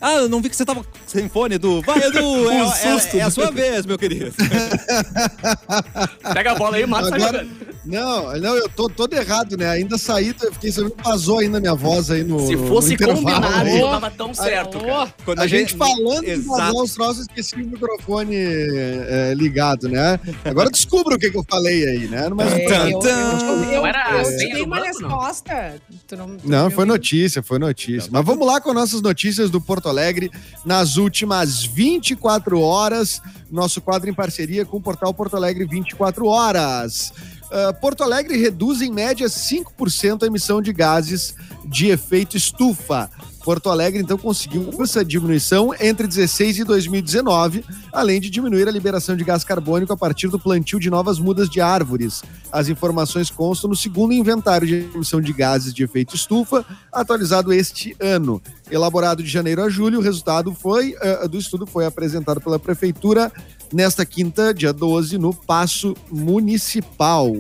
Ah, 0.01 0.15
eu 0.15 0.29
não 0.29 0.41
vi 0.41 0.49
que 0.49 0.57
você 0.57 0.65
tava 0.65 0.85
sem 1.07 1.29
fone, 1.29 1.57
Edu. 1.57 1.83
Vai, 1.83 1.99
Edu. 2.03 2.51
É, 2.51 2.63
Um 2.63 2.73
é- 2.73 2.75
susto. 2.99 3.17
é 3.17 3.23
a 3.23 3.31
sua 3.31 3.51
vez, 3.51 3.87
meu 3.87 3.99
querido. 3.99 4.33
Pega 6.35 6.53
a 6.53 6.55
bola 6.55 6.77
aí, 6.77 6.87
mata 6.87 7.15
Agora-. 7.15 7.47
Não, 7.89 8.39
não, 8.39 8.55
eu 8.55 8.69
tô 8.69 8.87
todo 8.87 9.15
errado, 9.15 9.57
né? 9.57 9.71
Ainda 9.71 9.97
saí, 9.97 10.35
eu 10.43 10.53
fiquei 10.53 10.71
sabendo 10.71 10.95
que 10.95 11.03
vazou 11.03 11.39
ainda 11.39 11.59
minha 11.59 11.75
voz 11.75 12.11
aí 12.11 12.23
no. 12.23 12.47
Se 12.47 12.55
no 12.55 12.67
fosse 12.67 12.95
intervalo. 12.95 13.25
combinado, 13.25 13.67
aí. 13.67 13.81
não 13.81 13.91
tava 13.91 14.11
tão 14.11 14.35
certo, 14.35 14.79
cara. 14.79 15.15
Quando 15.25 15.41
A 15.41 15.47
gente 15.47 15.75
falando 15.75 16.25
de 16.25 16.33
Exato. 16.33 16.49
vazar 16.49 16.75
os 16.75 16.95
troços, 16.95 17.21
esqueci 17.23 17.55
o 17.55 17.67
microfone 17.67 18.37
é, 18.37 19.33
ligado, 19.35 19.89
né? 19.89 20.21
Agora 20.45 20.69
descubra 20.69 21.17
o 21.17 21.19
que, 21.19 21.31
que 21.31 21.39
eu 21.39 21.45
falei 21.49 21.89
aí, 21.89 22.09
né? 22.09 22.29
Mas, 22.29 22.53
É, 22.53 22.69
Tan, 22.69 22.91
eu, 22.91 23.01
eu, 23.01 23.65
eu, 23.73 23.81
Não 23.81 23.87
era 23.87 24.11
eu 24.11 24.29
a 24.29 24.31
dei 24.31 24.63
uma 24.63 24.81
resposta. 24.81 25.81
Não, 26.13 26.37
Não, 26.45 26.71
foi 26.71 26.85
notícia, 26.85 27.43
foi 27.43 27.59
notícia. 27.59 28.11
Mas 28.13 28.25
vamos 28.25 28.47
lá 28.47 28.61
com 28.61 28.75
nossas 28.75 29.01
notícias 29.01 29.51
do 29.51 29.63
Porto 29.63 29.89
Alegre 29.89 30.31
nas 30.63 30.97
últimas 30.97 31.65
24 31.65 32.61
horas. 32.61 33.23
Nosso 33.51 33.81
quadro 33.81 34.11
em 34.11 34.15
parceria 34.15 34.67
com 34.67 34.77
o 34.77 34.81
portal 34.81 35.15
Porto 35.15 35.37
Alegre 35.37 35.65
24 35.65 36.27
Horas. 36.27 37.13
Ah, 37.51 37.73
Porto 37.73 38.03
Alegre 38.03 38.37
reduz 38.37 38.83
em 38.83 38.93
média 38.93 39.27
5% 39.27 40.23
a 40.23 40.27
emissão 40.27 40.61
de 40.61 40.73
gases 40.73 41.35
de 41.65 41.89
efeito 41.89 42.37
estufa. 42.37 43.11
Porto 43.45 43.71
Alegre, 43.71 44.01
então, 44.01 44.19
conseguiu 44.19 44.71
essa 44.81 45.05
diminuição 45.05 45.73
entre 45.81 46.07
16 46.07 46.59
e 46.59 46.65
2019, 46.65 47.65
além 47.93 48.21
de 48.21 48.29
diminuir 48.29 48.69
a 48.69 48.71
liberação 48.71 49.17
de 49.17 49.25
gás 49.25 49.45
carbônico 49.45 49.93
a 49.93 49.97
partir 49.97 50.29
do 50.29 50.39
plantio 50.39 50.79
de 50.79 50.91
novas 50.91 51.19
mudas 51.19 51.49
de 51.49 51.61
árvores. 51.61 52.23
As 52.53 52.69
informações 52.69 53.31
constam 53.31 53.71
no 53.71 53.77
segundo 53.77 54.13
inventário 54.13 54.67
de 54.67 54.75
emissão 54.95 55.21
de 55.21 55.33
gases 55.33 55.73
de 55.73 55.83
efeito 55.83 56.15
estufa, 56.15 56.65
atualizado 56.93 57.53
este 57.53 57.97
ano. 58.01 58.43
Elaborado 58.71 59.23
de 59.23 59.29
janeiro 59.29 59.63
a 59.63 59.69
julho, 59.69 59.99
o 59.99 60.03
resultado 60.03 60.53
foi, 60.53 60.95
eh, 61.01 61.29
do 61.29 61.39
estudo 61.39 61.67
foi 61.67 61.87
apresentado 61.87 62.41
pela 62.41 62.59
Prefeitura 62.59 63.33
nesta 63.73 64.05
quinta, 64.05 64.53
dia 64.53 64.73
12, 64.73 65.17
no 65.17 65.33
Paço 65.33 65.97
Municipal. 66.11 67.33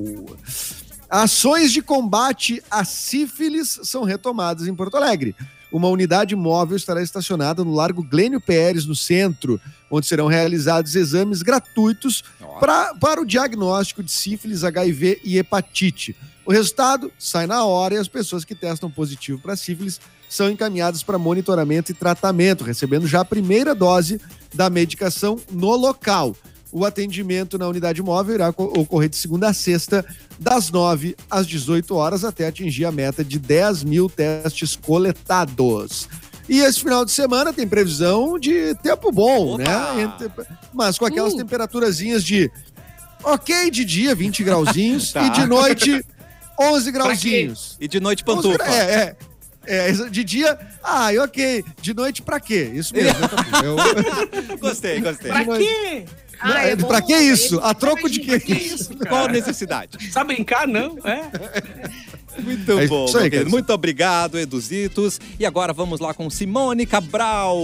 Ações 1.11 1.73
de 1.73 1.81
combate 1.81 2.63
à 2.71 2.85
sífilis 2.85 3.81
são 3.83 4.05
retomadas 4.05 4.69
em 4.69 4.75
Porto 4.75 4.97
Alegre. 4.97 5.35
Uma 5.71 5.89
unidade 5.89 6.35
móvel 6.35 6.77
estará 6.77 7.03
estacionada 7.03 7.63
no 7.63 7.75
Largo 7.75 8.03
Glênio 8.03 8.41
Pérez, 8.41 8.87
no 8.87 8.95
centro, 8.95 9.61
onde 9.91 10.07
serão 10.07 10.27
realizados 10.27 10.95
exames 10.95 11.43
gratuitos 11.43 12.25
pra, 12.59 12.95
para 12.95 13.21
o 13.21 13.27
diagnóstico 13.27 14.03
de 14.03 14.11
sífilis, 14.11 14.65
HIV 14.65 15.21
e 15.23 15.39
hepatite. 15.39 16.17
O 16.47 16.53
resultado 16.53 17.13
sai 17.19 17.47
na 17.47 17.65
hora 17.65 17.95
e 17.95 17.99
as 17.99 18.09
pessoas 18.09 18.45
que 18.45 18.55
testam 18.55 18.91
positivo 18.91 19.39
para 19.39 19.55
sífilis 19.55 20.01
são 20.29 20.51
encaminhadas 20.51 21.03
para 21.03 21.19
monitoramento 21.19 21.93
e 21.93 21.95
tratamento, 21.95 22.65
recebendo 22.65 23.07
já 23.07 23.21
a 23.21 23.25
primeira 23.25 23.75
dose 23.75 24.21
da 24.55 24.71
medicação 24.71 25.39
no 25.51 25.75
local. 25.77 26.35
O 26.71 26.85
atendimento 26.85 27.57
na 27.59 27.67
unidade 27.67 28.03
móvel 28.03 28.35
irá 28.35 28.53
co- 28.53 28.65
ocorrer 28.77 29.09
de 29.09 29.17
segunda 29.17 29.49
a 29.49 29.53
sexta, 29.55 30.05
das 30.39 30.71
9 30.71 31.17
às 31.31 31.47
18 31.47 31.95
horas, 31.95 32.25
até 32.25 32.47
atingir 32.47 32.85
a 32.85 32.93
meta 32.93 33.25
de 33.25 33.39
10 33.39 33.85
mil 33.85 34.09
testes 34.11 34.77
coletados. 34.77 36.09
E 36.49 36.61
esse 36.61 36.81
final 36.81 37.05
de 37.05 37.11
semana 37.11 37.53
tem 37.53 37.67
previsão 37.67 38.39
de 38.39 38.75
tempo 38.83 39.11
bom, 39.13 39.55
Opa! 39.55 39.63
né? 39.95 40.03
Entre- 40.03 40.31
Mas 40.73 40.99
com 40.99 41.05
aquelas 41.07 41.33
Uh. 41.35 41.39
temperaturazinhas 41.39 42.23
de 42.25 42.51
ok 43.23 43.71
de 43.71 43.85
dia, 43.85 44.15
20 44.15 44.43
grauzinhos, 44.45 45.13
Tá. 45.13 45.25
e 45.27 45.31
de 45.31 45.47
noite, 45.47 46.05
11 46.61 46.91
grauzinhos. 46.93 47.77
E 47.81 47.89
de 47.89 48.01
noite 48.01 48.25
11 48.27 48.37
pantufa. 48.43 48.59
gra- 48.59 48.75
É, 48.75 48.81
é. 48.95 49.17
É, 49.71 49.93
de 49.93 50.25
dia, 50.25 50.59
ah, 50.83 51.09
ok. 51.23 51.63
De 51.83 51.93
noite, 51.93 52.23
pra 52.23 52.41
quê? 52.41 52.71
Isso 52.73 52.95
mesmo. 52.95 53.21
né? 53.21 53.29
Eu- 54.51 54.57
Gostei, 54.59 54.99
gostei. 55.01 55.31
Pra 55.31 55.45
quê? 55.59 56.07
Ah, 56.41 56.67
é 56.67 56.77
pra 56.77 57.01
bom, 57.01 57.07
que 57.07 57.17
isso? 57.17 57.59
é 57.61 57.61
A 57.65 57.75
troco 57.75 58.09
de 58.09 58.21
pra 58.21 58.39
quê? 58.41 58.53
isso, 58.55 58.91
cara. 58.99 59.11
Qual 59.11 59.25
a 59.27 59.29
necessidade? 59.29 60.11
Sabe 60.13 60.35
brincar, 60.35 60.67
não? 60.69 60.97
É. 61.05 61.23
Muito 62.41 62.79
É 62.79 62.87
bom, 62.87 63.07
aí. 63.19 63.45
Muito 63.47 63.73
obrigado, 63.73 64.39
Eduzitos. 64.39 65.21
E 65.39 65.45
agora 65.45 65.73
vamos 65.73 65.99
lá 66.01 66.15
com 66.15 66.31
Simone 66.31 66.87
Cabral. 66.87 67.59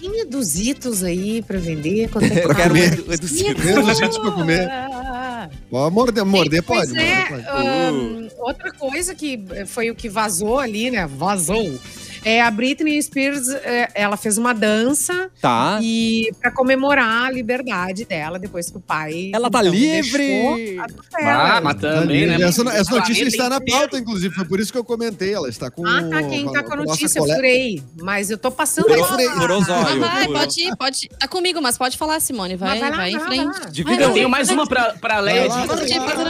Tem 0.00 0.20
eduzitos 0.20 1.02
aí 1.02 1.42
pra 1.42 1.58
vender? 1.58 2.08
Quanto 2.12 2.26
é 2.26 2.40
que 2.40 2.46
Eu 2.46 2.54
quero 2.54 2.74
um 2.74 2.76
Eduzitos. 2.76 3.54
Dos 3.64 3.98
vídeos 3.98 4.18
pra 4.18 4.30
comer. 4.32 4.68
Ah, 4.70 5.48
Pode 5.70 5.94
morder, 5.94 6.24
morder 6.24 6.62
Pois 6.62 6.88
pode. 6.90 6.98
é, 7.00 7.28
morder 7.30 7.46
pode. 7.46 7.66
ahn, 7.66 8.28
outra 8.38 8.72
coisa 8.72 9.14
que 9.14 9.40
foi 9.66 9.90
o 9.90 9.94
que 9.94 10.08
vazou 10.08 10.58
ali, 10.58 10.90
né? 10.90 11.06
Vazou. 11.06 11.78
É 12.24 12.40
a 12.40 12.50
Britney 12.50 13.00
Spears, 13.02 13.48
é, 13.50 13.88
ela 13.94 14.16
fez 14.16 14.38
uma 14.38 14.54
dança 14.54 15.30
Tá. 15.40 15.78
e 15.82 16.30
para 16.40 16.50
comemorar 16.50 17.26
a 17.26 17.30
liberdade 17.30 18.04
dela 18.04 18.38
depois 18.38 18.70
que 18.70 18.76
o 18.78 18.80
pai 18.80 19.30
Ela 19.32 19.50
tá 19.50 19.60
então, 19.60 19.72
livre. 19.72 20.78
Ah, 21.22 21.60
mas 21.62 21.74
também, 21.80 22.26
né? 22.26 22.40
Essa, 22.42 22.62
essa 22.70 22.94
notícia 22.94 23.24
está 23.24 23.48
na 23.48 23.60
pauta, 23.60 23.98
inclusive. 23.98 24.34
Foi 24.34 24.44
por 24.44 24.58
isso 24.58 24.72
que 24.72 24.78
eu 24.78 24.84
comentei. 24.84 25.34
Ela 25.34 25.48
está 25.48 25.70
com. 25.70 25.86
Ah, 25.86 26.02
tá. 26.02 26.22
Quem 26.22 26.50
tá 26.50 26.62
com 26.62 26.72
a 26.72 26.76
notícia, 26.76 27.18
eu 27.18 27.26
furei. 27.26 27.82
Mas 28.00 28.30
eu 28.30 28.38
tô 28.38 28.50
passando 28.50 28.88
Furou- 28.88 29.18
aí. 29.18 29.28
furou 29.30 29.60
os 29.60 29.68
Ah, 29.68 29.80
olhos. 29.86 29.98
vai, 30.00 30.26
pode 30.28 30.60
ir, 30.60 30.76
pode 30.76 31.06
ir. 31.06 31.08
Tá 31.18 31.28
comigo, 31.28 31.60
mas 31.60 31.76
pode 31.76 31.96
falar, 31.98 32.20
Simone. 32.20 32.56
Vai, 32.56 32.78
vai 32.80 32.90
lá, 32.90 32.96
vai 32.96 33.10
em 33.10 33.12
vai 33.12 33.20
lá, 33.20 33.26
frente. 33.28 33.44
vai 33.52 33.60
lá. 33.60 33.70
Divida 33.70 34.02
Eu 34.04 34.12
tenho 34.12 34.28
mais 34.30 34.48
uma 34.50 34.66
pra, 34.66 34.94
pra 34.94 35.20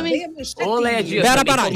minha. 0.02 0.28
Ô, 0.66 0.80
Dias. 1.02 1.22
Pera, 1.26 1.44
para. 1.44 1.68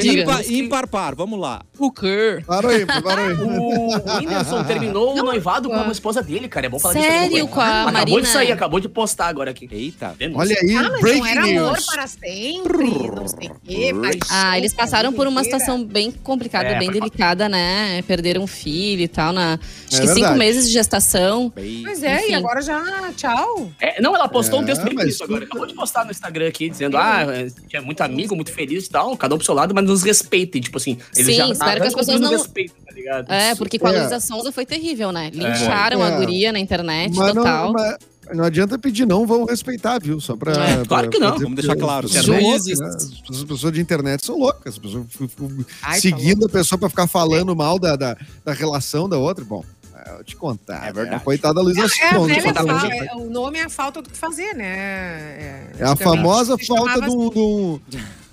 Ímpar, 0.48 0.88
par. 0.88 1.14
Vamos 1.14 1.38
lá. 1.38 1.62
O 1.78 1.90
quê? 1.92 2.42
Parou 2.46 2.70
aí, 2.70 2.84
parou 2.86 3.26
aí. 3.26 3.32
O 3.34 4.00
Whindersson 4.16 4.64
terminou 4.64 5.12
o 5.14 5.22
noivado 5.22 5.68
com 5.68 5.74
a 5.74 5.88
esposa 5.92 6.22
dele, 6.22 6.48
cara. 6.48 6.66
É 6.66 6.68
bom 6.68 6.78
falar 6.78 6.94
disso. 6.94 7.06
Sério? 7.06 7.28
também. 7.30 7.46
Com 7.48 7.60
a 7.60 7.80
Acabou 7.82 7.92
Marina? 7.92 8.20
de 8.22 8.28
sair, 8.28 8.52
acabou 8.52 8.80
de 8.80 8.88
postar 8.88 9.28
agora 9.28 9.50
aqui. 9.50 9.68
Eita. 9.70 10.14
Denúncia. 10.18 10.40
Olha 10.40 10.56
aí, 10.62 10.76
Ah, 10.76 10.90
mas 10.90 11.00
breaking 11.00 11.18
não 11.20 11.26
era 11.26 11.40
amor 11.42 11.72
news. 11.72 11.86
para 11.86 12.06
sempre, 12.06 13.10
não 13.14 13.28
sei 13.28 13.48
o 13.48 13.54
quê. 13.64 13.92
Ah, 14.30 14.58
eles 14.58 14.72
passaram 14.72 15.12
por 15.12 15.26
uma 15.26 15.42
situação 15.44 15.84
bem 15.84 16.10
complicada, 16.10 16.68
É, 16.68 16.78
bem 16.78 16.90
delicada, 16.90 17.48
né? 17.48 18.02
Perderam 18.02 18.42
um 18.42 18.46
filho 18.46 19.02
e 19.02 19.08
tal, 19.08 19.32
na, 19.32 19.54
acho 19.90 19.96
É 19.96 20.00
que 20.00 20.08
cinco 20.08 20.34
meses 20.34 20.66
de 20.66 20.72
gestação. 20.72 21.52
Bem. 21.54 21.82
Pois 21.84 22.02
é, 22.02 22.20
Enfim. 22.22 22.32
e 22.32 22.34
agora 22.34 22.60
já, 22.62 22.82
tchau. 23.16 23.70
É, 23.80 24.00
não, 24.00 24.14
ela 24.14 24.28
postou 24.28 24.60
um 24.60 24.62
É, 24.62 24.66
texto 24.66 24.84
bem 24.84 24.94
mas 24.94 25.04
bonito 25.04 25.24
agora. 25.24 25.44
Acabou 25.44 25.66
de 25.66 25.74
postar 25.74 26.04
no 26.04 26.10
Instagram 26.10 26.48
aqui, 26.48 26.68
dizendo: 26.68 26.96
ah, 26.96 27.24
é 27.72 27.80
muito 27.80 28.00
amigo, 28.02 28.34
muito 28.34 28.52
feliz 28.52 28.86
e 28.86 28.90
tal, 28.90 29.16
cada 29.16 29.34
um 29.34 29.38
pro 29.38 29.44
seu 29.44 29.54
lado, 29.54 29.74
mas 29.74 29.84
nos 29.84 30.02
respeitem. 30.02 30.60
Tipo 30.60 30.76
assim, 30.78 30.98
eles 31.16 31.26
Sim, 31.26 31.34
já 31.34 31.48
espero 31.48 31.80
que 31.80 31.86
as 31.88 31.94
pessoas 31.94 32.20
nos 32.20 32.30
não- 32.30 32.38
respeitem, 32.38 32.74
tá 32.86 32.92
ligado? 32.92 33.32
É, 33.32 33.54
porque 33.54 33.78
com 33.78 33.86
a 33.86 33.92
É. 33.92 33.97
Luísa 34.00 34.20
Sonza 34.20 34.52
foi 34.52 34.64
terrível, 34.66 35.12
né? 35.12 35.30
Lincharam 35.32 36.04
É. 36.04 36.08
a 36.12 36.16
guria 36.18 36.52
na 36.52 36.58
internet, 36.58 37.14
Mas 37.16 37.34
não, 37.34 37.42
total. 37.42 37.72
mas 37.72 37.96
não 38.34 38.44
adianta 38.44 38.78
pedir, 38.78 39.06
não 39.06 39.26
vão 39.26 39.44
respeitar, 39.46 39.98
viu? 40.00 40.20
Só 40.20 40.36
pra. 40.36 40.52
É, 40.52 40.76
pra- 40.78 40.84
claro 40.86 41.08
que 41.10 41.18
não. 41.18 41.30
pra 41.32 41.38
Vamos 41.38 41.54
deixar 41.56 41.76
claro. 41.76 42.06
Loucas, 42.06 42.78
né? 42.78 42.88
As 43.30 43.44
pessoas 43.44 43.72
de 43.72 43.80
internet 43.80 44.24
são 44.24 44.38
loucas. 44.38 44.74
As 44.74 44.78
pessoas 44.78 45.04
ficam- 45.08 45.64
tá 45.80 45.92
seguindo 45.94 46.46
a 46.46 46.48
pessoa 46.48 46.78
pra 46.78 46.88
ficar 46.88 47.06
falando 47.06 47.54
mal 47.56 47.78
da, 47.78 47.96
da, 47.96 48.16
da 48.44 48.52
relação 48.52 49.08
da 49.08 49.16
outra. 49.16 49.44
Bom, 49.44 49.64
é, 49.94 50.18
eu 50.18 50.24
te 50.24 50.36
contar. 50.36 50.86
É 50.88 50.92
verdade. 50.92 51.16
né? 51.16 51.22
Coitada 51.24 51.54
da 51.54 51.62
Luísa 51.62 51.84
É 51.84 52.14
Sonza. 52.14 52.34
de- 52.34 52.98
é, 53.08 53.14
O 53.16 53.30
nome 53.30 53.58
é 53.58 53.64
a 53.64 53.68
falta 53.70 54.02
do 54.02 54.10
que 54.10 54.16
fazer, 54.16 54.54
né? 54.54 55.70
É 55.78 55.84
a 55.84 55.96
famosa 55.96 56.56
falta 56.58 57.00
um. 57.10 57.76
assim. 57.76 57.80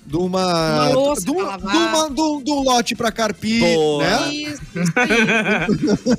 De 0.06 0.18
um 0.18 0.26
uma. 0.26 0.86
Uma 0.86 0.90
louça 0.90 1.22
de, 1.26 1.32
um, 1.32 1.36
pra 1.36 1.46
lavar. 1.46 1.72
de 1.72 1.78
uma- 1.78 2.10
de 2.12 2.22
um- 2.22 2.44
de 2.44 2.52
um 2.52 2.60
lote 2.62 2.96
pra 2.96 3.12
carpir, 3.12 3.60
Boa. 3.62 4.04
né? 4.04 4.34
Isso, 4.34 4.62
isso. 4.76 6.16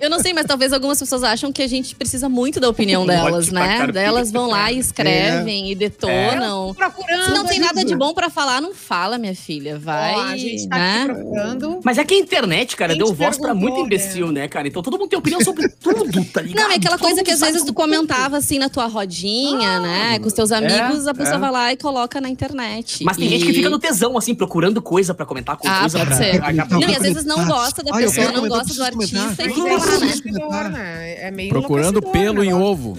Eu 0.00 0.10
não 0.10 0.20
sei, 0.20 0.32
mas 0.32 0.46
talvez 0.46 0.72
algumas 0.72 0.98
pessoas 0.98 1.22
acham 1.24 1.52
que 1.52 1.62
a 1.62 1.66
gente 1.66 1.94
precisa 1.94 2.28
muito 2.28 2.60
da 2.60 2.68
opinião 2.68 3.06
delas, 3.06 3.46
Ótimo 3.46 3.52
pra 3.58 3.66
né? 3.66 3.76
carpir. 3.78 3.94
Daí 3.94 4.04
elas 4.04 4.30
vão 4.30 4.46
lá 4.48 4.70
e 4.70 4.78
escrevem 4.78 5.70
e 5.70 5.74
detonam. 5.74 6.74
Procurando. 6.74 7.24
Se 7.24 7.30
não 7.30 7.44
tem 7.44 7.58
nada 7.58 7.84
de 7.84 7.96
bom 7.96 8.14
pra 8.14 8.30
falar, 8.30 8.60
não 8.60 8.74
fala, 8.74 9.18
minha 9.18 9.34
filha. 9.34 9.78
Vai, 9.78 10.14
Ó, 10.14 10.20
a 10.22 10.36
gente 10.36 10.68
tá 10.68 10.76
né? 10.76 11.02
aqui 11.02 11.14
procurando. 11.14 11.80
Mas 11.84 11.98
é 11.98 12.04
que 12.04 12.14
a 12.14 12.18
internet, 12.18 12.76
cara, 12.76 12.94
deu 12.94 13.12
voz 13.12 13.36
pra 13.38 13.54
muito 13.54 13.80
imbecil, 13.80 14.30
né, 14.32 14.46
cara? 14.48 14.68
Então 14.68 14.82
todo 14.82 14.98
mundo 14.98 15.08
tem 15.08 15.18
opinião 15.18 15.40
sobre 15.40 15.68
tudo, 15.68 16.24
tá 16.26 16.40
ligado? 16.40 16.64
Não, 16.64 16.70
é 16.72 16.76
aquela 16.76 16.96
Todo 16.96 17.06
coisa 17.06 17.22
que 17.24 17.30
às 17.30 17.40
vezes 17.40 17.64
tu 17.64 17.72
comentava 17.74 18.36
assim 18.36 18.58
na 18.58 18.68
tua 18.68 18.86
rodinha, 18.86 19.80
né? 19.80 20.18
Com 20.18 20.26
os 20.26 20.32
teus 20.32 20.52
amigos, 20.52 21.06
a 21.06 21.14
pessoa 21.14 21.36
é. 21.36 21.40
vai 21.40 21.50
lá 21.50 21.72
e 21.72 21.76
coloca 21.76 22.20
na 22.20 22.28
internet. 22.28 23.04
Mas 23.08 23.16
tem 23.16 23.26
E- 23.26 23.30
gente 23.30 23.46
que 23.46 23.52
fica 23.54 23.70
no 23.70 23.78
tesão, 23.78 24.18
assim, 24.18 24.34
procurando 24.34 24.82
coisa 24.82 25.14
pra 25.14 25.24
comentar, 25.24 25.56
com 25.56 25.66
Ah, 25.66 25.80
coisa 25.80 25.98
pode 25.98 26.10
pra... 26.10 26.16
ser. 26.18 26.38
pra- 26.40 26.52
Não, 26.52 26.80
e 26.80 26.84
às 26.94 27.02
vezes 27.02 27.24
não 27.24 27.46
gosta 27.46 27.82
da 27.82 27.90
Ah, 27.90 27.96
pessoa, 27.98 28.26
não 28.26 28.34
comentar, 28.34 28.58
gosta 28.58 28.74
do 28.74 28.84
artista 28.84 29.16
e 29.44 29.48
fica 29.48 29.60
é 29.60 29.62
lá, 29.62 29.78
né? 29.78 29.86
enlouquecedor, 29.96 30.68
né? 30.70 31.14
É 31.26 31.30
meio 31.30 31.48
Procurando 31.50 32.02
pelo 32.02 32.44
em 32.44 32.52
ovo. 32.52 32.96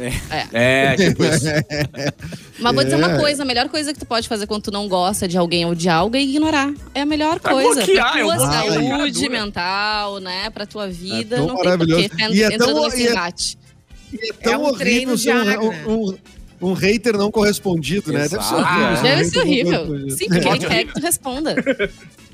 É, 0.52 0.95
tipo 0.95 1.24
isso. 1.24 1.45
Mas 2.60 2.76
vou 2.76 2.84
dizer 2.84 2.95
É. 2.95 2.98
uma 3.06 3.17
coisa, 3.19 3.43
a 3.43 3.45
melhor 3.45 3.69
coisa 3.69 3.93
que 3.93 4.00
tu 4.00 4.06
pode 4.06 4.28
fazer 4.28 4.48
quando 4.48 4.63
tu 4.63 4.72
não 4.72 4.88
gosta 4.88 5.28
de 5.28 5.38
alguém 5.38 5.65
ou 5.65 5.76
de 5.76 5.88
algo 5.88 6.15
é 6.15 6.22
ignorar. 6.22 6.74
É 6.93 7.02
a 7.02 7.06
melhor 7.06 7.39
Pra 7.39 7.54
coisa. 7.54 7.76
bloquear, 7.76 8.12
pra 8.13 8.22
tua 8.24 8.38
saúde 8.52 9.30
mental, 9.30 10.19
né? 10.19 10.50
Pra 10.50 10.65
tua 10.65 10.88
vida. 10.88 11.36
tão 11.38 11.48
não 11.48 11.56
tem 11.56 11.63
maravilhoso. 11.65 12.10
porquê. 12.10 12.24
E 12.34 12.43
é 12.43 12.48
Entrando 12.54 12.74
tão- 12.74 12.84
nesse 12.86 13.02
e 13.04 13.08
é- 13.08 13.12
embate. 13.12 13.58
E 14.12 14.30
é 14.30 14.34
tão 14.34 14.54
É 14.54 14.58
um 14.58 14.74
treino 14.74 15.12
horrível 15.13 15.17
ser 15.17 15.60
um, 15.60 15.93
um, 16.10 16.17
um, 16.62 16.74
hater 16.74 17.17
não 17.17 17.32
correspondido, 17.32 18.12
né? 18.12 18.28
Deve 18.28 18.43
ser 18.43 18.54
horrível. 18.56 18.65
Ah, 18.65 19.02
Deve 19.02 19.26
ser 19.26 19.39
horrível. 19.39 20.10
Sim, 20.10 20.26
porque 20.28 20.41
Pode 20.41 20.60
quer 20.67 20.74
horrível. 20.76 20.88
que 20.93 21.00
tu 21.00 21.04
responda. 21.04 21.56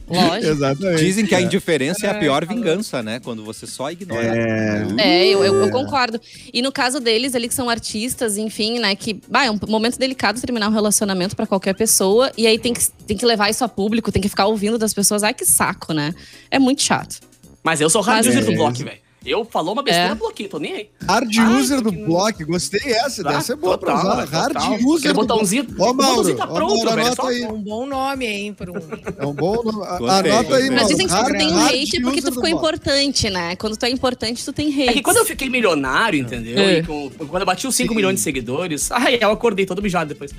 Lógico. 0.07 0.51
Exatamente. 0.51 1.03
Dizem 1.03 1.25
que 1.25 1.33
a 1.33 1.41
indiferença 1.41 2.05
é 2.05 2.09
a 2.11 2.13
pior 2.13 2.45
vingança, 2.45 3.01
né? 3.01 3.19
Quando 3.23 3.43
você 3.43 3.65
só 3.65 3.89
ignora. 3.89 4.21
É. 4.37 4.85
É, 4.99 5.27
eu, 5.27 5.43
eu, 5.43 5.55
eu 5.55 5.71
concordo. 5.71 6.21
E 6.53 6.61
no 6.61 6.71
caso 6.71 6.99
deles, 6.99 7.33
ali 7.33 7.47
que 7.47 7.55
são 7.55 7.67
artistas, 7.69 8.37
enfim, 8.37 8.77
né? 8.79 8.95
Que 8.95 9.19
bah, 9.27 9.45
é 9.45 9.49
um 9.51 9.57
momento 9.67 9.97
delicado 9.97 10.39
terminar 10.39 10.69
um 10.69 10.73
relacionamento 10.73 11.35
pra 11.35 11.47
qualquer 11.47 11.73
pessoa. 11.73 12.31
E 12.37 12.45
aí 12.45 12.59
tem 12.59 12.71
que, 12.71 12.87
tem 13.07 13.17
que 13.17 13.25
levar 13.25 13.49
isso 13.49 13.63
a 13.63 13.67
público, 13.67 14.11
tem 14.11 14.21
que 14.21 14.29
ficar 14.29 14.45
ouvindo 14.45 14.77
das 14.77 14.93
pessoas. 14.93 15.23
Ai, 15.23 15.33
que 15.33 15.43
saco, 15.45 15.91
né? 15.91 16.13
É 16.51 16.59
muito 16.59 16.83
chato. 16.83 17.19
Mas 17.63 17.81
eu 17.81 17.89
sou 17.89 18.03
Mas- 18.03 18.27
user 18.27 18.43
É. 18.43 18.45
do 18.45 18.53
bloco, 18.53 18.77
velho. 18.77 19.04
Eu 19.25 19.43
falou 19.43 19.73
uma 19.73 19.81
besteira, 19.81 20.11
É. 20.11 20.15
bloqueei, 20.15 20.47
tô 20.47 20.59
nem 20.59 20.73
aí. 20.73 20.89
Hard 21.07 21.35
Ah, 21.39 21.49
user 21.57 21.81
do 21.81 21.91
que- 21.91 21.97
block, 22.05 22.43
gostei 22.45 22.93
essa, 22.93 23.23
deve 23.23 23.35
Ah, 23.35 23.41
ser 23.41 23.55
boa 23.55 23.77
pra 23.77 23.95
total, 23.95 24.11
usar. 24.11 24.25
Hard 24.25 24.53
total. 24.53 24.73
user 24.73 24.97
Aquele 24.97 25.13
do 25.13 25.15
botãozinho- 25.15 25.63
block. 25.63 25.79
o 25.81 25.83
Ó, 25.83 25.93
Mauro, 25.93 26.07
botãozinho 26.09 26.37
tá 26.37 26.43
ó, 26.43 26.53
pronto, 26.53 26.75
Mauro, 26.75 26.89
velho, 26.95 27.07
é 27.07 27.15
só- 27.15 27.27
aí. 27.27 27.41
É 27.43 27.47
um 27.51 27.61
bom 27.61 27.85
nome, 27.87 28.25
hein? 28.27 28.55
Um... 28.59 29.23
É 29.23 29.25
um 29.25 29.33
bom 29.33 29.63
nome. 29.63 29.83
A- 29.85 29.97
Gostei, 29.97 30.31
Anota 30.31 30.35
aí, 30.35 30.43
gostei. 30.47 30.69
Mas 30.69 30.69
Mauro. 30.69 30.87
dizem 30.89 31.07
que 31.07 31.15
tu 31.15 31.37
tem 31.37 31.49
hard 31.51 31.73
hate 31.73 31.97
é 31.97 32.01
porque 32.01 32.21
tu 32.21 32.31
ficou 32.31 32.49
importante, 32.49 33.29
né? 33.29 33.55
Quando 33.55 33.77
tu 33.77 33.85
é 33.85 33.89
importante, 33.89 34.45
tu 34.45 34.53
tem 34.53 34.67
hate. 34.69 34.89
É 34.89 34.93
que 34.93 35.01
quando 35.01 35.17
eu 35.17 35.25
fiquei 35.25 35.49
milionário, 35.49 36.19
entendeu? 36.19 36.57
É. 36.59 36.77
E 36.79 36.83
com- 36.83 37.09
quando 37.27 37.41
eu 37.41 37.45
bati 37.47 37.65
os 37.67 37.75
5 37.75 37.89
Sim. 37.89 37.95
milhões 37.95 38.15
de 38.15 38.21
seguidores, 38.21 38.91
ai, 38.93 39.17
eu 39.19 39.31
acordei 39.31 39.65
todo 39.65 39.81
mijado 39.81 40.09
depois. 40.09 40.31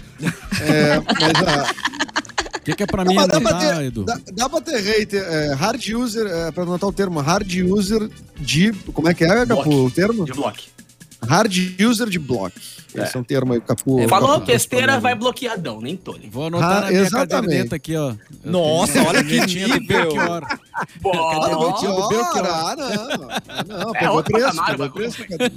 É, 0.60 1.00
mas 1.00 1.48
a, 1.48 2.05
que, 2.66 2.74
que 2.76 2.82
é 2.82 2.86
pra 2.86 3.04
Dá, 3.04 3.10
mim 3.10 3.16
pra- 3.16 3.26
dá 3.26 3.40
pra 3.40 3.50
anotar, 3.50 3.76
ter, 3.78 3.84
Edu? 3.84 4.04
dá, 4.04 4.20
dá 4.34 4.48
pra 4.48 4.60
ter 4.60 4.80
hater, 4.80 5.22
é, 5.22 5.54
hard 5.54 5.82
user, 5.88 6.26
é, 6.26 6.50
pra 6.50 6.64
anotar 6.64 6.88
o 6.88 6.92
termo, 6.92 7.20
hard 7.20 7.50
user 7.64 8.10
de. 8.38 8.72
Como 8.92 9.08
é 9.08 9.14
que 9.14 9.24
é, 9.24 9.28
Capu, 9.46 9.46
Block. 9.46 9.68
o 9.74 9.90
termo? 9.90 10.24
De 10.24 10.32
bloco. 10.32 10.58
Hard 11.22 11.54
user 11.80 12.08
de 12.08 12.18
block. 12.18 12.54
Esse 12.94 13.14
é 13.16 13.20
um 13.20 13.24
termo 13.24 13.52
aí, 13.52 13.60
Capu. 13.60 14.08
Falou 14.08 14.34
Capu 14.34 14.46
besteira, 14.46 14.98
vai 14.98 15.14
bloqueadão, 15.14 15.80
nem 15.82 15.96
tô. 15.96 16.16
Vou 16.30 16.46
anotar 16.46 16.70
Ah, 16.78 16.80
na 16.82 16.86
minha 16.88 17.00
exatamente. 17.02 17.28
caderneta 17.30 17.76
aqui, 17.76 17.94
ó. 17.96 18.10
Eu 18.10 18.16
Nossa, 18.44 19.02
olha 19.02 19.22
que 19.22 19.38
nível. 19.44 20.14
Bora. 21.02 21.48
Belchior? 22.08 22.46
Ah, 22.46 22.76
não. 22.76 23.28
Ah, 23.48 23.64
não. 23.66 23.94
É 23.94 23.98
Pegou 23.98 24.22
preço, 24.22 24.64
pegou 24.64 24.90
preço. 24.90 25.24
cara. 25.26 25.52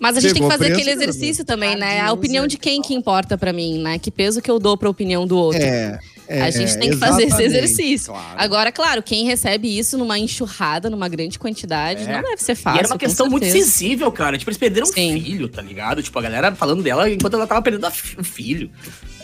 Mas 0.00 0.16
a 0.16 0.20
gente 0.20 0.34
Pegou 0.34 0.34
tem 0.34 0.42
que 0.42 0.48
fazer 0.64 0.74
preço, 0.74 0.80
aquele 0.80 0.90
exercício 0.90 1.44
também, 1.44 1.76
né? 1.76 2.00
A 2.00 2.12
opinião 2.12 2.46
de 2.46 2.58
quem 2.58 2.82
que 2.82 2.94
importa 2.94 3.38
pra 3.38 3.52
mim, 3.52 3.78
né? 3.80 3.98
Que 3.98 4.10
peso 4.10 4.40
que 4.42 4.50
eu 4.50 4.58
dou 4.58 4.76
pra 4.76 4.88
opinião 4.90 5.26
do 5.26 5.36
outro. 5.36 5.62
É, 5.62 5.98
é, 6.28 6.42
a 6.42 6.50
gente 6.50 6.78
tem 6.78 6.90
que 6.90 6.96
fazer 6.96 7.24
esse 7.24 7.42
exercício. 7.42 8.12
Claro. 8.12 8.34
Agora, 8.36 8.72
claro, 8.72 9.02
quem 9.02 9.24
recebe 9.26 9.76
isso 9.78 9.96
numa 9.98 10.18
enxurrada, 10.18 10.88
numa 10.90 11.08
grande 11.08 11.38
quantidade, 11.38 12.02
É. 12.04 12.12
não 12.16 12.22
deve 12.22 12.42
ser 12.42 12.52
E 12.52 12.56
fácil. 12.56 12.78
era 12.78 12.88
uma 12.88 12.98
questão 12.98 13.28
muito 13.28 13.46
sensível, 13.46 14.10
cara. 14.12 14.38
Tipo, 14.38 14.50
eles 14.50 14.58
perderam 14.58 14.86
Sim. 14.86 15.16
um 15.16 15.22
filho, 15.22 15.48
tá 15.48 15.60
ligado? 15.62 16.02
Tipo, 16.02 16.18
a 16.18 16.22
galera 16.22 16.54
falando 16.54 16.82
dela 16.82 17.08
enquanto 17.10 17.34
ela 17.34 17.46
tava 17.46 17.62
perdendo 17.62 17.86
o 18.18 18.24
filho. 18.24 18.70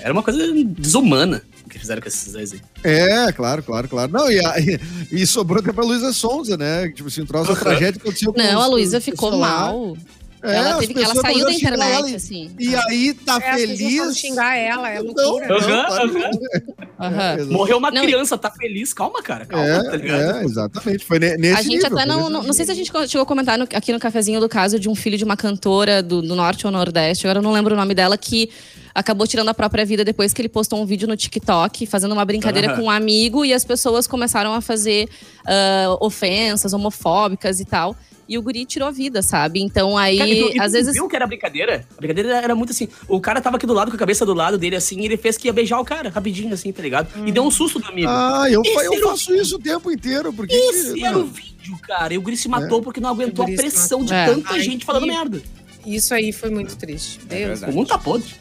Era 0.02 0.12
uma 0.12 0.22
coisa 0.22 0.40
desumana 0.66 1.42
o 1.66 1.68
que 1.68 1.78
fizeram 1.78 2.00
com 2.00 2.08
esses 2.08 2.32
dois 2.32 2.52
aí. 2.54 2.60
É, 2.82 3.30
claro, 3.32 3.62
claro, 3.62 3.86
claro. 3.86 4.10
Não, 4.10 4.30
e, 4.30 4.38
a- 4.44 4.58
e, 4.58 4.80
e 5.12 5.26
sobrou 5.26 5.60
até 5.60 5.72
pra 5.72 5.84
Luísa 5.84 6.10
Sonza, 6.12 6.56
né? 6.56 6.88
Tipo 6.88 7.08
assim, 7.08 7.20
um 7.22 7.26
troço, 7.26 7.52
a 7.52 7.56
tragédia 7.56 7.92
que 7.92 8.00
aconteceu 8.08 8.32
com 8.32 8.40
Não, 8.40 8.58
os- 8.58 8.64
a 8.64 8.66
Luísa 8.66 9.00
ficou 9.00 9.36
mal. 9.36 9.96
É, 10.42 10.56
ela, 10.56 10.78
teve, 10.78 10.94
que- 10.94 11.02
ela 11.02 11.14
saiu 11.14 11.44
da 11.44 11.52
internet, 11.52 11.92
ela 11.92 12.16
assim. 12.16 12.50
E 12.58 12.74
aí 12.74 13.12
tá 13.14 13.38
É, 13.42 13.56
feliz. 13.56 14.16
xingar 14.16 14.56
ela, 14.56 14.88
é 14.90 15.02
Não, 15.02 15.12
loucura. 15.12 15.48
não, 15.48 16.06
não. 16.06 16.30
É, 17.02 17.44
Morreu 17.44 17.78
uma 17.78 17.90
Não, 17.90 18.02
criança, 18.02 18.36
tá 18.36 18.50
feliz. 18.50 18.92
Calma, 18.92 19.22
cara. 19.22 19.46
Calma, 19.46 19.84
tá 19.84 19.94
É, 19.94 19.96
ligado? 19.96 20.36
é, 20.36 20.44
exatamente. 20.44 21.02
Foi 21.06 21.18
ne- 21.18 21.36
nesse 21.38 21.54
A 21.58 21.62
gente 21.62 21.76
nível, 21.82 21.96
até 21.98 22.06
não, 22.06 22.28
não. 22.28 22.52
Sei 22.52 22.66
se 22.66 22.70
a 22.72 22.74
gente 22.74 22.92
chegou 23.08 23.22
a 23.22 23.26
comentar 23.26 23.56
no- 23.56 23.66
aqui 23.72 23.90
no 23.90 23.98
cafezinho 23.98 24.38
do 24.38 24.50
caso 24.50 24.78
de 24.78 24.86
um 24.86 24.94
filho 24.94 25.16
de 25.16 25.24
uma 25.24 25.34
cantora 25.34 26.02
do, 26.02 26.20
do 26.20 26.36
norte 26.36 26.66
ou 26.66 26.70
nordeste, 26.72 27.26
agora 27.26 27.38
eu 27.38 27.42
não 27.42 27.52
lembro 27.52 27.72
o 27.74 27.76
nome 27.76 27.94
dela, 27.94 28.18
que 28.18 28.50
acabou 28.94 29.26
tirando 29.26 29.48
a 29.48 29.54
própria 29.54 29.82
vida 29.86 30.04
depois 30.04 30.34
que 30.34 30.42
ele 30.42 30.48
postou 30.50 30.78
um 30.82 30.84
vídeo 30.84 31.08
no 31.08 31.16
TikTok 31.16 31.86
fazendo 31.86 32.12
uma 32.12 32.24
brincadeira 32.26 32.68
Aham. 32.72 32.76
com 32.76 32.82
um 32.84 32.90
amigo 32.90 33.46
e 33.46 33.54
as 33.54 33.64
pessoas 33.64 34.06
começaram 34.06 34.52
a 34.52 34.60
fazer 34.60 35.08
ah, 35.46 35.96
ofensas 36.00 36.74
homofóbicas 36.74 37.60
e 37.60 37.64
tal. 37.64 37.96
E 38.30 38.38
o 38.38 38.42
guri 38.42 38.64
tirou 38.64 38.86
a 38.86 38.92
vida, 38.92 39.22
sabe? 39.22 39.60
Então 39.60 39.98
aí, 39.98 40.16
Cara, 40.18 40.30
e 40.30 40.40
tu- 40.40 40.48
e 40.50 40.54
tu 40.54 40.62
às 40.62 40.72
vezes. 40.72 40.92
viu 40.94 41.08
que 41.08 41.16
era 41.16 41.26
brincadeira? 41.26 41.84
A 41.92 42.00
brincadeira 42.00 42.36
era 42.36 42.54
muito 42.54 42.70
assim. 42.70 42.86
O 43.08 43.20
cara 43.20 43.40
tava 43.40 43.56
aqui 43.56 43.66
do 43.66 43.74
lado, 43.74 43.90
com 43.90 43.96
a 43.96 43.98
cabeça 43.98 44.24
do 44.24 44.32
lado 44.32 44.56
dele, 44.56 44.76
assim, 44.76 45.00
e 45.00 45.04
ele 45.04 45.16
fez 45.16 45.36
que 45.36 45.48
ia 45.48 45.52
beijar 45.52 45.80
o 45.80 45.84
cara, 45.84 46.10
rapidinho, 46.10 46.54
assim, 46.54 46.72
tá 46.72 46.80
ligado? 46.80 47.08
E 47.26 47.32
deu 47.32 47.42
um 47.42 47.50
susto 47.50 47.80
do 47.80 47.88
amigo. 47.88 48.08
Ah, 48.08 48.44
eu, 48.48 48.62
Esse 48.62 48.72
eu 48.86 48.92
era 48.92 49.06
o- 49.06 49.10
faço 49.10 49.34
isso 49.34 49.56
o 49.56 49.58
tempo 49.58 49.90
inteiro. 49.90 50.32
Porque 50.32 50.54
Esse 50.54 50.94
que- 50.94 51.04
era 51.04 51.18
o 51.18 51.24
vídeo, 51.24 51.76
cara. 51.82 52.14
E 52.14 52.18
o 52.18 52.22
Guri 52.22 52.36
se 52.36 52.48
matou 52.48 52.80
porque 52.80 53.00
não 53.00 53.10
aguentou 53.10 53.44
a 53.44 53.48
pressão 53.48 54.04
de. 54.04 54.14
É. 54.14 54.26
tanta 54.26 54.52
Ai, 54.52 54.60
gente 54.60 54.84
falando 54.84 55.02
que- 55.02 55.08
merda. 55.10 55.42
Isso 55.84 56.14
aí 56.14 56.30
foi 56.30 56.50
muito 56.50 56.76
triste. 56.76 57.18
Deus. 57.26 57.62
O 57.62 57.72
mundo 57.72 57.88
tá 57.88 57.98
podre. 57.98 58.32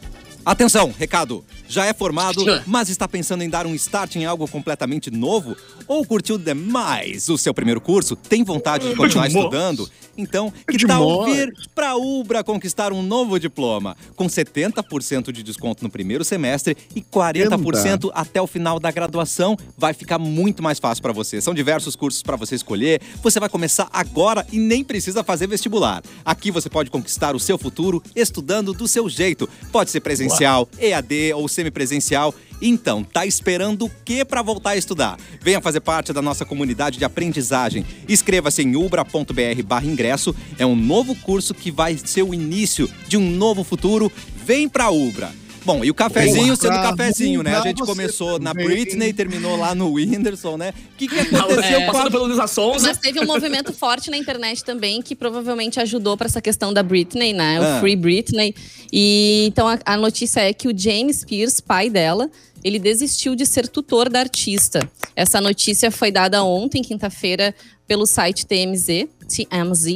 Atenção, 0.44 0.92
recado. 0.98 1.44
Já 1.68 1.86
é 1.86 1.92
formado, 1.92 2.44
mas 2.66 2.88
está 2.88 3.06
pensando 3.06 3.42
em 3.44 3.48
dar 3.48 3.66
um 3.66 3.74
start 3.74 4.16
em 4.16 4.24
algo 4.24 4.48
completamente 4.48 5.10
novo? 5.10 5.54
Ou 5.86 6.04
curtiu 6.04 6.38
demais 6.38 7.28
o 7.28 7.36
seu 7.36 7.52
primeiro 7.52 7.80
curso? 7.80 8.16
Tem 8.16 8.42
vontade 8.42 8.88
de 8.88 8.96
continuar 8.96 9.28
Demais. 9.28 9.44
estudando? 9.44 9.90
Então, 10.16 10.52
que 10.68 10.76
Demais. 10.76 10.98
tal 10.98 11.24
vir 11.24 11.54
para 11.74 11.90
a 11.90 11.96
Ubra 11.96 12.42
conquistar 12.42 12.92
um 12.92 13.02
novo 13.02 13.38
diploma? 13.38 13.96
Com 14.16 14.26
70% 14.26 15.30
de 15.30 15.42
desconto 15.42 15.84
no 15.84 15.90
primeiro 15.90 16.24
semestre 16.24 16.76
e 16.94 17.00
40% 17.00 18.10
até 18.12 18.40
o 18.40 18.46
final 18.46 18.80
da 18.80 18.90
graduação, 18.90 19.56
vai 19.76 19.92
ficar 19.94 20.18
muito 20.18 20.62
mais 20.62 20.78
fácil 20.78 21.02
para 21.02 21.12
você. 21.12 21.40
São 21.40 21.54
diversos 21.54 21.94
cursos 21.94 22.22
para 22.22 22.36
você 22.36 22.54
escolher. 22.54 23.00
Você 23.22 23.38
vai 23.38 23.48
começar 23.48 23.88
agora 23.92 24.44
e 24.50 24.58
nem 24.58 24.82
precisa 24.82 25.22
fazer 25.22 25.46
vestibular. 25.46 26.02
Aqui 26.24 26.50
você 26.50 26.68
pode 26.68 26.90
conquistar 26.90 27.36
o 27.36 27.40
seu 27.40 27.56
futuro 27.56 28.02
estudando 28.16 28.72
do 28.72 28.88
seu 28.88 29.08
jeito. 29.08 29.48
Pode 29.70 29.90
ser 29.90 30.00
presencial, 30.00 30.39
EAD 30.44 31.32
ou 31.34 31.48
semipresencial. 31.48 32.34
Então, 32.62 33.02
tá 33.02 33.24
esperando 33.24 33.86
o 33.86 33.90
que 34.04 34.24
para 34.24 34.42
voltar 34.42 34.70
a 34.70 34.76
estudar? 34.76 35.18
Venha 35.40 35.60
fazer 35.60 35.80
parte 35.80 36.12
da 36.12 36.20
nossa 36.20 36.44
comunidade 36.44 36.98
de 36.98 37.04
aprendizagem. 37.04 37.86
Inscreva-se 38.08 38.62
em 38.62 38.76
ubra.br 38.76 39.62
barra 39.64 39.86
ingresso. 39.86 40.34
É 40.58 40.66
um 40.66 40.76
novo 40.76 41.14
curso 41.14 41.54
que 41.54 41.70
vai 41.70 41.96
ser 41.96 42.22
o 42.22 42.34
início 42.34 42.90
de 43.08 43.16
um 43.16 43.30
novo 43.30 43.64
futuro. 43.64 44.12
Vem 44.44 44.68
pra 44.68 44.90
Ubra. 44.90 45.39
Bom, 45.64 45.84
e 45.84 45.90
o 45.90 45.94
cafezinho 45.94 46.46
Boa. 46.46 46.56
sendo 46.56 46.72
Pra 46.72 46.82
cafezinho, 46.90 47.42
né? 47.42 47.54
A 47.56 47.60
gente 47.62 47.82
começou 47.82 48.38
na. 48.38 48.54
Britney 48.54 49.10
e 49.10 49.12
terminou 49.12 49.56
lá 49.56 49.74
no 49.74 49.92
Whindersson, 49.92 50.56
né? 50.56 50.72
O 50.94 50.96
que, 50.96 51.08
que 51.08 51.18
aconteceu 51.18 51.80
é, 51.80 51.84
com 51.84 51.90
a 51.90 51.92
passando 51.92 52.10
pelo 52.10 52.24
Luísa 52.26 52.46
Sonza. 52.46 52.88
Mas 52.88 52.98
teve 52.98 53.20
um 53.20 53.26
movimento 53.26 53.72
forte 53.72 54.10
na 54.10 54.16
internet 54.16 54.64
também 54.64 55.00
que 55.02 55.14
provavelmente 55.14 55.78
ajudou 55.80 56.16
para 56.16 56.26
essa 56.26 56.40
questão 56.40 56.72
da 56.72 56.82
Britney, 56.82 57.32
né? 57.32 57.60
O 57.60 57.64
Ah. 57.64 57.80
Free 57.80 57.96
Britney. 57.96 58.54
E 58.92 59.44
então 59.46 59.68
a, 59.68 59.78
a 59.84 59.96
notícia 59.96 60.40
é 60.40 60.52
que 60.52 60.68
o 60.68 60.76
James 60.76 61.24
Pierce, 61.24 61.62
pai 61.62 61.88
dela, 61.88 62.30
ele 62.62 62.78
desistiu 62.78 63.34
de 63.34 63.46
ser 63.46 63.68
tutor 63.68 64.08
da 64.08 64.20
artista. 64.20 64.80
Essa 65.16 65.40
notícia 65.40 65.90
foi 65.90 66.10
dada 66.10 66.42
ontem, 66.42 66.82
quinta-feira, 66.82 67.54
pelo 67.86 68.06
site 68.06 68.46
TMZ, 68.46 69.08
TMZ, 69.30 69.86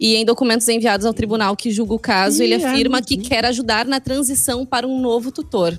e 0.00 0.16
em 0.16 0.24
documentos 0.24 0.68
enviados 0.68 1.06
ao 1.06 1.14
tribunal 1.14 1.56
que 1.56 1.70
julga 1.70 1.94
o 1.94 1.98
caso, 1.98 2.42
ele 2.42 2.54
afirma 2.54 3.00
que 3.00 3.16
quer 3.16 3.44
ajudar 3.46 3.86
na 3.86 4.00
transição 4.00 4.66
para 4.66 4.86
um 4.86 5.00
novo 5.00 5.30
tutor. 5.30 5.78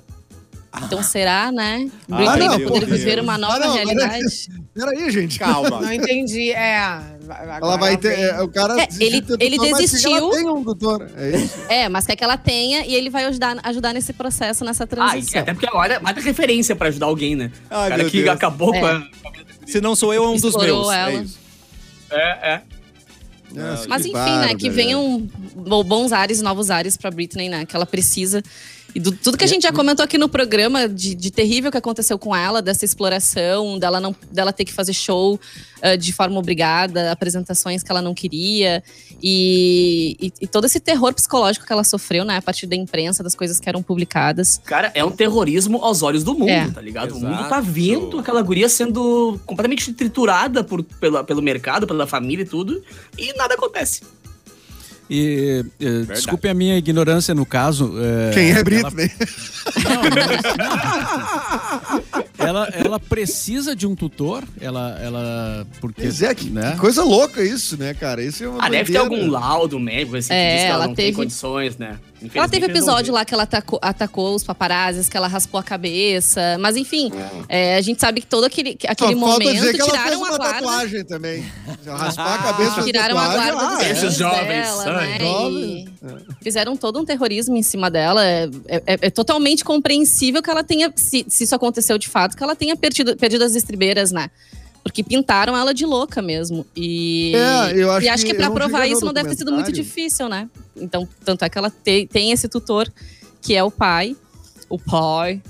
Então 0.82 1.04
será, 1.04 1.52
né? 1.52 1.88
Ah, 2.10 2.16
Britney 2.16 2.48
vai 2.48 2.58
poder 2.62 2.86
viver 2.86 3.20
uma 3.20 3.38
nova 3.38 3.54
Ah, 3.54 3.58
não, 3.60 3.68
mas- 3.68 3.76
realidade? 3.84 4.48
Peraí, 4.74 5.08
gente. 5.08 5.38
Calma. 5.38 5.80
Não 5.80 5.92
entendi. 5.92 6.50
É. 6.50 7.00
Ela 7.62 7.76
vai 7.76 7.96
ter. 7.96 8.18
é, 8.18 8.42
o 8.42 8.48
cara 8.48 8.74
É, 8.82 8.88
ele- 8.98 9.24
ele 9.38 9.56
doutor, 9.56 9.76
que 9.78 9.82
desistiu. 9.82 10.10
Ela 10.16 10.30
tem 10.32 10.48
um. 10.48 10.64
É 11.16 11.36
isso. 11.36 11.54
É, 11.68 11.88
mas 11.88 12.04
quer 12.06 12.16
que 12.16 12.24
ela 12.24 12.36
tenha 12.36 12.84
e 12.84 12.92
ele 12.92 13.08
vai 13.08 13.24
ajudar, 13.26 13.56
ajudar 13.62 13.92
nesse 13.92 14.12
processo, 14.12 14.64
nessa 14.64 14.82
Ah, 14.82 14.86
transição. 14.88 15.42
até 15.42 15.52
porque 15.54 15.68
agora 15.68 16.00
ter 16.12 16.20
referência 16.22 16.74
pra 16.74 16.88
ajudar 16.88 17.06
alguém, 17.06 17.36
né? 17.36 17.52
Ai, 17.70 17.86
o 17.86 17.90
cara 17.90 18.04
que 18.10 18.22
Deus. 18.24 18.34
acabou 18.34 18.74
É. 18.74 18.80
com 18.80 18.86
a. 18.86 19.06
Se 19.66 19.80
não 19.80 19.94
sou 19.94 20.12
eu, 20.12 20.24
é 20.24 20.28
um 20.28 20.34
dos 20.34 20.42
Explorou 20.42 20.80
meus. 20.82 20.92
É 20.92 21.00
ela. 21.00 21.12
isso. 21.22 21.38
É, 22.10 22.52
é. 22.54 22.62
Nossa, 23.54 23.88
Mas 23.88 24.04
enfim, 24.04 24.12
né? 24.40 24.54
Que 24.54 24.68
venham 24.70 25.28
bo- 25.54 25.84
bons 25.84 26.12
ares, 26.12 26.40
novos 26.40 26.70
ares 26.70 26.96
pra 26.96 27.10
Britney, 27.10 27.48
né? 27.48 27.64
Que 27.66 27.74
ela 27.76 27.86
precisa. 27.86 28.42
E 28.94 29.00
do- 29.00 29.12
tudo 29.12 29.36
que 29.36 29.44
a 29.44 29.46
gente 29.48 29.62
já 29.62 29.72
comentou 29.72 30.04
aqui 30.04 30.16
no 30.18 30.28
programa 30.28 30.88
de, 30.88 31.14
de 31.14 31.30
terrível 31.30 31.70
que 31.70 31.76
aconteceu 31.78 32.16
com 32.18 32.34
ela, 32.34 32.62
dessa 32.62 32.84
exploração, 32.84 33.78
dela 33.78 34.00
não 34.00 34.14
dela 34.30 34.52
ter 34.52 34.64
que 34.64 34.72
fazer 34.72 34.92
show 34.92 35.38
ah, 35.82 35.96
de 35.96 36.12
forma 36.12 36.38
obrigada, 36.38 37.10
apresentações 37.10 37.82
que 37.82 37.90
ela 37.90 38.00
não 38.00 38.14
queria. 38.14 38.82
E, 39.22 40.16
e- 40.20 40.32
e 40.42 40.46
todo 40.46 40.64
esse 40.66 40.78
terror 40.78 41.12
psicológico 41.12 41.66
que 41.66 41.72
ela 41.72 41.82
sofreu, 41.82 42.24
né? 42.24 42.36
A 42.36 42.42
partir 42.42 42.66
da 42.66 42.76
imprensa, 42.76 43.22
das 43.22 43.34
coisas 43.34 43.58
que 43.58 43.68
eram 43.68 43.82
publicadas. 43.82 44.60
Cara, 44.64 44.92
é 44.94 45.04
um 45.04 45.10
terrorismo 45.10 45.78
aos 45.82 46.02
olhos 46.02 46.22
do 46.22 46.34
mundo, 46.34 46.48
É. 46.50 46.70
tá 46.70 46.80
ligado? 46.80 47.14
O 47.14 47.16
Exato. 47.18 47.34
mundo 47.34 47.48
tá 47.48 47.60
vendo 47.60 48.18
aquela 48.20 48.42
guria 48.42 48.68
sendo 48.68 49.40
completamente 49.44 49.92
triturada 49.92 50.62
por, 50.62 50.82
pela, 50.84 51.24
pelo 51.24 51.42
mercado, 51.42 51.86
pela 51.86 52.06
família 52.06 52.42
e 52.44 52.46
tudo, 52.46 52.80
e 53.18 53.32
nada 53.36 53.54
acontece. 53.54 54.02
E, 55.10 55.64
eh, 55.80 56.02
desculpe 56.14 56.48
a 56.48 56.54
minha 56.54 56.78
ignorância 56.78 57.34
no 57.34 57.44
caso. 57.44 57.92
eh, 57.98 58.30
Quem 58.32 58.46
é 58.48 58.52
ela- 58.52 58.64
Britney? 58.64 59.10
Ela, 62.72 62.86
ela 62.86 63.00
precisa 63.00 63.74
de 63.76 63.86
um 63.86 63.94
tutor? 63.94 64.44
Ela. 64.60 64.98
ela 65.02 65.66
porque, 65.80 66.02
Pois 66.02 66.22
é, 66.22 66.34
que, 66.34 66.50
né? 66.50 66.72
que 66.72 66.78
coisa 66.78 67.02
louca 67.04 67.42
isso, 67.42 67.76
né, 67.76 67.94
cara? 67.94 68.22
Isso 68.22 68.44
é 68.44 68.48
uma 68.48 68.64
Ah, 68.64 68.68
deve 68.68 68.92
ter 68.92 68.98
algum 68.98 69.28
laudo 69.30 69.78
médico, 69.78 70.16
assim, 70.16 70.32
É, 70.32 70.46
que 70.48 70.52
diz 70.54 70.62
que 70.62 70.66
ela, 70.68 70.74
ela 70.76 70.86
não 70.88 70.94
tem 70.94 71.06
teve- 71.06 71.16
condições, 71.16 71.76
né? 71.76 71.98
Ela 72.34 72.48
teve 72.48 72.64
episódio 72.64 73.12
lá 73.12 73.22
que 73.22 73.34
ela 73.34 73.42
atacou, 73.42 73.78
atacou 73.82 74.34
os 74.34 74.42
paparazzis, 74.42 75.10
que 75.10 75.16
ela 75.16 75.26
raspou 75.28 75.60
a 75.60 75.62
cabeça. 75.62 76.56
Mas 76.58 76.74
enfim, 76.74 77.12
é, 77.50 77.76
a 77.76 77.80
gente 77.82 78.00
sabe 78.00 78.22
que 78.22 78.26
todo 78.26 78.44
aquele, 78.44 78.78
Só 78.80 78.88
aquele 78.92 79.20
falta 79.20 79.32
momento 79.44 79.52
dizer 79.52 79.74
que 79.74 79.80
ela 79.82 79.90
fez 79.90 80.02
tiraram 80.02 80.16
a 80.24 80.28
uma 80.28 80.38
guarda. 80.38 80.54
tatuagem 80.54 81.04
também. 81.04 81.44
Raspar 81.86 82.34
a 82.34 82.38
cabeça 82.38 82.70
fez 82.76 82.86
Tiraram 82.86 83.18
a 83.18 83.26
tatuagem, 83.26 83.52
guarda 83.52 83.66
ah, 83.66 83.76
dos 83.76 83.84
é. 83.84 83.90
Esses 83.92 84.14
jovens 84.16 84.46
dela, 84.46 84.84
né? 85.02 85.18
jovens. 85.18 85.84
E 86.40 86.44
fizeram 86.44 86.76
todo 86.78 86.98
um 86.98 87.04
terrorismo 87.04 87.56
em 87.58 87.62
cima 87.62 87.90
dela. 87.90 88.24
É, 88.24 88.48
é- 88.68 88.82
é 89.02 89.10
totalmente 89.10 89.62
compreensível 89.62 90.42
que 90.42 90.48
ela 90.48 90.64
tenha, 90.64 90.90
se, 90.96 91.26
se 91.28 91.44
isso 91.44 91.54
aconteceu 91.54 91.98
de 91.98 92.08
fato, 92.08 92.36
que 92.38 92.42
ela 92.42 92.53
tenha 92.54 92.76
perdido, 92.76 93.16
perdido 93.16 93.44
as 93.44 93.54
estribeiras, 93.54 94.12
né? 94.12 94.30
Porque 94.82 95.02
pintaram 95.02 95.56
ela 95.56 95.72
de 95.72 95.86
louca 95.86 96.20
mesmo. 96.20 96.66
E, 96.76 97.32
É, 97.34 97.72
eu 97.74 97.90
acho 97.90 98.06
e 98.06 98.08
acho 98.08 98.24
que 98.26 98.34
que, 98.34 98.42
vi 98.42 98.50
provar 98.50 98.86
isso 98.86 99.04
não 99.04 99.12
deve 99.14 99.30
ter 99.30 99.36
sido 99.38 99.50
muito 99.52 99.72
difícil, 99.72 100.28
né? 100.28 100.48
Então, 100.76 101.08
tanto 101.24 101.44
é 101.44 101.48
que 101.48 101.56
ela 101.56 101.70
te- 101.70 102.06
tem 102.12 102.32
esse 102.32 102.48
tutor, 102.48 102.92
que 103.40 103.54
é 103.54 103.64
o 103.64 103.70
pai. 103.70 104.14
O 104.68 104.78
pai. 104.78 105.40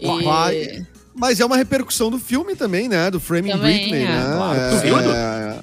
O 0.00 0.22
pai. 0.22 0.86
Mas 1.14 1.40
é 1.40 1.44
uma 1.44 1.56
repercussão 1.56 2.08
do 2.10 2.18
filme 2.20 2.54
também, 2.54 2.88
né? 2.88 3.10
Do 3.10 3.18
Framing 3.18 3.50
Também, 3.50 3.78
Britney, 3.78 4.02
é. 4.02 4.06
né? 4.06 4.32
Claro. 4.36 4.60
É, 4.60 4.70
Tu 4.70 4.82
viu, 4.82 4.98
Edu? 5.00 5.10
é, 5.10 5.58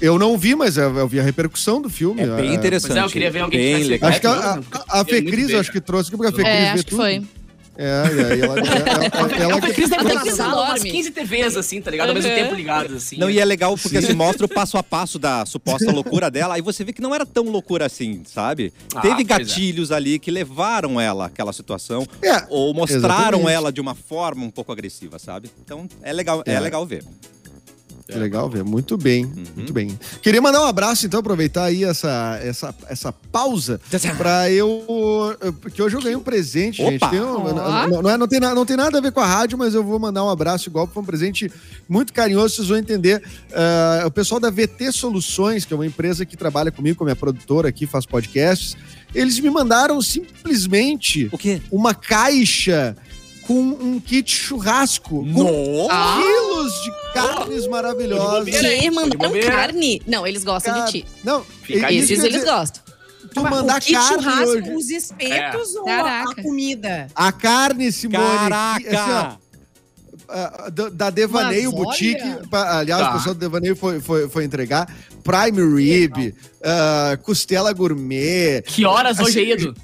eu 0.00 0.18
não 0.18 0.38
vi, 0.38 0.54
mas 0.54 0.78
eu, 0.78 1.06
vi 1.06 1.20
a 1.20 1.22
repercussão 1.22 1.82
do 1.82 1.90
filme. 1.90 2.22
É 2.22 2.26
bem 2.36 2.54
interessante. 2.54 2.92
Pois 2.92 3.02
é, 3.02 3.06
eu 3.06 3.10
queria 3.10 3.30
ver 3.30 3.40
alguém 3.40 3.60
que 3.60 3.66
bem 3.66 3.82
tivesse- 3.82 3.90
legal. 3.90 4.08
Acho 4.10 4.20
que 4.22 4.26
a, 4.26 4.30
a, 4.32 4.56
Eu 4.56 4.62
a 4.88 4.96
muito 4.96 5.10
Fecris, 5.10 5.54
acho 5.54 5.70
que 5.72 5.80
trouxe 5.82 6.08
aqui, 6.08 6.16
porque 6.16 6.32
a 6.32 6.34
Fecris 6.34 6.54
É, 6.54 6.60
vê 6.60 6.66
acho 6.68 6.84
que 6.84 6.90
tudo. 6.90 7.02
foi. 7.02 7.22
É, 7.78 8.02
e 8.14 8.32
aí 8.32 8.40
ela, 8.40 8.58
ela, 8.60 9.04
ela, 9.36 9.52
ela 9.52 9.60
Cris 9.60 9.90
deve 9.90 10.04
ter 10.04 10.14
na 10.14 10.24
sala 10.26 10.54
umas 10.62 10.74
dorme. 10.82 10.90
15 10.90 11.10
TVs, 11.10 11.56
assim, 11.56 11.80
tá 11.80 11.90
ligado? 11.90 12.08
Ao 12.08 12.14
mesmo 12.14 12.30
tempo 12.30 12.54
ligadas, 12.54 12.92
assim. 12.96 13.18
Não, 13.18 13.30
e 13.30 13.38
é 13.38 13.44
legal 13.44 13.76
porque 13.76 13.98
assim, 13.98 14.14
mostra 14.14 14.46
o 14.46 14.48
passo 14.48 14.78
a 14.78 14.82
passo 14.82 15.18
da 15.18 15.44
suposta 15.46 15.90
loucura 15.92 16.30
dela. 16.30 16.54
Aí 16.54 16.62
você 16.62 16.84
vê 16.84 16.92
que 16.92 17.02
não 17.02 17.14
era 17.14 17.26
tão 17.26 17.44
loucura 17.44 17.86
assim, 17.86 18.22
sabe? 18.24 18.72
Ah, 18.94 19.00
Teve 19.00 19.20
é. 19.20 19.24
gatilhos 19.24 19.92
ali 19.92 20.18
que 20.18 20.30
levaram 20.30 21.00
ela 21.00 21.26
àquela 21.26 21.52
situação. 21.52 22.06
É, 22.22 22.46
ou 22.48 22.72
mostraram 22.72 23.38
exatamente. 23.40 23.50
ela 23.50 23.72
de 23.72 23.80
uma 23.80 23.94
forma 23.94 24.44
um 24.44 24.50
pouco 24.50 24.72
agressiva, 24.72 25.18
sabe? 25.18 25.50
Então 25.64 25.88
é 26.02 26.12
legal, 26.12 26.42
é, 26.46 26.54
É. 26.54 26.60
legal 26.60 26.84
ver. 26.86 27.04
Que 28.06 28.16
legal 28.16 28.48
ver. 28.48 28.62
Muito 28.62 28.96
bem, 28.96 29.24
Uhum. 29.24 29.44
muito 29.56 29.72
bem. 29.72 29.98
Queria 30.22 30.40
mandar 30.40 30.60
um 30.62 30.66
abraço, 30.66 31.04
então, 31.06 31.18
aproveitar 31.18 31.64
aí 31.64 31.82
essa, 31.82 32.38
essa, 32.42 32.74
essa 32.88 33.12
pausa 33.12 33.80
pra 34.16 34.48
eu. 34.50 35.36
Porque 35.60 35.82
hoje 35.82 35.96
eu 35.96 36.00
ganhei 36.00 36.14
um 36.16 36.22
presente, 36.22 36.76
gente. 36.76 36.96
Opa! 37.02 37.08
Tem 37.10 37.20
um- 37.20 37.36
Ó. 37.44 37.86
não, 37.88 38.02
não 38.02 38.10
é- 38.10 38.16
não 38.16 38.28
tem, 38.28 38.38
na- 38.38 38.54
não 38.54 38.64
tem 38.64 38.76
nada 38.76 38.98
a 38.98 39.00
ver 39.00 39.10
com 39.10 39.18
a 39.20 39.26
rádio, 39.26 39.58
mas 39.58 39.74
eu 39.74 39.82
vou 39.82 39.98
mandar 39.98 40.24
um 40.24 40.30
abraço 40.30 40.68
igual, 40.68 40.86
foi 40.86 41.02
um 41.02 41.06
presente 41.06 41.50
muito 41.88 42.12
carinhoso, 42.12 42.54
vocês 42.56 42.68
vão 42.68 42.78
entender. 42.78 43.20
Ah, 43.52 44.04
o 44.06 44.10
pessoal 44.10 44.38
da 44.40 44.50
VT 44.50 44.92
Soluções, 44.92 45.64
que 45.64 45.72
é 45.72 45.76
uma 45.76 45.86
empresa 45.86 46.24
que 46.24 46.36
trabalha 46.36 46.70
comigo, 46.70 46.96
com 46.98 47.04
a 47.04 47.06
minha 47.06 47.16
produtora 47.16 47.68
aqui, 47.68 47.86
faz 47.86 48.06
podcasts, 48.06 48.76
eles 49.14 49.38
me 49.40 49.50
mandaram 49.50 50.00
simplesmente 50.02 51.28
O 51.32 51.38
quê? 51.38 51.60
uma 51.72 51.94
caixa 51.94 52.96
com 53.46 53.60
um 53.60 54.00
kit 54.00 54.30
churrasco. 54.30 55.20
Com 55.32 55.42
Nossa! 55.44 55.88
Ah. 55.92 56.18
quilos 56.20 56.72
de 56.82 57.12
carnes 57.14 57.66
maravilhosas. 57.68 58.54
Que 58.58 58.90
mandaram 58.90 59.32
carne? 59.40 60.02
Não, 60.06 60.26
eles 60.26 60.42
gostam 60.44 60.74
Cara, 60.74 60.86
de 60.86 60.92
ti. 60.92 61.06
Não, 61.24 61.44
Fica 61.62 61.92
eles 61.92 62.08
dizer, 62.08 62.44
gostam. 62.44 62.82
Tu 63.34 63.42
Mas 63.42 63.50
mandar 63.50 63.80
carne 63.82 64.22
churrasco, 64.22 64.48
hoje. 64.50 64.74
os 64.74 64.90
espetos 64.90 65.74
ou 65.74 65.84
Caraca. 65.84 66.40
a 66.40 66.42
comida? 66.42 67.06
A 67.14 67.32
carne, 67.32 67.92
Simone. 67.92 68.24
que, 68.80 68.88
assim, 68.88 68.96
ó, 68.96 69.36
Caraca! 70.26 70.70
da, 70.72 70.88
da 70.88 71.10
Devaneio 71.10 71.70
Mas 71.72 71.80
Boutique. 71.80 72.22
aliás, 72.52 73.02
Tá. 73.02 73.10
o 73.10 73.12
pessoal 73.14 73.34
do 73.34 73.38
Devaneio 73.38 73.76
foi, 73.76 74.00
foi, 74.00 74.28
foi 74.28 74.44
entregar. 74.44 74.92
Prime 75.22 75.76
Rib, 75.76 76.34
ah, 76.64 77.18
costela 77.22 77.72
gourmet. 77.72 78.62
Que 78.62 78.84
horas 78.84 79.18
hoje 79.20 79.40
aí, 79.40 79.52
Edu? 79.52 79.74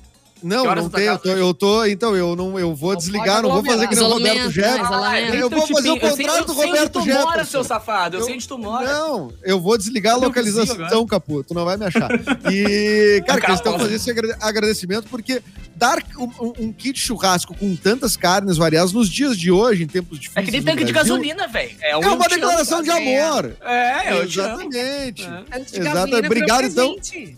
Não, 0.43 0.65
não 0.75 0.89
tem. 0.91 1.05
Eu 1.05 1.19
tô, 1.19 1.29
eu 1.31 1.55
tô. 1.55 1.85
Então, 1.85 2.17
eu 2.17 2.35
não 2.35 2.59
eu 2.59 2.75
vou 2.75 2.91
Não 2.93 2.99
desligar, 2.99 3.43
não 3.43 3.51
vou 3.53 3.65
fazer 3.65 3.87
que 3.89 3.95
nem 3.95 4.05
o. 4.05 4.09
Roberto 4.09 4.51
Jefferson. 4.51 4.79
né? 4.79 4.85
Isolamento. 4.85 5.35
Eu 5.37 5.51
vou 5.51 5.67
fazer 5.67 5.91
o 5.91 6.01
contrário 6.01 6.45
do 6.45 6.53
eu 6.53 6.57
sei 6.57 6.65
onde 6.65 6.71
Roberto 6.79 6.93
tu 6.93 6.99
mora, 7.01 7.15
Jefferson. 7.21 7.45
seu 7.51 7.65
safado. 7.65 8.17
Eu, 8.17 8.21
Eu- 8.21 8.27
sei 8.27 8.35
onde 8.35 8.49
tu 8.49 8.59
mora. 8.59 8.93
Não, 8.93 9.33
eu 9.43 9.61
vou 9.61 9.79
desligar 9.79 10.15
a 10.15 10.19
localização, 10.19 11.07
Capu. 11.07 11.45
Tu 11.45 11.55
não 11.55 11.65
vai 11.65 11.77
me 11.77 11.85
achar. 11.87 12.09
E, 12.53 13.23
cara, 13.27 13.41
Calma. 13.41 13.55
questão 13.57 13.79
fazer 13.79 13.95
esse 13.95 14.11
agra- 14.11 14.37
agradecimento, 14.41 15.09
porque 15.09 15.43
dar 15.77 15.99
um, 16.19 16.53
um- 16.59 16.73
kit 16.73 16.99
churrasco 16.99 17.55
com 17.57 17.75
tantas 17.77 18.17
carnes 18.17 18.57
variadas 18.57 18.93
nos 18.93 19.09
dias 19.09 19.37
de 19.39 19.51
hoje, 19.51 19.83
em 19.85 19.87
tempos 19.87 20.19
difíceis. 20.19 20.43
É 20.43 20.45
que 20.47 20.51
nem 20.51 20.63
tanque 20.63 20.85
de 20.85 20.93
gasolina, 20.93 21.47
velho. 21.49 21.71
É, 21.81 21.93
É 21.93 21.97
um 21.97 22.01
uma 22.01 22.11
te 22.11 22.13
amo, 22.15 22.29
declaração 22.35 22.83
de 22.83 22.91
é. 22.91 22.93
amor. 23.29 23.57
É, 23.65 24.13
eu. 24.13 24.23
Exatamente. 24.25 25.23
É. 25.23 25.79
Exato. 25.79 26.17
Obrigado, 26.17 26.65
então, 26.67 26.95
presente. 26.95 27.37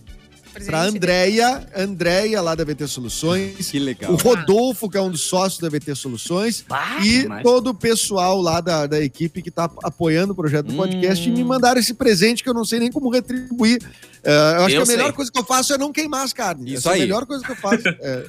Pra 0.66 0.82
Andréia, 0.82 1.66
Andréia 1.76 2.40
lá 2.40 2.55
da 2.55 2.64
VT 2.64 2.86
Soluções. 2.86 3.70
Que 3.70 3.78
legal. 3.78 4.12
O 4.12 4.16
Rodolfo, 4.16 4.88
que 4.88 4.96
é 4.96 5.00
um 5.00 5.11
dos 5.11 5.22
sócios 5.22 5.61
da 5.61 5.68
VT 5.68 5.94
Soluções. 5.94 6.64
Bah, 6.68 6.98
E 7.02 7.22
demais. 7.22 7.42
todo 7.42 7.68
o 7.70 7.74
pessoal 7.74 8.40
lá 8.40 8.61
da, 8.61 8.86
da 8.86 9.00
equipe 9.00 9.42
que 9.42 9.50
tá 9.50 9.70
apoiando 9.82 10.32
o 10.32 10.36
projeto 10.36 10.66
do 10.66 10.74
podcast 10.74 11.28
e 11.28 11.32
me 11.32 11.42
mandaram 11.44 11.80
esse 11.80 11.94
presente 11.94 12.42
que 12.42 12.48
eu 12.48 12.55
não 12.55 12.64
sei 12.64 12.78
nem 12.80 12.90
como 12.92 13.11
retribuir. 13.11 13.78
É, 14.22 14.30
eu 14.59 14.64
acho 14.64 14.76
Eu 14.76 14.82
que 14.84 14.90
a 14.90 14.92
melhor 14.96 15.07
sei. 15.07 15.12
coisa 15.14 15.32
que 15.32 15.38
eu 15.38 15.44
faço 15.44 15.72
é 15.74 15.78
não 15.78 15.92
queimar 15.92 16.24
as 16.24 16.32
carnes. 16.32 16.66
Isso 16.68 16.88
Essa 16.88 16.90
é 16.90 16.92
aí. 16.94 17.00
a 17.00 17.02
melhor 17.05 17.26
coisa 17.26 17.44
que 17.44 17.50
eu 17.52 17.57
faço. 17.57 17.82
É, 18.00 18.24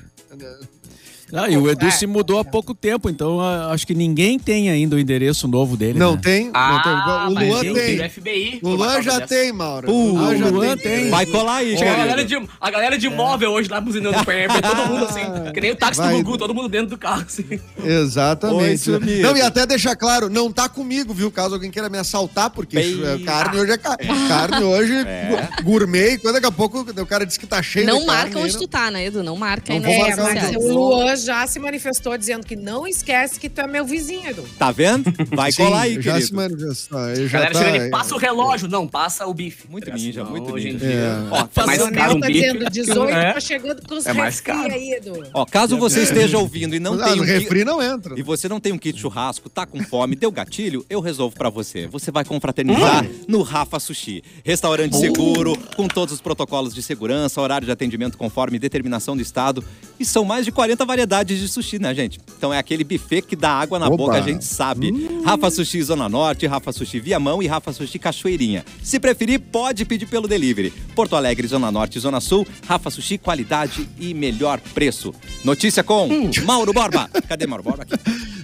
Ah, 1.34 1.50
e 1.50 1.58
o 1.58 1.70
Edu 1.70 1.88
É. 1.88 1.92
se 1.92 2.06
mudou 2.06 2.38
há 2.40 2.46
pouco 2.46 2.74
tempo, 2.76 3.10
então 3.10 3.42
ah, 3.42 3.72
acho 3.72 3.86
que 3.88 3.96
ninguém 3.96 4.38
tem 4.38 4.70
ainda 4.70 4.96
o 4.96 5.00
endereço 5.00 5.48
novo 5.48 5.76
dele. 5.76 5.98
não 5.98 6.14
né? 6.14 6.22
tem, 6.24 6.52
Ah, 6.54 7.28
não 7.28 7.36
tem. 7.36 7.46
O 7.46 7.50
Luan 7.50 7.62
tem. 7.62 7.74
tem. 7.74 7.98
do 7.98 8.10
FBI. 8.10 8.60
O 8.62 8.70
Luan 8.70 9.02
já 9.02 9.18
tem. 9.22 9.28
tem, 9.28 9.52
Mauro. 9.52 9.88
Pô, 9.88 9.94
Luan 9.94 10.38
já 10.38 10.46
o 10.46 10.52
Luan 10.52 10.78
tem. 10.78 11.10
Vai 11.10 11.26
colar 11.26 11.56
aí, 11.58 11.78
Chega 11.78 11.92
a 11.92 11.96
galera, 11.98 12.24
de, 12.26 12.36
a 12.62 12.72
galera 12.72 12.98
de 12.98 13.10
móvel 13.10 13.52
hoje 13.52 13.70
lá 13.70 13.82
buzinando 13.82 14.24
pé, 14.24 14.48
pé, 14.48 14.62
todo 14.62 14.86
mundo 14.88 15.06
assim, 15.06 15.22
que 15.54 15.62
nem 15.62 15.72
o 15.72 15.76
táxi 15.76 16.00
Vai. 16.00 16.12
do 16.14 16.18
Gugu, 16.24 16.38
todo 16.38 16.54
mundo 16.54 16.70
dentro 16.70 16.90
do 16.90 16.98
carro, 16.98 17.24
assim. 17.28 17.44
Oi, 17.50 17.60
Exatamente. 17.92 18.78
sumido. 18.80 19.22
não, 19.24 19.36
e 19.36 19.42
até 19.42 19.66
deixar 19.66 19.96
claro, 19.96 20.30
não 20.30 20.52
tá 20.52 20.70
comigo, 20.70 21.14
viu? 21.14 21.32
Caso 21.32 21.56
alguém 21.56 21.72
queira 21.72 21.90
me 21.90 21.98
assaltar, 21.98 22.50
porque 22.50 22.76
Bem- 22.78 23.02
é, 23.04 23.18
carne 23.26 23.60
hoje 23.60 23.72
é 23.72 23.78
ca- 23.78 23.98
carne 24.28 24.64
hoje 24.64 24.94
É. 24.94 25.30
gu- 25.58 25.64
gourmet, 25.64 26.14
e 26.14 26.18
quando 26.20 26.36
daqui 26.36 26.46
a 26.48 26.52
pouco 26.52 26.80
o 26.82 27.06
cara 27.06 27.26
disse 27.26 27.40
que 27.40 27.48
tá 27.48 27.62
cheio 27.64 27.86
Não 27.86 28.00
de 28.02 28.06
marca 28.06 28.24
carne, 28.32 28.42
onde 28.46 28.54
aí 28.56 28.62
tu 28.62 28.68
tá, 28.68 28.92
né, 28.92 29.06
Edu? 29.06 29.24
Não 29.24 29.36
marca 29.36 29.74
aí 29.74 29.80
Não 29.80 29.90
redes 29.90 30.18
É, 30.18 30.58
o 30.58 30.74
Luan 30.74 31.15
já 31.16 31.46
se 31.48 31.60
manifestou 31.60 32.18
dizendo 32.18 32.46
que 32.46 32.56
não 32.56 32.88
esquece 32.88 33.40
que 33.40 33.50
tu 33.50 33.62
é 33.62 33.68
meu 33.68 33.86
vizinho, 33.86 34.30
Edu. 34.30 34.44
Tá 34.58 34.72
vendo? 34.72 35.12
Vai 35.36 35.52
Sim, 35.52 35.64
colar 35.64 35.82
aí, 35.82 35.96
já 35.96 36.14
querido. 36.14 36.22
se 36.28 36.34
manifestou. 36.34 37.10
ele 37.10 37.28
Já 37.28 37.40
galera 37.40 37.54
tá, 37.54 37.64
chega 37.66 37.82
ali, 37.84 37.92
passa 37.92 38.16
o 38.16 38.18
relógio. 38.18 38.68
Não, 38.68 38.88
passa 38.88 39.26
o 39.28 39.34
bife. 39.34 39.68
Muito 39.70 39.86
Parece 39.86 40.06
ninja, 40.06 40.24
muito 40.24 40.52
hoje 40.54 40.70
em 40.70 40.74
ninja. 40.74 40.86
dia. 40.88 40.96
É. 40.96 41.28
Ó, 41.32 41.44
Tá 41.48 41.66
mais 41.66 41.82
o 41.82 41.92
caro 41.92 42.16
um 42.16 42.20
tá 42.20 42.28
bife. 42.28 42.40
dizendo 42.42 42.70
18, 42.70 43.14
É. 43.14 43.34
tá 43.34 43.40
chegando 43.40 43.82
com 43.88 43.96
os 43.96 44.06
É 44.06 44.14
mais 44.14 44.36
refri 44.40 44.52
caro. 44.54 44.74
aí, 44.74 44.92
Edu. 44.94 45.24
Ó, 45.34 45.46
caso 45.46 45.78
você 45.78 46.02
esteja 46.02 46.38
ouvindo 46.38 46.76
e 46.76 46.80
não 46.80 46.94
Ah, 47.02 47.14
um 47.14 47.22
refri 47.22 47.64
não 47.66 47.82
entra. 47.82 48.18
e 48.18 48.24
você 48.24 48.48
não 48.50 48.60
tem 48.60 48.72
um 48.74 48.78
kit 48.78 49.00
churrasco, 49.00 49.50
tá 49.50 49.66
com 49.66 49.84
fome, 49.84 50.16
deu 50.16 50.32
gatilho, 50.32 50.86
eu 50.90 51.00
resolvo 51.02 51.36
pra 51.36 51.50
você. 51.50 51.88
Você 51.88 52.12
vai 52.12 52.24
confraternizar 52.26 53.06
no 53.28 53.42
Rafa 53.42 53.80
Sushi. 53.80 54.24
Restaurante 54.44 54.96
seguro, 54.98 55.58
com 55.76 55.88
todos 55.88 56.14
os 56.14 56.22
protocolos 56.22 56.74
de 56.74 56.82
segurança, 56.82 57.40
horário 57.42 57.66
de 57.66 57.72
atendimento 57.72 58.18
conforme 58.18 58.58
determinação 58.60 59.16
do 59.16 59.22
estado. 59.22 59.64
E 60.00 60.06
são 60.06 60.26
mais 60.26 60.46
de 60.46 60.52
40 60.52 60.84
variedades 60.86 61.05
de 61.06 61.48
sushi, 61.48 61.80
né, 61.80 61.94
gente? 61.94 62.20
Então 62.38 62.54
é 62.54 62.58
aquele 62.58 62.84
buffet 62.84 63.22
que 63.22 63.36
dá 63.36 63.52
água 63.52 63.80
na 63.80 63.88
Opa. 63.88 63.98
boca, 63.98 64.18
a 64.18 64.22
gente 64.22 64.44
sabe. 64.44 64.92
Rafa 65.24 65.50
Sushi 65.50 65.82
Zona 65.84 66.10
Norte, 66.10 66.46
Rafa 66.48 66.72
Sushi 66.72 67.00
Viamão 67.00 67.42
e 67.42 67.48
Rafa 67.48 67.72
Sushi 67.72 67.98
Cachoeirinha. 68.00 68.66
Se 68.84 69.00
preferir, 69.00 69.40
pode 69.40 69.86
pedir 69.86 70.06
pelo 70.06 70.28
delivery. 70.28 70.72
Porto 70.96 71.16
Alegre, 71.16 71.48
Zona 71.48 71.72
Norte 71.72 71.98
e 71.98 72.02
Zona 72.02 72.20
Sul, 72.20 72.46
Rafa 72.68 72.90
Sushi, 72.90 73.18
qualidade 73.18 73.88
e 74.00 74.14
melhor 74.14 74.60
preço. 74.74 75.14
Notícia 75.44 75.84
com 75.84 76.10
Mauro 76.44 76.74
Borba. 76.74 77.10
Cadê 77.28 77.48
Mauro 77.48 77.64
Borba? 77.64 77.84
Aqui. 77.84 77.96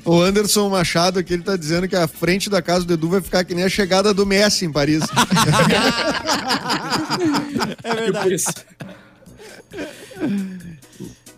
O 0.03 0.20
Anderson 0.22 0.70
Machado 0.70 1.20
aqui, 1.20 1.34
ele 1.34 1.43
tá 1.43 1.55
dizendo 1.55 1.88
que 1.88 1.95
a 1.95 2.07
frente 2.07 2.49
da 2.49 2.62
casa 2.62 2.86
do 2.86 2.93
Edu 2.93 3.09
vai 3.09 3.22
ficar 3.22 3.43
que 3.43 3.53
nem 3.53 3.64
a 3.64 3.70
chegada 3.70 4.14
do 4.14 4.26
Messi 4.26 4.66
em 4.66 4.72
Paris. 4.72 5.03
É 7.84 7.95
verdade. 7.95 8.36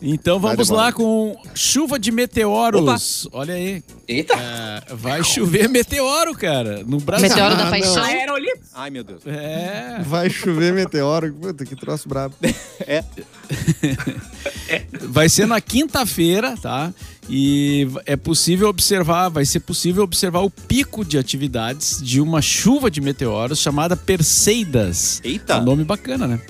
Então 0.06 0.38
vamos 0.38 0.70
lá 0.70 0.92
com 0.92 1.34
chuva 1.56 1.98
de 1.98 2.12
meteoros. 2.12 3.26
Olha 3.32 3.54
aí. 3.54 3.82
Eita. 4.06 4.34
É, 4.34 4.96
vai 4.96 5.24
chover 5.24 5.70
meteoro, 5.70 6.36
cara, 6.36 6.84
no 6.86 7.00
Brasil. 7.00 7.30
Meteoro 7.30 7.56
da 7.56 7.68
Ah, 7.68 7.70
Paixão. 7.70 8.04
Aerolito. 8.04 8.60
Ai, 8.74 8.90
meu 8.90 9.04
Deus. 9.04 9.22
É. 9.26 10.02
Vai 10.06 10.30
chover 10.30 10.74
meteoro. 10.74 11.34
Puta, 11.34 11.66
que 11.66 11.76
troço 11.76 12.10
brabo. 12.10 12.36
Vai 15.04 15.30
ser 15.30 15.48
na 15.48 15.62
quinta-feira, 15.62 16.58
tá? 16.58 16.92
E 17.30 17.88
é 18.06 18.16
possível 18.16 18.68
observar, 18.68 19.30
vai 19.30 19.46
ser 19.46 19.62
possível 19.62 20.04
observar 20.04 20.42
o 20.42 20.50
pico 20.50 21.06
de 21.06 21.18
atividades 21.18 22.02
de 22.02 22.20
uma 22.20 22.42
chuva 22.42 22.92
de 22.92 23.00
meteoros 23.00 23.60
chamada 23.60 23.96
Perseidas. 23.96 25.22
Eita. 25.24 25.54
É 25.54 25.58
um 25.58 25.64
nome 25.64 25.84
bacana, 25.86 26.28
né? 26.28 26.42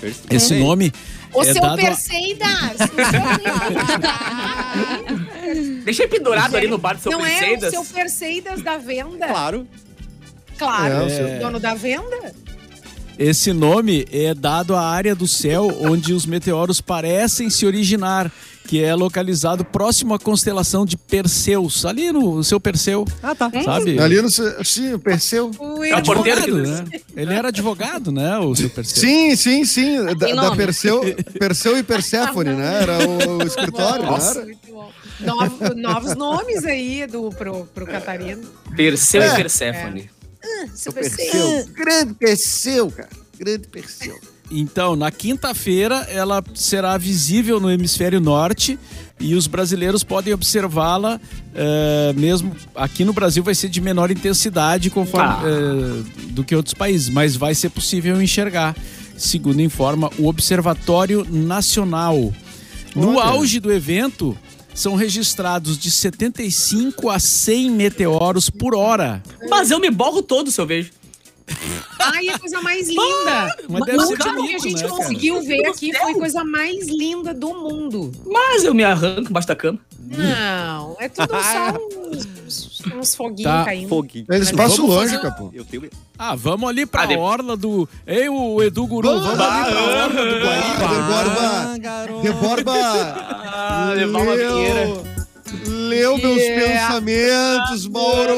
Persei. 0.00 0.24
Esse 0.30 0.54
nome 0.60 0.92
O 1.34 1.42
é 1.42 1.52
seu 1.52 1.60
dado 1.62 1.76
Perseidas! 1.76 2.76
Deixei 5.84 6.06
pendurado 6.08 6.56
ali 6.56 6.66
no 6.66 6.78
bar 6.78 6.94
do 6.94 7.02
seu 7.02 7.12
Não 7.12 7.20
é 7.20 7.22
o 7.22 7.38
Perseidas. 7.38 7.70
seu 7.70 7.84
Perseidas 7.84 8.62
da 8.62 8.78
venda? 8.78 9.26
Claro. 9.26 9.66
Claro, 10.56 10.94
É, 10.94 11.02
o 11.02 11.10
seu- 11.10 11.38
dono 11.40 11.58
da 11.60 11.74
venda. 11.74 12.32
Esse 13.18 13.52
nome 13.52 14.06
é 14.10 14.34
dado 14.34 14.74
à 14.74 14.82
área 14.82 15.14
do 15.14 15.28
céu 15.28 15.68
onde 15.80 16.12
os 16.12 16.26
meteoros 16.26 16.80
parecem 16.80 17.48
se 17.48 17.64
originar, 17.64 18.30
que 18.66 18.82
é 18.82 18.92
localizado 18.94 19.64
próximo 19.64 20.14
à 20.14 20.18
constelação 20.18 20.84
de 20.84 20.96
Perseus, 20.96 21.84
ali 21.86 22.10
no 22.10 22.42
seu 22.42 22.58
Perseu. 22.58 23.04
Ah, 23.22 23.34
tá. 23.34 23.50
Sabe? 23.62 23.98
Ali 24.00 24.20
no. 24.20 24.28
Sim, 24.64 24.94
o 24.94 24.98
Perseu. 24.98 25.50
O 25.58 25.84
É 25.84 25.96
o 25.96 26.02
porteiro 26.02 26.42
que 26.42 26.50
Advogado, 26.50 26.86
né? 26.90 27.00
Ele 27.16 27.34
era 27.34 27.48
advogado, 27.48 28.10
né, 28.10 28.36
o 28.38 28.54
seu 28.56 28.68
Perseu? 28.70 29.00
Sim, 29.02 29.36
sim, 29.36 29.64
sim. 29.64 29.96
Da, 30.16 30.34
da. 30.34 30.56
Perseu, 30.56 31.00
Perseu 31.38 31.78
e 31.78 31.82
Perséfone, 31.84 32.50
né? 32.50 32.82
Era 32.82 32.98
o, 33.08 33.38
o 33.38 33.42
escritório, 33.46 34.06
Nossa. 34.06 34.34
não 34.34 34.40
era? 34.40 34.46
Muito 34.46 34.72
bom. 34.72 34.90
Novo- 35.20 35.74
novos 35.76 36.16
nomes 36.16 36.64
aí 36.64 37.06
do, 37.06 37.30
pro, 37.30 37.64
pro 37.72 37.86
Catarino. 37.86 38.42
Perseu 38.74 39.22
É. 39.22 39.28
e 39.32 39.36
Perséfone. 39.36 40.10
Seu 40.74 40.90
O 40.92 40.94
Perseu. 40.94 41.66
Grande 41.74 42.14
Perseu, 42.14 42.90
cara. 42.90 43.08
Grande 43.38 43.66
Perseu. 43.68 44.18
Então, 44.50 44.94
na 44.94 45.10
quinta-feira, 45.10 46.06
ela 46.10 46.44
será 46.54 46.96
visível 46.98 47.58
no 47.58 47.70
hemisfério 47.70 48.20
norte 48.20 48.78
e 49.18 49.34
os 49.34 49.46
brasileiros 49.46 50.04
podem 50.04 50.34
observá-la, 50.34 51.18
eh, 51.54 52.12
mesmo 52.14 52.54
aqui 52.74 53.04
no 53.04 53.12
Brasil 53.14 53.42
vai 53.42 53.54
ser 53.54 53.68
de 53.70 53.80
menor 53.80 54.10
intensidade 54.10 54.90
conforme 54.90 55.26
Ah. 55.28 55.42
eh, 55.46 56.02
do 56.30 56.44
que 56.44 56.54
outros 56.54 56.74
países, 56.74 57.08
mas 57.08 57.34
vai 57.36 57.54
ser 57.54 57.70
possível 57.70 58.20
enxergar, 58.20 58.76
segundo 59.16 59.62
informa 59.62 60.10
o 60.18 60.26
Observatório 60.28 61.26
Nacional. 61.28 62.32
No 62.94 63.16
Olha. 63.16 63.24
auge 63.30 63.58
do 63.58 63.72
evento, 63.72 64.36
são 64.74 64.94
registrados 64.96 65.78
de 65.78 65.90
75 65.90 67.08
a 67.08 67.18
100 67.18 67.70
meteoros 67.70 68.50
por 68.50 68.74
hora. 68.74 69.22
Mas 69.48 69.70
eu 69.70 69.78
me 69.78 69.90
borro 69.90 70.22
todo 70.22 70.50
se 70.50 70.60
eu 70.60 70.66
vejo. 70.66 70.90
Ai, 72.00 72.28
a 72.28 72.38
coisa 72.38 72.60
mais 72.62 72.88
linda. 72.88 73.56
Mas 73.68 73.82
o 74.10 74.16
que 74.16 74.28
a 74.28 74.38
gente 74.38 74.74
né, 74.74 74.80
cara? 74.82 74.88
conseguiu 74.88 75.42
ver 75.42 75.58
Meu 75.62 75.72
aqui 75.72 75.90
Deus. 75.90 76.02
foi 76.02 76.12
a 76.12 76.14
coisa 76.14 76.44
mais 76.44 76.86
linda 76.88 77.32
do 77.34 77.48
mundo. 77.54 78.12
Mas 78.26 78.64
eu 78.64 78.74
me 78.74 78.82
arranco 78.84 79.28
embaixo 79.30 79.48
da 79.48 79.56
cama. 79.56 79.78
Não, 79.98 80.96
é 81.00 81.08
tudo 81.08 81.30
só 81.30 81.78
um... 81.78 82.98
Uns 82.98 83.14
foguinhos 83.14 83.50
Tá, 83.50 83.64
caindo. 83.64 83.88
Foguinho. 83.88 84.26
Eles 84.30 84.52
passam 84.52 84.86
vamos 84.86 84.94
longe, 84.96 85.14
fazer- 85.16 85.22
capô. 85.22 85.50
Eu 85.54 85.64
tenho... 85.64 85.88
Ah, 86.18 86.34
vamos 86.36 86.68
ali 86.68 86.84
pra 86.84 87.02
Ah, 87.02 87.06
de- 87.06 87.16
orla 87.16 87.56
do... 87.56 87.88
Ei, 88.06 88.28
o 88.28 88.62
Edu 88.62 88.86
Guru, 88.86 89.08
vamos, 89.08 89.26
ali 89.28 89.36
pra 89.36 89.82
orla 89.82 90.08
do 90.08 90.44
Guaíba. 90.44 90.88
Deborba. 90.88 92.22
Deborba, 92.22 92.72
Ah, 92.76 93.92
levar 93.96 94.18
uma 94.22 94.36
vinheira. 94.36 95.13
Leu, 95.66 96.18
meus 96.18 96.36
Yeah. 96.42 96.88
pensamentos, 96.88 97.86
Mauro. 97.88 98.34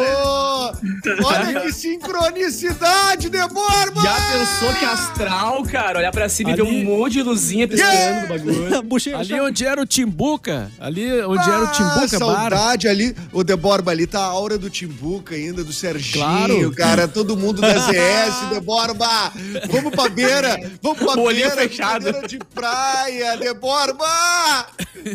Olha 1.25 1.61
que 1.61 1.73
sincronicidade, 1.73 3.29
Deborba. 3.29 4.03
Já 4.03 4.15
pensou 4.33 4.75
que 4.79 4.85
astral, 4.85 5.63
cara? 5.65 5.99
Olhar 5.99 6.13
pra 6.13 6.29
cima 6.29 6.51
e 6.51 6.55
ver 6.55 6.63
Ali- 6.63 6.83
um 6.83 6.85
monte 6.99 7.13
de 7.15 7.23
luzinha 7.23 7.67
piscando 7.69 8.23
no 8.23 8.29
bagulho. 8.29 9.17
Ali 9.19 9.41
onde 9.41 9.65
era 9.65 9.81
o 9.81 9.87
Timbuca, 9.87 10.71
ali 10.81 11.23
onde 11.23 11.49
era 11.49 11.61
o 11.63 11.67
Ah, 11.67 11.73
Timbuca 11.73 12.19
Bar. 12.19 12.51
saudade 12.51 12.89
ali. 12.89 13.15
O 13.33 13.43
Deborba 13.45 13.91
ali 13.91 14.07
tá 14.07 14.21
a 14.21 14.25
aura 14.25 14.59
do 14.59 14.69
Timbuca 14.71 15.35
ainda, 15.35 15.63
do 15.65 15.73
Serginho, 15.73 16.25
Claro. 16.25 16.73
cara. 16.75 17.09
Todo 17.09 17.37
mundo 17.37 17.61
da 17.61 17.69
ZS, 17.79 18.51
Deborba. 18.53 19.33
Vamos 19.71 19.93
pra 19.95 20.09
beira. 20.09 20.57
Vamos 20.83 20.99
pra 20.99 21.13
O 21.21 21.27
beira, 21.29 21.51
fechado. 21.51 22.03
beira 22.05 22.27
de 22.27 22.39
praia, 22.55 23.37
Deborba. 23.37 24.07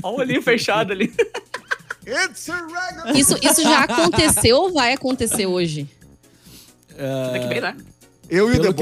Olha 0.04 0.16
o 0.16 0.20
olhinho 0.20 0.42
fechado 0.42 0.92
ali. 0.94 1.14
It's 2.06 2.50
a 2.50 2.56
regular. 2.56 3.16
Isso, 3.16 3.38
isso 3.42 3.62
já 3.62 3.84
aconteceu 3.84 4.58
ou 4.58 4.74
vai 4.74 4.94
acontecer 4.94 5.46
hoje? 5.46 5.88
Daqui 7.32 7.48
bem, 7.48 7.62
né? 7.62 7.76
Eu 8.30 8.48
e 8.48 8.52
o 8.54 8.56
eu 8.56 8.74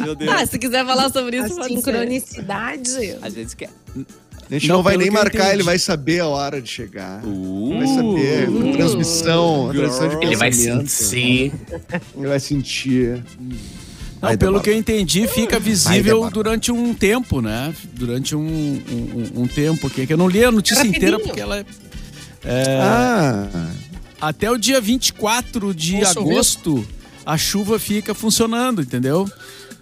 Meu 0.00 0.14
Deus. 0.14 0.32
Ah, 0.32 0.46
se 0.46 0.58
quiser 0.58 0.86
falar 0.86 1.10
sobre 1.10 1.40
A 1.40 1.46
isso, 1.46 1.56
ser. 1.56 1.64
sincronicidade. 1.64 3.18
A 3.20 3.28
gente 3.28 3.56
quer. 3.56 3.70
A 4.48 4.52
gente 4.54 4.68
não, 4.68 4.76
Não, 4.76 4.82
vai 4.82 4.96
nem 4.96 5.10
marcar, 5.10 5.52
ele 5.52 5.62
vai 5.64 5.78
saber 5.78 6.20
a 6.20 6.28
hora 6.28 6.62
de 6.62 6.68
chegar. 6.70 7.24
Uh, 7.24 7.78
Vai 7.78 7.86
saber. 7.88 8.48
a 8.48 8.72
transmissão, 8.76 9.70
a 9.70 9.72
transmissão 9.72 10.08
de 10.08 10.26
Ele 10.26 10.36
vai 10.36 10.52
sentir. 10.52 11.52
Ele 12.16 12.26
vai 12.28 12.38
sentir. 12.40 13.24
Não, 14.30 14.36
pelo 14.38 14.60
que 14.60 14.70
eu 14.70 14.74
entendi, 14.76 15.26
fica 15.28 15.58
visível 15.58 16.28
durante 16.30 16.70
um 16.72 16.92
tempo, 16.94 17.40
né? 17.40 17.74
Durante 17.92 18.34
um, 18.36 18.40
um, 18.40 19.42
um- 19.42 19.46
tempo 19.46 19.86
aqui, 19.86 20.06
que 20.06 20.12
eu 20.12 20.16
não 20.16 20.28
li 20.28 20.44
a 20.44 20.50
notícia 20.50 20.78
Rapidinho. 20.82 20.96
inteira 20.98 21.18
porque 21.20 21.40
ela 21.40 21.58
é... 21.58 21.64
Ah, 22.80 23.68
Até 24.20 24.50
o 24.50 24.56
dia 24.58 24.80
24 24.80 25.74
de 25.74 26.04
agosto, 26.04 26.86
a 27.24 27.36
chuva 27.38 27.78
fica 27.78 28.14
funcionando, 28.14 28.82
entendeu? 28.82 29.30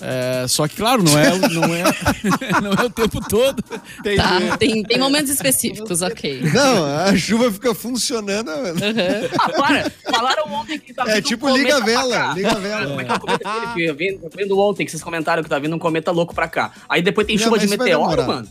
É, 0.04 0.46
só 0.48 0.66
que, 0.66 0.74
claro, 0.76 1.02
não 1.02 1.16
é, 1.16 1.32
o- 1.32 1.48
não, 1.48 1.64
é, 1.74 1.84
não 2.60 2.72
é 2.72 2.84
o 2.86 2.90
tempo 2.90 3.20
todo. 3.28 3.62
Tá, 3.62 4.56
tem, 4.58 4.82
tem 4.82 4.98
momentos 4.98 5.30
específicos, 5.30 6.02
ok. 6.02 6.40
não, 6.52 6.84
a 6.84 7.16
chuva 7.16 7.52
fica 7.52 7.72
funcionando. 7.72 8.50
Ah, 8.50 9.48
para! 9.50 9.92
Falaram 10.10 10.52
ontem 10.52 10.78
que 10.78 10.92
tá 10.92 11.04
É 11.06 11.14
vindo 11.14 11.24
tipo 11.24 11.48
um 11.48 11.56
liga 11.56 11.76
a 11.76 11.80
vela, 11.80 12.32
liga 12.34 12.50
a 12.50 12.54
vela. 12.54 12.86
Como 12.86 13.00
é 13.00 13.04
que 13.04 13.10
é 13.12 13.14
o 13.14 13.20
cometa 13.20 13.48
aquele 13.48 13.72
que 13.74 13.84
eu 13.84 14.30
vendo 14.36 14.58
ontem 14.58 14.84
que 14.84 14.90
vocês 14.90 15.02
comentaram 15.04 15.42
que 15.42 15.48
tá 15.48 15.58
vindo 15.58 15.76
um 15.76 15.78
cometa 15.78 16.10
louco 16.10 16.34
pra 16.34 16.48
cá. 16.48 16.72
Aí 16.88 17.00
depois 17.00 17.26
tem 17.26 17.36
Não, 17.36 17.44
chuva 17.44 17.58
de 17.58 17.68
meteoro, 17.68 18.26
mano. 18.26 18.48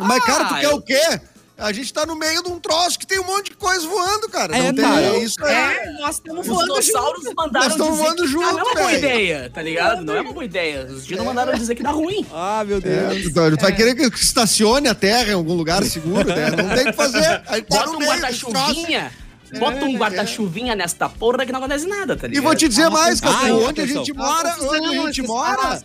Mas, 0.00 0.24
cara, 0.24 0.44
tu 0.46 0.54
Ah, 0.54 0.58
quer 0.58 0.66
eu- 0.66 0.76
o 0.76 0.82
quê? 0.82 1.20
A 1.62 1.72
gente 1.72 1.92
tá 1.92 2.04
no 2.04 2.16
meio 2.16 2.42
de 2.42 2.48
um 2.50 2.58
troço 2.58 2.98
que 2.98 3.06
tem 3.06 3.20
um 3.20 3.24
monte 3.24 3.50
de 3.50 3.56
coisa 3.56 3.86
voando, 3.86 4.28
cara. 4.28 4.56
É, 4.56 4.62
não 4.64 4.74
tem, 4.74 4.84
cara. 4.84 5.00
é 5.02 5.18
isso 5.18 5.44
aí. 5.44 5.54
É, 5.54 5.92
nós 6.00 6.16
estamos 6.16 6.40
Os 6.40 6.46
voando 6.46 6.74
junto. 6.74 6.80
dinossauros 6.82 7.24
mandaram 7.36 7.68
Nós 7.68 7.76
tamo 7.76 7.90
dizer 7.92 8.02
voando 8.02 8.22
que 8.22 8.28
junto, 8.28 8.42
não 8.52 8.58
é 8.58 8.62
uma 8.62 8.74
boa 8.74 8.92
ideia, 8.92 9.50
tá 9.54 9.62
ligado? 9.62 10.04
Não 10.04 10.14
é 10.16 10.20
uma 10.20 10.32
boa 10.32 10.44
ideia. 10.44 10.86
Os 10.86 11.06
dinos 11.06 11.24
mandaram 11.24 11.54
dizer 11.54 11.74
que 11.74 11.82
dá 11.82 11.90
ruim. 11.90 12.26
Ah, 12.32 12.64
meu 12.66 12.78
É, 12.78 12.80
Deus. 12.80 13.22
tu, 13.24 13.34
tá- 13.34 13.50
tu 13.50 13.60
vai 13.60 13.72
querer 13.74 13.94
que 13.94 14.02
estacione 14.18 14.88
a 14.88 14.94
terra 14.94 15.30
em 15.30 15.34
algum 15.34 15.54
lugar 15.54 15.82
seguro, 15.84 16.24
né? 16.28 16.50
Não 16.50 16.68
tem 16.74 16.82
o 16.82 16.86
que 16.86 16.92
fazer. 16.92 17.42
Aí 17.46 17.62
tá 17.62 17.76
Bota 17.78 17.92
no 17.92 17.98
um 17.98 18.06
guarda-chuvinha. 18.06 19.12
Bota 19.58 19.84
um 19.84 19.96
guarda-chuvinha 19.98 20.74
nesta 20.74 21.08
porra 21.10 21.44
que 21.44 21.52
não 21.52 21.58
acontece 21.60 21.86
nada, 21.86 22.16
tá 22.16 22.26
E 22.26 22.30
ligado? 22.30 22.44
vou 22.44 22.54
te 22.54 22.68
dizer 22.68 22.88
mais, 22.88 23.22
Ai, 23.22 23.50
Capu, 23.50 23.64
onde 23.68 23.80
a 23.82 23.86
gente 23.86 24.12
mora, 24.14 24.50
confusão, 24.52 24.82
onde 24.82 24.98
a 24.98 25.02
gente 25.06 25.22
mora. 25.22 25.82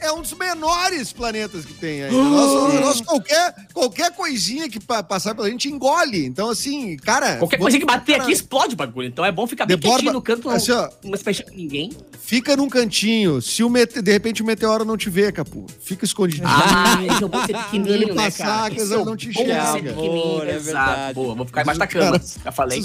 É 0.00 0.12
um 0.12 0.22
dos 0.22 0.32
menores 0.34 1.12
planetas 1.12 1.64
que 1.64 1.74
tem 1.74 2.04
ainda. 2.04 2.16
Nosso, 2.16 2.80
nosso 2.80 3.04
qualquer, 3.04 3.54
qualquer 3.72 4.12
coisinha 4.12 4.68
que 4.68 4.78
pa- 4.80 5.02
passar 5.02 5.34
pela 5.34 5.50
gente 5.50 5.68
engole. 5.68 6.24
Então, 6.26 6.50
assim, 6.50 6.96
cara... 6.96 7.36
Qualquer 7.36 7.56
vou- 7.58 7.64
coisa 7.64 7.78
que 7.78 7.84
bater 7.84 8.12
cara, 8.12 8.24
aqui 8.24 8.32
explode 8.32 8.74
o 8.74 8.76
bagulho. 8.76 9.08
Então 9.08 9.24
é 9.24 9.32
bom 9.32 9.46
ficar 9.46 9.66
bem 9.66 9.76
Deborba- 9.76 9.96
quietinho 9.98 10.12
no 10.12 10.22
canto, 10.22 10.48
não, 10.48 10.54
assim, 10.56 10.72
ó. 10.72 10.88
não 11.04 11.16
se 11.18 11.24
mexer 11.26 11.42
com 11.44 11.54
ninguém. 11.56 11.90
Fica 12.20 12.56
num 12.56 12.68
cantinho. 12.68 13.40
Se 13.40 13.62
o 13.64 13.70
mete- 13.70 14.02
de 14.02 14.12
repente 14.12 14.42
o 14.42 14.44
meteoro 14.46 14.84
não 14.84 14.96
te 14.96 15.08
vê, 15.10 15.32
Capu, 15.32 15.66
fica 15.82 16.04
escondidinho. 16.04 16.46
Ah, 16.46 16.98
esse 17.10 17.24
é 17.24 17.26
bom 17.28 17.40
de 17.40 17.46
ser 17.46 17.56
pequenininho, 17.56 17.94
Ele 17.94 18.06
né, 18.06 18.24
passar, 18.24 18.46
cara? 18.46 18.70
que 18.70 18.76
Esse 18.80 18.92
eles 18.92 19.02
é 19.02 19.04
não 19.04 19.16
te 19.16 19.28
Amor, 19.30 20.46
é 20.46 20.54
exato. 20.54 20.64
verdade. 20.64 21.14
Boa, 21.14 21.34
vou 21.34 21.46
ficar 21.46 21.62
embaixo 21.62 21.78
da 21.80 21.86
cama. 21.86 22.18
Cara, 22.18 22.22
Já 22.44 22.52
falei. 22.52 22.84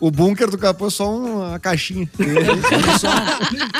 O 0.00 0.10
bunker 0.10 0.50
do 0.50 0.56
Capu 0.58 0.86
é 0.86 0.90
só 0.90 1.14
uma 1.16 1.58
caixinha. 1.58 2.08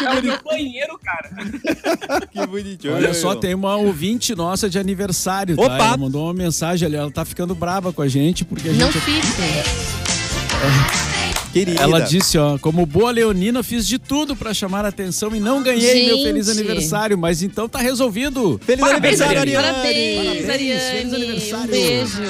É 0.04 0.18
o 0.18 0.22
meu 0.22 0.38
banheiro, 0.42 0.98
cara. 1.02 1.30
Que 2.30 2.46
bonitinho. 2.46 2.73
Olha 2.92 3.14
só, 3.14 3.34
tem 3.34 3.54
uma 3.54 3.76
ouvinte 3.76 4.34
nossa 4.34 4.68
de 4.68 4.78
aniversário, 4.78 5.56
tá? 5.56 5.62
Opa! 5.62 5.74
Ela 5.74 5.96
mandou 5.96 6.24
uma 6.24 6.34
mensagem 6.34 6.86
ali, 6.86 6.96
ela 6.96 7.10
tá 7.10 7.24
ficando 7.24 7.54
brava 7.54 7.92
com 7.92 8.02
a 8.02 8.08
gente, 8.08 8.44
porque 8.44 8.68
a 8.68 8.72
Não 8.72 8.90
gente... 8.90 9.04
fique. 9.04 9.26
Querida. 11.54 11.80
Ela 11.80 12.00
disse, 12.00 12.36
ó, 12.36 12.58
como 12.58 12.84
boa 12.84 13.12
leonina, 13.12 13.62
fiz 13.62 13.86
de 13.86 13.96
tudo 13.96 14.34
pra 14.34 14.52
chamar 14.52 14.84
a 14.84 14.88
atenção 14.88 15.36
e 15.36 15.38
não 15.38 15.62
ganhei 15.62 16.06
meu 16.06 16.16
Gente. 16.16 16.26
feliz 16.26 16.48
aniversário, 16.48 17.16
mas 17.16 17.44
então 17.44 17.68
tá 17.68 17.78
resolvido. 17.78 18.60
Feliz 18.66 18.80
Parabéns, 18.80 19.20
aniversário, 19.20 19.40
Ariane. 19.40 19.66
Ariane. 19.68 20.16
Parabéns, 20.16 20.48
Ariane. 20.48 20.80
feliz 20.80 21.12
aniversário. 21.14 21.64
Um 21.64 21.70
beijo. 21.70 22.22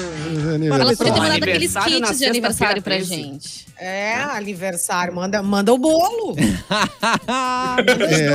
Ela 0.71 0.95
podia 0.95 0.95
ter 1.13 1.19
mandado 1.19 1.43
aqueles 1.43 1.75
aniversário 1.75 2.01
kits 2.05 2.17
de 2.19 2.25
aniversário 2.25 2.81
pra 2.83 2.95
sexta-feira 2.97 3.31
gente. 3.33 3.65
É, 3.79 4.13
aniversário. 4.15 5.13
Manda, 5.13 5.41
manda 5.43 5.73
o 5.73 5.77
bolo. 5.77 6.35
manda 7.27 8.05
os 8.05 8.11
É. 8.11 8.29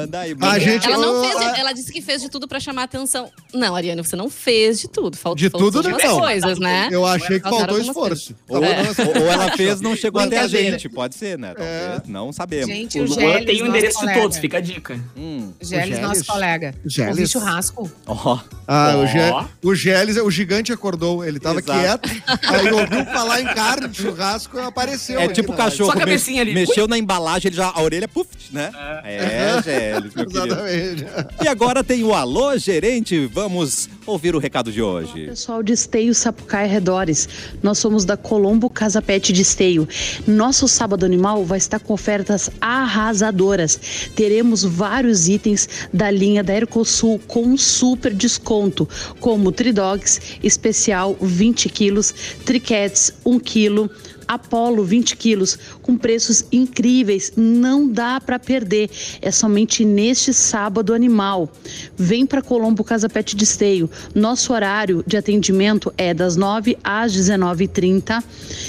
Manda 0.00 0.20
aí, 0.20 0.32
A 0.32 0.34
manda. 0.36 0.60
gente- 0.60 0.86
Ela 0.90 0.96
não 1.06 1.22
fez, 1.24 1.36
a- 1.36 1.58
ela 1.58 1.72
disse 1.72 1.92
que 1.92 2.00
fez 2.00 2.22
de 2.22 2.28
tudo 2.28 2.48
pra 2.48 2.58
chamar 2.60 2.82
a 2.82 2.84
atenção. 2.84 3.30
Não, 3.52 3.74
Ariane, 3.76 4.02
você 4.02 4.16
não 4.16 4.30
fez 4.30 4.80
de 4.80 4.88
tudo. 4.88 5.16
Faltou 5.16 5.36
De 5.36 5.50
tudo, 5.50 5.78
algumas 5.78 6.02
não. 6.04 6.18
coisas, 6.20 6.58
né? 6.58 6.88
Eu 6.90 7.04
achei 7.06 7.40
que 7.40 7.48
faltou 7.48 7.78
esforço. 7.78 8.34
Ou, 8.48 8.64
É. 8.64 8.82
ou- 9.18 9.26
ela 9.30 9.50
fez 9.56 9.80
não 9.80 9.94
chegou 9.96 10.20
até 10.20 10.38
a 10.38 10.46
gente, 10.48 10.88
pode 10.88 11.14
ser, 11.14 11.38
né? 11.38 11.54
Talvez, 11.54 12.08
não 12.08 12.32
sabemos. 12.32 12.66
Gente, 12.66 12.98
O 13.00 13.04
o 13.04 13.06
Luan 13.06 13.14
Gélis, 13.20 13.46
tem 13.46 13.62
o 13.62 13.66
endereço 13.66 13.98
de 13.98 14.04
colega. 14.04 14.20
todos, 14.20 14.36
fica 14.38 14.58
a 14.58 14.60
dica. 14.60 15.00
Hum, 15.16 15.52
Gélis, 15.60 15.96
Gélis. 15.96 16.00
nosso 16.00 16.24
colega. 16.26 16.74
O 16.84 16.88
Gélis. 16.88 17.10
Ouvi 17.10 17.26
churrasco. 17.26 17.90
ó. 18.06 18.38
Ah, 18.66 18.92
Ó. 18.96 19.02
o, 19.02 19.06
Gé, 19.06 19.34
o 19.64 19.74
Gélis, 19.74 20.16
o 20.16 20.30
gigante 20.30 20.72
acordou. 20.72 21.24
Ele 21.24 21.38
tava 21.40 21.58
Exato. 21.60 22.08
quieto, 22.08 22.22
aí 22.48 22.70
ouviu 22.72 23.04
falar 23.06 23.40
em 23.40 23.46
carne 23.46 23.88
de 23.88 24.02
churrasco 24.02 24.56
e 24.58 24.60
apareceu. 24.70 25.20
É 25.20 25.28
tipo 25.28 25.52
na 25.52 25.58
cachorro, 25.58 25.90
Só 25.90 25.96
a 25.96 26.00
cabecinha 26.00 26.42
ali. 26.42 26.54
mexeu 26.54 26.88
na 26.88 26.96
embalagem, 26.98 27.48
ele 27.48 27.56
já, 27.56 27.68
a 27.68 27.82
orelha, 27.82 28.08
puf, 28.08 28.26
né? 28.50 28.70
É, 29.04 29.60
Gélis, 29.62 30.14
meu 30.14 30.26
querido. 30.26 30.46
Exatamente. 30.54 31.06
E 31.42 31.48
agora 31.48 31.84
tem 31.84 32.02
o 32.02 32.14
Alô 32.14 32.56
Gerente, 32.56 33.26
vamos 33.26 33.88
ouvir 34.06 34.34
o 34.34 34.38
recado 34.38 34.72
de 34.72 34.82
hoje. 34.82 35.26
Pessoal 35.26 35.62
de 35.62 35.72
Esteio, 35.72 36.14
Sapucaí 36.14 36.66
e 36.66 36.70
Arredores, 36.70 37.28
nós 37.62 37.78
somos 37.78 38.04
da 38.04 38.16
Colombo 38.16 38.68
Casa 38.70 39.00
Pet 39.02 39.32
de 39.32 39.42
Esteio. 39.42 39.88
Nosso 40.26 40.66
Sábado 40.66 41.04
Animal 41.04 41.44
vai 41.44 41.58
estar 41.58 41.78
com 41.78 41.92
ofertas 41.92 42.50
arrasadoras. 42.60 43.78
Teremos 44.14 44.64
vários 44.64 45.28
itens 45.28 45.68
da 45.92 46.10
linha 46.10 46.42
da 46.42 46.54
Ercosul 46.54 47.20
com 47.26 47.42
um 47.42 47.56
super 47.56 48.12
desconto, 48.12 48.88
como 49.18 49.52
Tridogs 49.52 50.20
especial 50.42 51.16
20 51.20 51.68
quilos, 51.68 52.14
Triquetes 52.44 53.12
1 53.24 53.38
quilo, 53.40 53.90
Apollo 54.30 54.84
20 54.84 55.16
quilos, 55.16 55.58
com 55.82 55.98
preços 55.98 56.44
incríveis, 56.52 57.32
não 57.36 57.88
dá 57.88 58.20
para 58.20 58.38
perder. 58.38 58.88
É 59.20 59.32
somente 59.32 59.84
neste 59.84 60.32
sábado 60.32 60.94
animal. 60.94 61.50
Vem 61.96 62.24
para 62.24 62.40
Colombo 62.40 62.84
Casa 62.84 63.08
Pet 63.08 63.34
de 63.34 63.42
Esteio. 63.42 63.90
Nosso 64.14 64.52
horário 64.52 65.02
de 65.04 65.16
atendimento 65.16 65.92
é 65.98 66.14
das 66.14 66.36
9 66.36 66.78
às 66.84 67.12
19h30. 67.12 68.22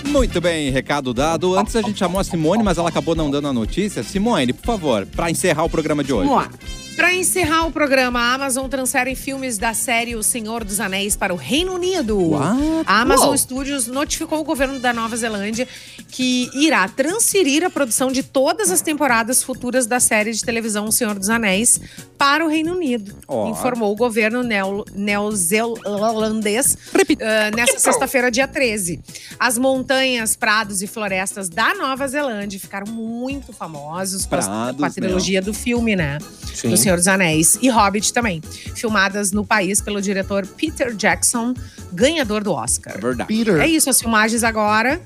Muito 0.07 0.39
bem, 0.39 0.69
recado 0.69 1.13
dado. 1.13 1.57
Antes 1.57 1.75
a 1.75 1.81
gente 1.81 1.99
chamou 1.99 2.19
a 2.19 2.23
Simone, 2.23 2.63
mas 2.63 2.77
ela 2.77 2.89
acabou 2.89 3.15
não 3.15 3.29
dando 3.29 3.47
a 3.47 3.53
notícia. 3.53 4.03
Simone, 4.03 4.53
por 4.53 4.65
favor, 4.65 5.05
para 5.05 5.29
encerrar 5.29 5.63
o 5.63 5.69
programa 5.69 6.03
de 6.03 6.13
hoje. 6.13 6.29
Vamos 6.29 6.43
lá. 6.43 6.49
Para 6.95 7.13
encerrar 7.13 7.65
o 7.67 7.71
programa, 7.73 8.19
a 8.21 8.33
Amazon 8.35 8.69
transfere 8.69 9.15
filmes 9.15 9.57
da 9.57 9.73
série 9.73 10.15
O 10.15 10.23
Senhor 10.23 10.63
dos 10.63 10.79
Anéis 10.79 11.15
para 11.17 11.33
o 11.33 11.37
Reino 11.37 11.73
Unido. 11.73 12.17
What? 12.31 12.57
A 12.85 13.01
Amazon. 13.01 13.35
Studios 13.35 13.85
notificou 13.87 14.39
o 14.39 14.43
governo 14.45 14.79
da 14.79 14.93
Nova 14.93 15.15
Zelândia 15.17 15.67
que 16.09 16.49
irá 16.53 16.87
transferir 16.87 17.65
a 17.65 17.69
produção 17.69 18.11
de 18.13 18.23
todas 18.23 18.71
as 18.71 18.79
temporadas 18.81 19.43
futuras 19.43 19.85
da 19.85 19.99
série 19.99 20.31
de 20.31 20.41
televisão 20.41 20.85
O 20.85 20.91
Senhor 20.91 21.19
dos 21.19 21.29
Anéis 21.29 21.81
para 22.17 22.45
o 22.45 22.47
Reino 22.47 22.71
Unido, 22.73 23.13
Ó. 23.27 23.49
informou 23.49 23.91
o 23.91 23.95
governo 23.95 24.41
neo- 24.41 24.85
neozelandês 24.95 26.77
ah, 27.21 27.51
nessa 27.53 27.77
sexta-feira, 27.77 28.31
dia 28.31 28.47
13. 28.47 29.01
As 29.37 29.57
montanhas, 29.57 30.33
prados 30.37 30.81
e 30.81 30.87
florestas 30.87 31.49
da 31.49 31.75
Nova 31.75 32.07
Zelândia 32.07 32.57
ficaram 32.57 32.87
muito 32.89 33.51
famosos 33.51 34.23
com, 34.23 34.29
Prados, 34.29 34.77
com 34.79 34.85
a 34.85 34.89
trilogia 34.89 35.41
do 35.41 35.53
filme, 35.53 35.93
né? 35.93 36.19
Sim. 36.53 36.69
Senhor 36.85 36.97
dos 36.97 37.07
Anéis 37.07 37.57
e 37.63 37.67
Hobbit 37.69 38.13
também, 38.13 38.41
filmadas 38.75 39.31
no 39.31 39.43
país 39.43 39.81
pelo 39.81 39.99
diretor 39.99 40.45
Peter 40.45 40.93
Jackson, 40.93 41.55
ganhador 41.91 42.43
do 42.43 42.51
É 42.51 42.53
Oscar. 42.53 43.01
verdade. 43.01 43.27
Peter. 43.27 43.59
É 43.59 43.67
isso, 43.67 43.89
as 43.89 43.99
filmagens 43.99 44.43
agora 44.43 45.01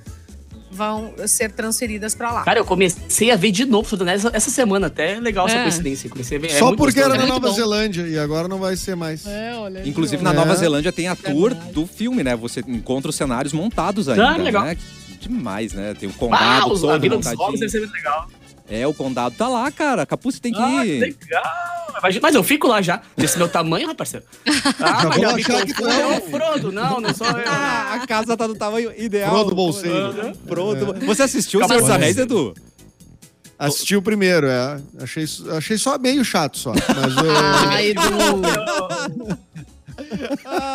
vão 0.72 1.14
ser 1.26 1.52
transferidas 1.54 2.14
pra 2.14 2.32
lá. 2.34 2.44
Cara, 2.44 2.60
eu 2.60 2.66
comecei 2.66 3.32
a 3.32 3.38
ver 3.38 3.52
de 3.52 3.64
novo 3.66 3.90
tudo 3.90 4.08
essa, 4.10 4.30
essa 4.34 4.50
semana. 4.52 4.88
Até 4.88 5.14
é 5.14 5.20
legal 5.22 5.48
essa 5.48 5.56
É. 5.58 5.62
coincidência. 5.64 6.10
Comecei 6.10 6.38
a 6.38 6.42
ver. 6.42 6.48
é 6.52 6.60
Só 6.60 6.66
muito 6.66 6.78
porque 6.80 7.00
gostoso. 7.00 7.16
era 7.16 7.18
na 7.24 7.28
É 7.30 7.32
Nova 7.34 7.48
bom. 7.48 7.54
Zelândia 7.56 8.02
e 8.08 8.20
agora 8.20 8.48
não 8.50 8.60
vai 8.60 8.76
ser 8.76 8.96
mais. 8.96 9.24
Inclusive, 9.86 10.22
na 10.22 10.32
É. 10.32 10.34
Nova 10.34 10.54
Zelândia 10.56 10.92
tem 10.92 11.08
a 11.08 11.16
tour 11.16 11.54
do 11.54 11.88
filme, 11.88 12.24
né? 12.24 12.36
Você 12.36 12.60
encontra 12.68 13.10
os 13.10 13.16
cenários 13.16 13.54
montados 13.54 14.10
ainda, 14.10 14.36
legal. 14.38 14.64
né? 14.66 14.76
Demais, 15.20 15.74
né? 15.74 15.94
Tem 16.00 16.08
o 16.08 16.12
Ah, 16.12 16.16
condado 16.18 16.74
os- 16.74 16.84
a 16.84 16.88
todo 16.88 17.02
Vila 17.02 17.18
dos 17.18 17.26
montadinho. 17.26 17.60
deve 17.60 17.70
ser 17.72 17.80
muito 17.80 17.94
legal. 17.94 18.28
É, 18.70 18.86
o 18.86 18.93
condado 18.93 19.36
tá 19.36 19.47
lá, 19.47 19.72
cara. 19.72 20.05
Capuce 20.05 20.39
tem 20.39 20.53
que 20.53 20.61
Ah, 20.61 20.82
que 20.82 20.88
ir. 20.88 20.99
legal. 20.99 21.43
Mas, 22.22 22.36
eu 22.36 22.43
fico 22.43 22.67
lá 22.67 22.82
já. 22.82 23.01
Desse 23.17 23.38
meu 23.38 23.49
tamanho, 23.49 23.88
rapaz. 23.88 24.11
parceiro. 24.11 24.26
Ah, 24.80 25.05
mas 25.07 25.15
vou 25.17 25.26
já 25.26 25.65
me 25.65 25.74
tu 25.74 25.88
é 25.88 26.01
É 26.01 26.17
o 26.17 26.22
Frodo. 26.22 26.72
Não, 26.72 27.01
não 27.01 27.13
sou 27.13 27.28
eu. 27.28 27.43
Ah, 27.47 27.95
a 28.01 28.07
casa 28.07 28.38
tá 28.38 28.47
do 28.47 28.55
tamanho 28.55 28.93
ideal. 28.97 29.32
Frodo 29.32 29.55
Bolseiro. 29.55 30.34
Frodo. 30.47 31.05
Você 31.05 31.24
assistiu 31.24 31.59
o 31.59 31.61
Calma 31.61 31.76
Senhor 31.76 31.88
dos. 31.88 31.95
Anéis, 31.95 32.17
Edu? 32.17 32.53
Assisti 33.57 33.95
o 33.97 34.01
primeiro, 34.01 34.47
é. 34.47 34.80
Achei, 35.01 35.26
achei 35.57 35.78
só 35.78 35.97
meio 35.97 36.24
chato 36.24 36.57
só. 36.57 36.72
Mas 36.72 37.17
eu- 37.17 37.32
Ai, 37.70 37.88
Edu. 37.89 37.99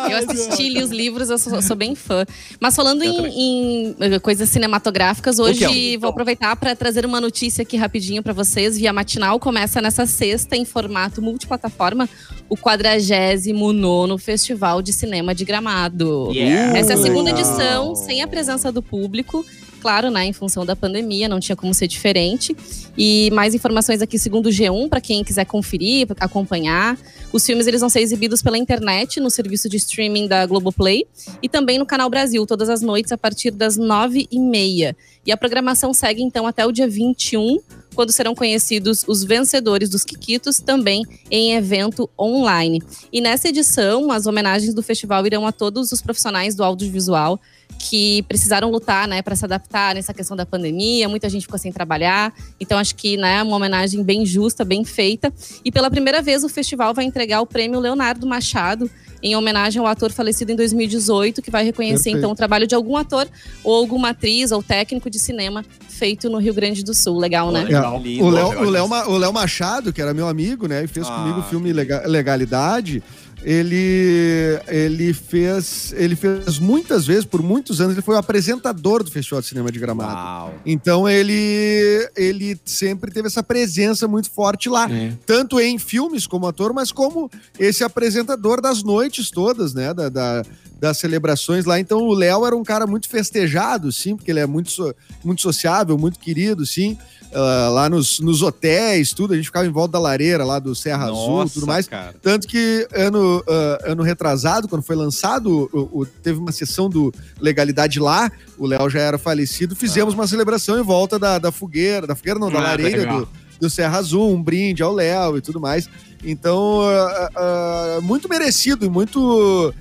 Eu 0.09 0.17
assisti 0.17 0.69
li 0.69 0.83
os 0.83 0.91
livros, 0.91 1.29
eu 1.29 1.37
sou, 1.37 1.61
sou 1.61 1.75
bem 1.75 1.95
fã. 1.95 2.25
Mas 2.59 2.75
falando 2.75 3.03
em, 3.03 3.25
em, 3.27 3.95
eh, 3.99 4.19
coisas 4.19 4.49
cinematográficas, 4.49 5.39
hoje 5.39 5.67
quê? 5.67 5.97
vou 5.99 6.09
aproveitar 6.09 6.55
para 6.55 6.75
trazer 6.75 7.05
uma 7.05 7.19
notícia 7.19 7.63
aqui 7.63 7.77
rapidinho 7.77 8.21
para 8.21 8.33
vocês. 8.33 8.77
Via 8.77 8.93
Matinal 8.93 9.39
começa 9.39 9.81
nessa 9.81 10.05
sexta 10.05 10.55
em 10.55 10.65
formato 10.65 11.21
multiplataforma 11.21 12.07
o 12.49 12.55
49 12.55 14.17
Festival 14.19 14.81
de 14.81 14.93
Cinema 14.93 15.33
de 15.33 15.45
Gramado. 15.45 16.29
Yeah. 16.31 16.77
Essa 16.77 16.93
é 16.93 16.95
a 16.95 16.97
segunda 16.97 17.31
edição, 17.31 17.95
sem 17.95 18.21
a 18.21 18.27
presença 18.27 18.71
do 18.71 18.81
público. 18.81 19.45
Claro, 19.85 20.09
né, 20.09 20.25
em 20.25 20.33
função 20.33 20.65
da 20.65 20.75
pandemia, 20.75 21.29
não 21.29 21.39
tinha 21.39 21.55
como 21.55 21.71
ser 21.71 21.85
diferente. 21.85 22.57
E 22.97 23.29
mais 23.29 23.53
informações 23.53 24.01
aqui, 24.01 24.17
segundo 24.17 24.47
o 24.47 24.49
G1, 24.49 24.89
para 24.89 24.99
quem 24.99 25.23
quiser 25.23 25.45
conferir, 25.45 26.07
acompanhar. 26.19 26.97
Os 27.31 27.45
filmes 27.45 27.67
eles 27.67 27.81
vão 27.81 27.89
ser 27.89 27.99
exibidos 27.99 28.41
pela 28.41 28.57
internet, 28.57 29.19
no 29.19 29.29
serviço 29.29 29.69
de 29.69 29.77
streaming 29.77 30.27
da 30.27 30.43
Globoplay 30.47 31.05
e 31.39 31.47
também 31.47 31.77
no 31.77 31.85
Canal 31.85 32.09
Brasil, 32.09 32.47
todas 32.47 32.67
as 32.67 32.81
noites 32.81 33.11
a 33.11 33.17
partir 33.17 33.51
das 33.51 33.77
nove 33.77 34.27
e 34.31 34.39
meia. 34.39 34.97
E 35.23 35.31
a 35.31 35.37
programação 35.37 35.93
segue 35.93 36.23
então 36.23 36.47
até 36.47 36.65
o 36.65 36.71
dia 36.71 36.87
21, 36.87 37.59
quando 37.93 38.11
serão 38.11 38.33
conhecidos 38.33 39.05
os 39.07 39.23
vencedores 39.23 39.87
dos 39.87 40.03
Kikitos, 40.03 40.57
também 40.57 41.03
em 41.29 41.53
evento 41.53 42.09
online. 42.19 42.81
E 43.13 43.21
nessa 43.21 43.49
edição, 43.49 44.11
as 44.11 44.25
homenagens 44.25 44.73
do 44.73 44.81
festival 44.81 45.27
irão 45.27 45.45
a 45.45 45.51
todos 45.51 45.91
os 45.91 46.01
profissionais 46.01 46.55
do 46.55 46.63
audiovisual 46.63 47.39
que 47.79 48.23
precisaram 48.23 48.71
lutar, 48.71 49.07
né, 49.07 49.21
para 49.21 49.35
se 49.35 49.45
adaptar 49.45 49.95
nessa 49.95 50.13
questão 50.13 50.35
da 50.35 50.45
pandemia. 50.45 51.07
Muita 51.07 51.29
gente 51.29 51.43
ficou 51.43 51.59
sem 51.59 51.71
trabalhar, 51.71 52.33
então 52.59 52.77
acho 52.77 52.95
que, 52.95 53.17
né, 53.17 53.41
uma 53.43 53.55
homenagem 53.55 54.03
bem 54.03 54.25
justa, 54.25 54.65
bem 54.65 54.83
feita. 54.83 55.31
E 55.63 55.71
pela 55.71 55.89
primeira 55.91 56.21
vez 56.21 56.43
o 56.43 56.49
festival 56.49 56.93
vai 56.93 57.05
entregar 57.05 57.41
o 57.41 57.45
prêmio 57.45 57.79
Leonardo 57.79 58.25
Machado 58.25 58.89
em 59.23 59.35
homenagem 59.35 59.79
ao 59.79 59.87
ator 59.87 60.11
falecido 60.11 60.51
em 60.51 60.55
2018, 60.55 61.41
que 61.41 61.49
vai 61.49 61.63
reconhecer 61.63 61.95
Perfeito. 62.03 62.17
então 62.19 62.31
o 62.31 62.35
trabalho 62.35 62.67
de 62.67 62.75
algum 62.75 62.95
ator 62.95 63.27
ou 63.63 63.73
alguma 63.75 64.09
atriz 64.09 64.51
ou 64.51 64.61
técnico 64.61 65.09
de 65.09 65.17
cinema 65.17 65.65
feito 65.89 66.29
no 66.29 66.37
Rio 66.37 66.53
Grande 66.53 66.83
do 66.83 66.93
Sul. 66.93 67.17
Legal, 67.17 67.51
né? 67.51 67.63
Legal. 67.63 67.99
Lindo. 67.99 68.23
o, 68.25 69.17
Léo, 69.17 69.33
Machado, 69.33 69.91
que 69.91 70.01
era 70.01 70.13
meu 70.13 70.27
amigo, 70.27 70.67
né? 70.67 70.83
E 70.83 70.87
fez 70.87 71.07
Ah. 71.07 71.15
comigo 71.15 71.39
o 71.39 71.43
filme 71.43 71.71
Lega- 71.73 72.03
Legalidade. 72.05 73.01
Ele, 73.47 74.59
ele 74.67 75.13
fez 75.13 75.93
ele 75.95 76.15
fez 76.15 76.57
muitas 76.57 77.05
vezes, 77.05 77.25
por 77.25 77.43
muitos 77.43 77.79
anos, 77.79 77.93
ele 77.93 78.01
foi 78.01 78.15
o 78.15 78.17
apresentador 78.17 79.03
do 79.03 79.11
Festival 79.11 79.39
de 79.39 79.47
Cinema 79.47 79.71
de 79.71 79.77
Gramado. 79.77 80.13
Uau. 80.15 80.53
Então 80.65 81.07
ele, 81.07 82.09
ele 82.15 82.59
sempre 82.65 83.11
teve 83.11 83.27
essa 83.27 83.43
presença 83.43 84.07
muito 84.07 84.31
forte 84.31 84.67
lá. 84.67 84.89
É. 84.91 85.13
Tanto 85.27 85.59
em 85.59 85.77
filmes 85.77 86.25
como 86.25 86.47
ator, 86.47 86.73
mas 86.73 86.91
como 86.91 87.29
esse 87.59 87.83
apresentador 87.83 88.59
das 88.59 88.81
noites 88.81 89.29
todas, 89.29 89.75
né? 89.75 89.93
Da, 89.93 90.09
da- 90.09 90.43
das 90.85 90.97
celebrações 90.97 91.65
lá. 91.65 91.79
Então 91.79 91.99
o 92.03 92.13
Léo 92.13 92.45
era 92.45 92.55
um 92.55 92.63
cara 92.63 92.85
muito 92.85 93.09
festejado, 93.09 93.91
sim, 93.91 94.15
porque 94.15 94.31
ele 94.31 94.39
é 94.39 94.45
muito, 94.45 94.69
so- 94.71 94.93
muito 95.23 95.41
sociável, 95.41 95.97
muito 95.97 96.19
querido, 96.19 96.65
sim. 96.65 96.97
Ah, 97.33 97.69
lá 97.69 97.89
nos, 97.89 98.19
nos 98.21 98.41
hotéis, 98.41 99.11
tudo, 99.11 99.33
a 99.33 99.35
gente 99.35 99.45
ficava 99.47 99.65
em 99.65 99.69
volta 99.71 99.93
da 99.93 99.99
lareira 99.99 100.45
lá 100.45 100.57
do 100.57 100.73
Serra 100.73 101.05
Azul 101.05 101.37
Nossa, 101.37 101.53
tudo 101.55 101.67
mais. 101.67 101.85
cara. 101.87 102.15
Tanto 102.21 102.47
que 102.47 102.87
ano, 102.93 103.43
ah, 103.47 103.79
ano 103.91 104.03
retrasado, 104.03 104.67
quando 104.69 104.83
foi 104.83 104.95
lançado, 104.95 105.69
o- 105.73 106.01
o- 106.01 106.05
teve 106.05 106.39
uma 106.39 106.51
sessão 106.53 106.87
do 106.89 107.11
Legalidade 107.41 107.99
lá, 107.99 108.31
o 108.57 108.65
Léo 108.65 108.89
já 108.89 108.99
era 109.01 109.17
falecido, 109.17 109.75
fizemos 109.75 110.13
uma 110.13 110.27
celebração 110.27 110.79
em 110.79 110.83
volta 110.83 111.17
da, 111.19 111.37
da 111.39 111.51
fogueira, 111.51 112.07
da 112.07 112.15
fogueira 112.15 112.39
não, 112.39 112.49
da 112.51 112.59
Ah, 112.59 112.63
lareira 112.63 112.97
legal. 112.99 113.19
do, 113.21 113.29
do 113.59 113.69
Serra 113.69 113.97
Azul, 113.97 114.31
um 114.33 114.41
brinde 114.41 114.81
ao 114.83 114.93
Léo 114.93 115.37
e 115.37 115.41
tudo 115.41 115.59
mais. 115.59 115.89
Então, 116.23 116.81
ah, 116.83 117.29
ah, 117.35 117.99
muito 118.01 118.29
merecido 118.29 118.85
e 118.85 118.89
muito, 118.89 119.73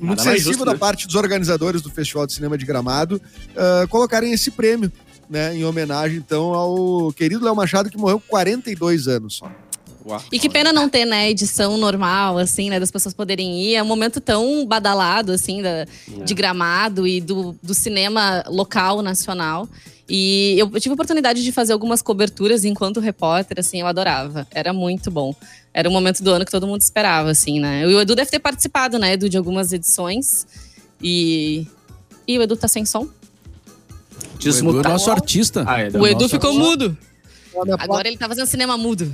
muito 0.00 0.22
sensível 0.22 0.52
justo, 0.52 0.64
da 0.64 0.72
né? 0.72 0.78
parte 0.78 1.06
dos 1.06 1.14
organizadores 1.14 1.80
do 1.82 1.90
Festival 1.90 2.26
de 2.26 2.32
Cinema 2.32 2.58
de 2.58 2.66
Gramado 2.66 3.20
ah, 3.56 3.86
colocarem 3.88 4.32
esse 4.32 4.50
prêmio. 4.50 4.90
Né, 5.28 5.56
em 5.56 5.64
homenagem, 5.64 6.18
então, 6.18 6.54
ao 6.54 7.12
querido 7.12 7.44
Léo 7.44 7.56
Machado, 7.56 7.90
que 7.90 7.98
morreu 7.98 8.20
com 8.20 8.28
42 8.28 9.08
anos 9.08 9.34
só. 9.34 9.50
Uau. 10.06 10.22
E 10.30 10.38
que 10.38 10.48
pena 10.48 10.72
não 10.72 10.88
ter, 10.88 11.04
né, 11.04 11.28
edição 11.28 11.76
normal, 11.76 12.38
assim, 12.38 12.70
né, 12.70 12.78
das 12.78 12.92
pessoas 12.92 13.12
poderem 13.12 13.60
ir. 13.60 13.74
É 13.74 13.82
um 13.82 13.86
momento 13.86 14.20
tão 14.20 14.64
badalado, 14.64 15.32
assim, 15.32 15.60
da, 15.62 15.84
de 16.24 16.32
gramado 16.32 17.08
e 17.08 17.20
do, 17.20 17.56
do 17.60 17.74
cinema 17.74 18.44
local, 18.46 19.02
nacional. 19.02 19.68
E 20.08 20.56
eu 20.58 20.70
tive 20.80 20.90
a 20.90 20.94
oportunidade 20.94 21.42
de 21.42 21.50
fazer 21.50 21.72
algumas 21.72 22.00
coberturas 22.00 22.64
enquanto 22.64 23.00
repórter, 23.00 23.58
assim, 23.58 23.80
eu 23.80 23.86
adorava. 23.86 24.46
Era 24.52 24.72
muito 24.72 25.10
bom. 25.10 25.34
Era 25.74 25.88
um 25.88 25.92
momento 25.92 26.22
do 26.22 26.30
ano 26.30 26.44
que 26.44 26.50
todo 26.50 26.66
mundo 26.66 26.80
esperava, 26.80 27.30
assim, 27.30 27.58
né? 27.58 27.82
E 27.82 27.94
o 27.94 28.00
Edu 28.00 28.14
deve 28.14 28.30
ter 28.30 28.38
participado, 28.38 28.98
né, 28.98 29.14
Edu, 29.14 29.28
de 29.28 29.36
algumas 29.36 29.72
edições. 29.72 30.46
E. 31.02 31.66
E 32.26 32.38
o 32.38 32.42
Edu 32.42 32.56
tá 32.56 32.68
sem 32.68 32.84
som? 32.84 33.02
O 33.04 34.48
Edu 34.48 34.80
é 34.80 34.88
nosso 34.88 35.10
artista. 35.10 35.64
Ah, 35.66 35.80
é, 35.80 35.88
O 35.88 36.06
Edu 36.06 36.28
ficou 36.28 36.50
artista. 36.50 36.70
mudo. 36.70 36.98
Agora 37.78 38.06
ele 38.06 38.16
tá 38.16 38.28
fazendo 38.28 38.46
cinema 38.46 38.76
mudo. 38.76 39.12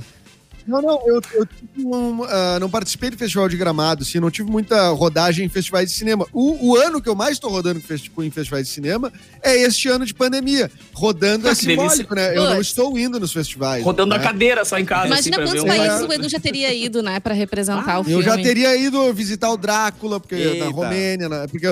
Não, 0.67 0.81
não, 0.81 1.01
eu, 1.07 1.21
eu 1.33 1.45
tive 1.45 1.85
um, 1.85 2.23
ah, 2.23 2.57
não 2.59 2.69
participei 2.69 3.09
do 3.09 3.17
Festival 3.17 3.49
de 3.49 3.57
Gramado, 3.57 4.03
assim, 4.03 4.19
não 4.19 4.31
tive 4.31 4.49
muita 4.49 4.89
rodagem 4.89 5.45
em 5.45 5.49
festivais 5.49 5.89
de 5.91 5.95
cinema. 5.97 6.25
O, 6.31 6.69
o 6.71 6.75
ano 6.77 7.01
que 7.01 7.09
eu 7.09 7.15
mais 7.15 7.37
tô 7.39 7.49
rodando 7.49 7.79
em 7.79 7.81
festi- 7.81 8.11
em 8.19 8.31
festivais 8.31 8.67
de 8.67 8.73
cinema 8.73 9.11
é 9.41 9.55
este 9.57 9.89
ano 9.89 10.05
de 10.05 10.13
pandemia. 10.13 10.71
Rodando 10.93 11.47
Ah, 11.47 11.51
é 11.51 11.55
simbólico, 11.55 12.15
né? 12.15 12.37
Eu 12.37 12.43
não 12.45 12.61
estou 12.61 12.97
indo 12.97 13.19
nos 13.19 13.33
festivais. 13.33 13.83
Rodando 13.83 14.11
né? 14.15 14.17
a 14.17 14.23
cadeira 14.23 14.63
só 14.63 14.77
em 14.79 14.85
casa. 14.85 15.07
Imagina 15.07 15.37
assim, 15.37 15.45
quantos 15.45 15.63
um- 15.63 15.67
países 15.67 16.01
o 16.07 16.13
Edu 16.13 16.29
já 16.29 16.39
teria 16.39 16.73
ido, 16.73 17.01
né, 17.03 17.19
pra 17.19 17.33
representar 17.33 17.97
o 17.97 18.01
Eu 18.01 18.05
filme. 18.05 18.23
já 18.23 18.37
teria 18.37 18.75
ido 18.77 19.13
visitar 19.13 19.51
o 19.51 19.57
Drácula, 19.57 20.19
porque 20.19 20.35
Eita. 20.35 20.65
na 20.65 20.71
Romênia, 20.71 21.27
na- 21.29 21.47
porque 21.47 21.67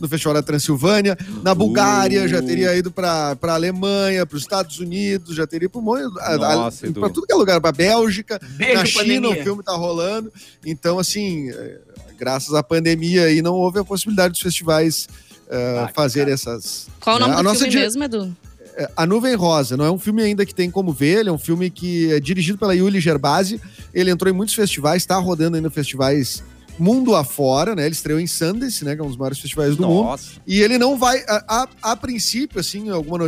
no 0.00 0.08
Festival 0.08 0.34
da 0.34 0.42
Transilvânia, 0.42 1.16
na 1.42 1.54
Bulgária, 1.54 2.24
Uh. 2.24 2.28
já 2.28 2.42
teria 2.42 2.74
ido 2.76 2.90
para 2.90 3.34
pra 3.36 3.54
Alemanha, 3.54 4.24
para 4.26 4.36
os 4.36 4.42
Estados 4.42 4.78
Unidos, 4.78 5.34
já 5.36 5.46
teria 5.46 5.66
ido 5.66 5.80
para 6.12 6.38
Nossa, 6.38 6.86
Edu. 6.86 7.00
tudo 7.10 7.26
que 7.26 7.32
é 7.32 7.36
lugar, 7.36 7.60
para 7.60 7.72
Bélgica, 7.72 8.40
Beijo, 8.56 8.74
na 8.74 8.84
China 8.84 9.02
pandemia. 9.02 9.30
o 9.40 9.44
filme 9.44 9.62
tá 9.62 9.72
rolando. 9.72 10.32
Então, 10.64 10.98
assim, 10.98 11.50
é, 11.50 11.78
graças 12.18 12.52
à 12.54 12.62
pandemia 12.62 13.24
aí 13.24 13.40
não 13.42 13.54
houve 13.54 13.78
a 13.78 13.84
possibilidade 13.84 14.32
dos 14.32 14.40
festivais 14.42 15.08
é, 15.48 15.78
Ah, 15.84 15.90
fazer 15.94 16.28
essas. 16.28 16.88
Qual 17.00 17.16
o 17.16 17.18
nome 17.20 17.32
né? 17.32 17.38
A 17.38 17.42
do 17.42 17.44
nossa 17.44 17.64
filme 17.64 17.76
mesmo, 17.80 18.04
Edu? 18.04 18.36
é, 18.76 18.90
A 18.96 19.06
Nuvem 19.06 19.34
Rosa, 19.34 19.76
não 19.76 19.84
é 19.84 19.90
um 19.90 19.98
filme 19.98 20.22
ainda 20.22 20.44
que 20.44 20.54
tem 20.54 20.70
como 20.70 20.92
ver, 20.92 21.20
ele 21.20 21.28
é 21.28 21.32
um 21.32 21.38
filme 21.38 21.70
que 21.70 22.12
é 22.12 22.20
dirigido 22.20 22.58
pela 22.58 22.74
Yuli 22.74 23.00
Gerbasi. 23.00 23.60
Ele 23.94 24.10
entrou 24.10 24.30
em 24.32 24.36
muitos 24.36 24.54
festivais, 24.54 25.02
está 25.02 25.16
rodando 25.16 25.56
ainda 25.56 25.70
festivais 25.70 26.42
mundo 26.78 27.14
afora, 27.14 27.74
né? 27.74 27.84
Ele 27.86 27.94
estreou 27.94 28.18
em 28.20 28.26
Sundance, 28.26 28.84
né? 28.84 28.94
Que 28.94 29.00
é 29.00 29.04
um 29.04 29.08
dos 29.08 29.16
maiores 29.16 29.38
festivais 29.38 29.76
do 29.76 29.86
mundo. 29.86 30.04
Nossa. 30.04 30.32
E 30.46 30.60
ele 30.62 30.78
não 30.78 30.98
vai, 30.98 31.24
a, 31.26 31.44
a- 31.62 31.68
a 31.92 31.96
princípio, 31.96 32.60
assim, 32.60 32.88
alguma, 32.90 33.18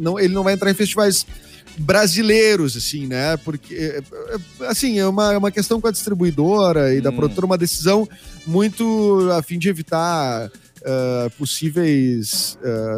não, 0.00 0.18
ele 0.18 0.32
não 0.34 0.42
vai 0.44 0.54
entrar 0.54 0.70
em 0.70 0.74
festivais 0.74 1.26
brasileiros, 1.78 2.76
assim, 2.76 3.06
né? 3.06 3.36
Porque, 3.38 3.74
é, 3.74 4.02
é, 4.62 4.66
assim, 4.66 4.98
é 4.98 5.06
uma, 5.06 5.32
é 5.34 5.38
uma 5.38 5.50
questão 5.50 5.80
com 5.80 5.86
a 5.88 5.92
distribuidora 5.92 6.94
e 6.94 7.00
da 7.00 7.10
Hum. 7.10 7.16
produtora, 7.16 7.46
uma 7.46 7.58
decisão 7.58 8.08
muito 8.46 9.28
a 9.36 9.42
fim 9.42 9.58
de 9.58 9.68
evitar 9.68 10.50
ah, 10.84 11.30
possíveis. 11.36 12.58
ah, 12.64 12.96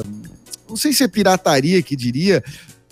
não 0.69 0.77
sei 0.77 0.93
se 0.93 1.03
é 1.03 1.09
pirataria 1.09 1.83
que 1.83 1.97
diria. 1.97 2.45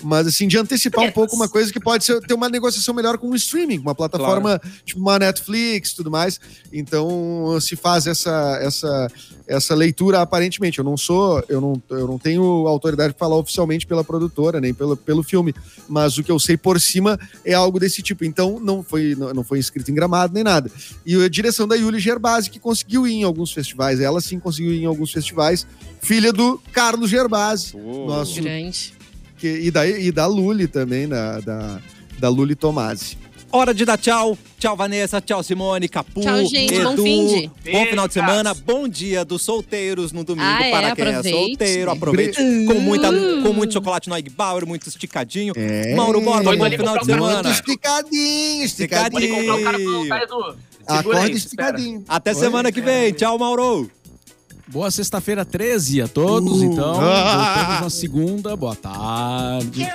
Mas, 0.02 0.26
assim, 0.26 0.46
de 0.46 0.58
antecipar 0.58 1.04
um 1.04 1.12
pouco 1.12 1.34
uma 1.34 1.48
coisa 1.48 1.72
que 1.72 1.80
pode 1.80 2.04
ser, 2.04 2.20
ter 2.20 2.34
uma 2.34 2.48
negociação 2.48 2.94
melhor 2.94 3.16
com 3.18 3.28
o 3.30 3.34
streaming, 3.34 3.78
uma 3.78 3.94
plataforma 3.94 4.60
tipo 4.84 5.00
uma 5.00 5.18
Netflix 5.18 5.90
e 5.90 5.96
tudo 5.96 6.10
mais. 6.10 6.38
Então, 6.72 7.58
se 7.60 7.76
faz 7.76 8.06
essa, 8.06 8.58
essa, 8.60 9.10
essa 9.46 9.74
leitura 9.74 10.20
aparentemente. 10.20 10.78
Eu 10.78 10.84
não 10.84 10.96
sou, 10.96 11.42
eu 11.48 11.60
não, 11.60 11.82
eu 11.90 12.06
não 12.06 12.18
tenho 12.18 12.42
autoridade 12.66 13.14
para 13.14 13.26
falar 13.26 13.36
oficialmente 13.36 13.86
pela 13.86 14.04
produtora, 14.04 14.60
nem 14.60 14.74
pelo, 14.74 14.96
pelo 14.96 15.22
filme, 15.22 15.54
mas 15.88 16.18
o 16.18 16.22
que 16.22 16.30
eu 16.30 16.38
sei 16.38 16.56
por 16.56 16.80
cima 16.80 17.18
é 17.44 17.54
algo 17.54 17.78
desse 17.78 18.02
tipo. 18.02 18.24
Então, 18.24 18.60
não 18.60 18.82
foi, 18.82 19.14
não, 19.14 19.32
não 19.32 19.44
foi 19.44 19.58
inscrito 19.58 19.90
em 19.90 19.94
gramado 19.94 20.34
nem 20.34 20.44
nada. 20.44 20.70
E 21.04 21.14
a 21.22 21.28
direção 21.28 21.66
da 21.66 21.74
Yuli 21.74 21.98
Gerbasi, 21.98 22.50
que 22.50 22.58
conseguiu 22.58 23.06
ir 23.06 23.14
em 23.14 23.22
alguns 23.22 23.52
festivais. 23.52 24.00
Ela 24.00 24.20
sim 24.20 24.38
conseguiu 24.38 24.72
ir 24.72 24.82
em 24.82 24.86
alguns 24.86 25.12
festivais. 25.12 25.66
Filha 26.00 26.32
do 26.32 26.60
Carlos 26.72 27.10
Gerbasi, 27.10 27.76
nosso 27.76 28.40
Grande. 28.42 28.95
Que, 29.46 29.66
e, 29.66 29.70
da, 29.70 29.86
e 29.86 30.10
da 30.10 30.26
Luli 30.26 30.66
também, 30.66 31.08
da, 31.08 31.40
da, 31.40 31.78
da 32.18 32.28
Luli 32.28 32.54
Tomasi. 32.54 33.16
Hora 33.52 33.72
de 33.72 33.84
dar 33.84 33.96
tchau. 33.96 34.36
Tchau, 34.58 34.76
Vanessa. 34.76 35.20
Tchau, 35.20 35.42
Simone. 35.42 35.88
Capu. 35.88 36.20
Tchau, 36.20 36.44
gente. 36.46 36.74
Edu. 36.74 36.96
Bom 36.96 36.96
fim 37.02 37.26
de. 37.26 37.70
Bom 37.70 37.86
final 37.86 38.08
de 38.08 38.14
semana. 38.14 38.52
Bom 38.52 38.88
dia 38.88 39.24
dos 39.24 39.42
solteiros 39.42 40.10
no 40.12 40.24
domingo. 40.24 40.46
Ah, 40.46 40.66
é? 40.66 40.70
para 40.70 40.96
quem 40.96 41.04
é 41.04 41.08
Aproveite. 41.10 41.38
solteiro. 41.38 41.90
Aproveite. 41.90 42.36
Com, 42.66 42.80
muita, 42.80 43.08
com 43.08 43.52
muito 43.52 43.72
chocolate 43.72 44.08
no 44.08 44.16
Egg 44.16 44.28
Bauer, 44.30 44.66
muito 44.66 44.88
esticadinho. 44.88 45.54
É. 45.56 45.94
Mauro 45.94 46.20
Borba, 46.20 46.56
bom 46.56 46.70
final 46.70 46.98
de 46.98 47.06
semana. 47.06 47.42
Muito 47.44 47.50
esticadinho, 47.50 48.64
esticadinho. 48.64 49.10
Pode 49.12 49.46
comprar 49.46 49.54
o 49.54 49.64
cara. 49.64 49.78
Segura 49.78 50.56
Acorda 50.86 51.20
aí, 51.20 51.32
espera. 51.32 51.36
esticadinho. 51.78 52.04
Até 52.08 52.34
semana 52.34 52.72
que 52.72 52.80
vem. 52.80 53.12
Tchau, 53.12 53.38
Mauro. 53.38 53.88
Boa 54.68 54.90
sexta-feira 54.90 55.44
13 55.44 56.02
a 56.02 56.08
todos, 56.08 56.60
Uh. 56.60 56.64
então. 56.64 56.94
Voltamos 56.98 57.80
na 57.82 57.90
segunda. 57.90 58.56
Boa 58.56 58.74
tarde. 58.74 59.86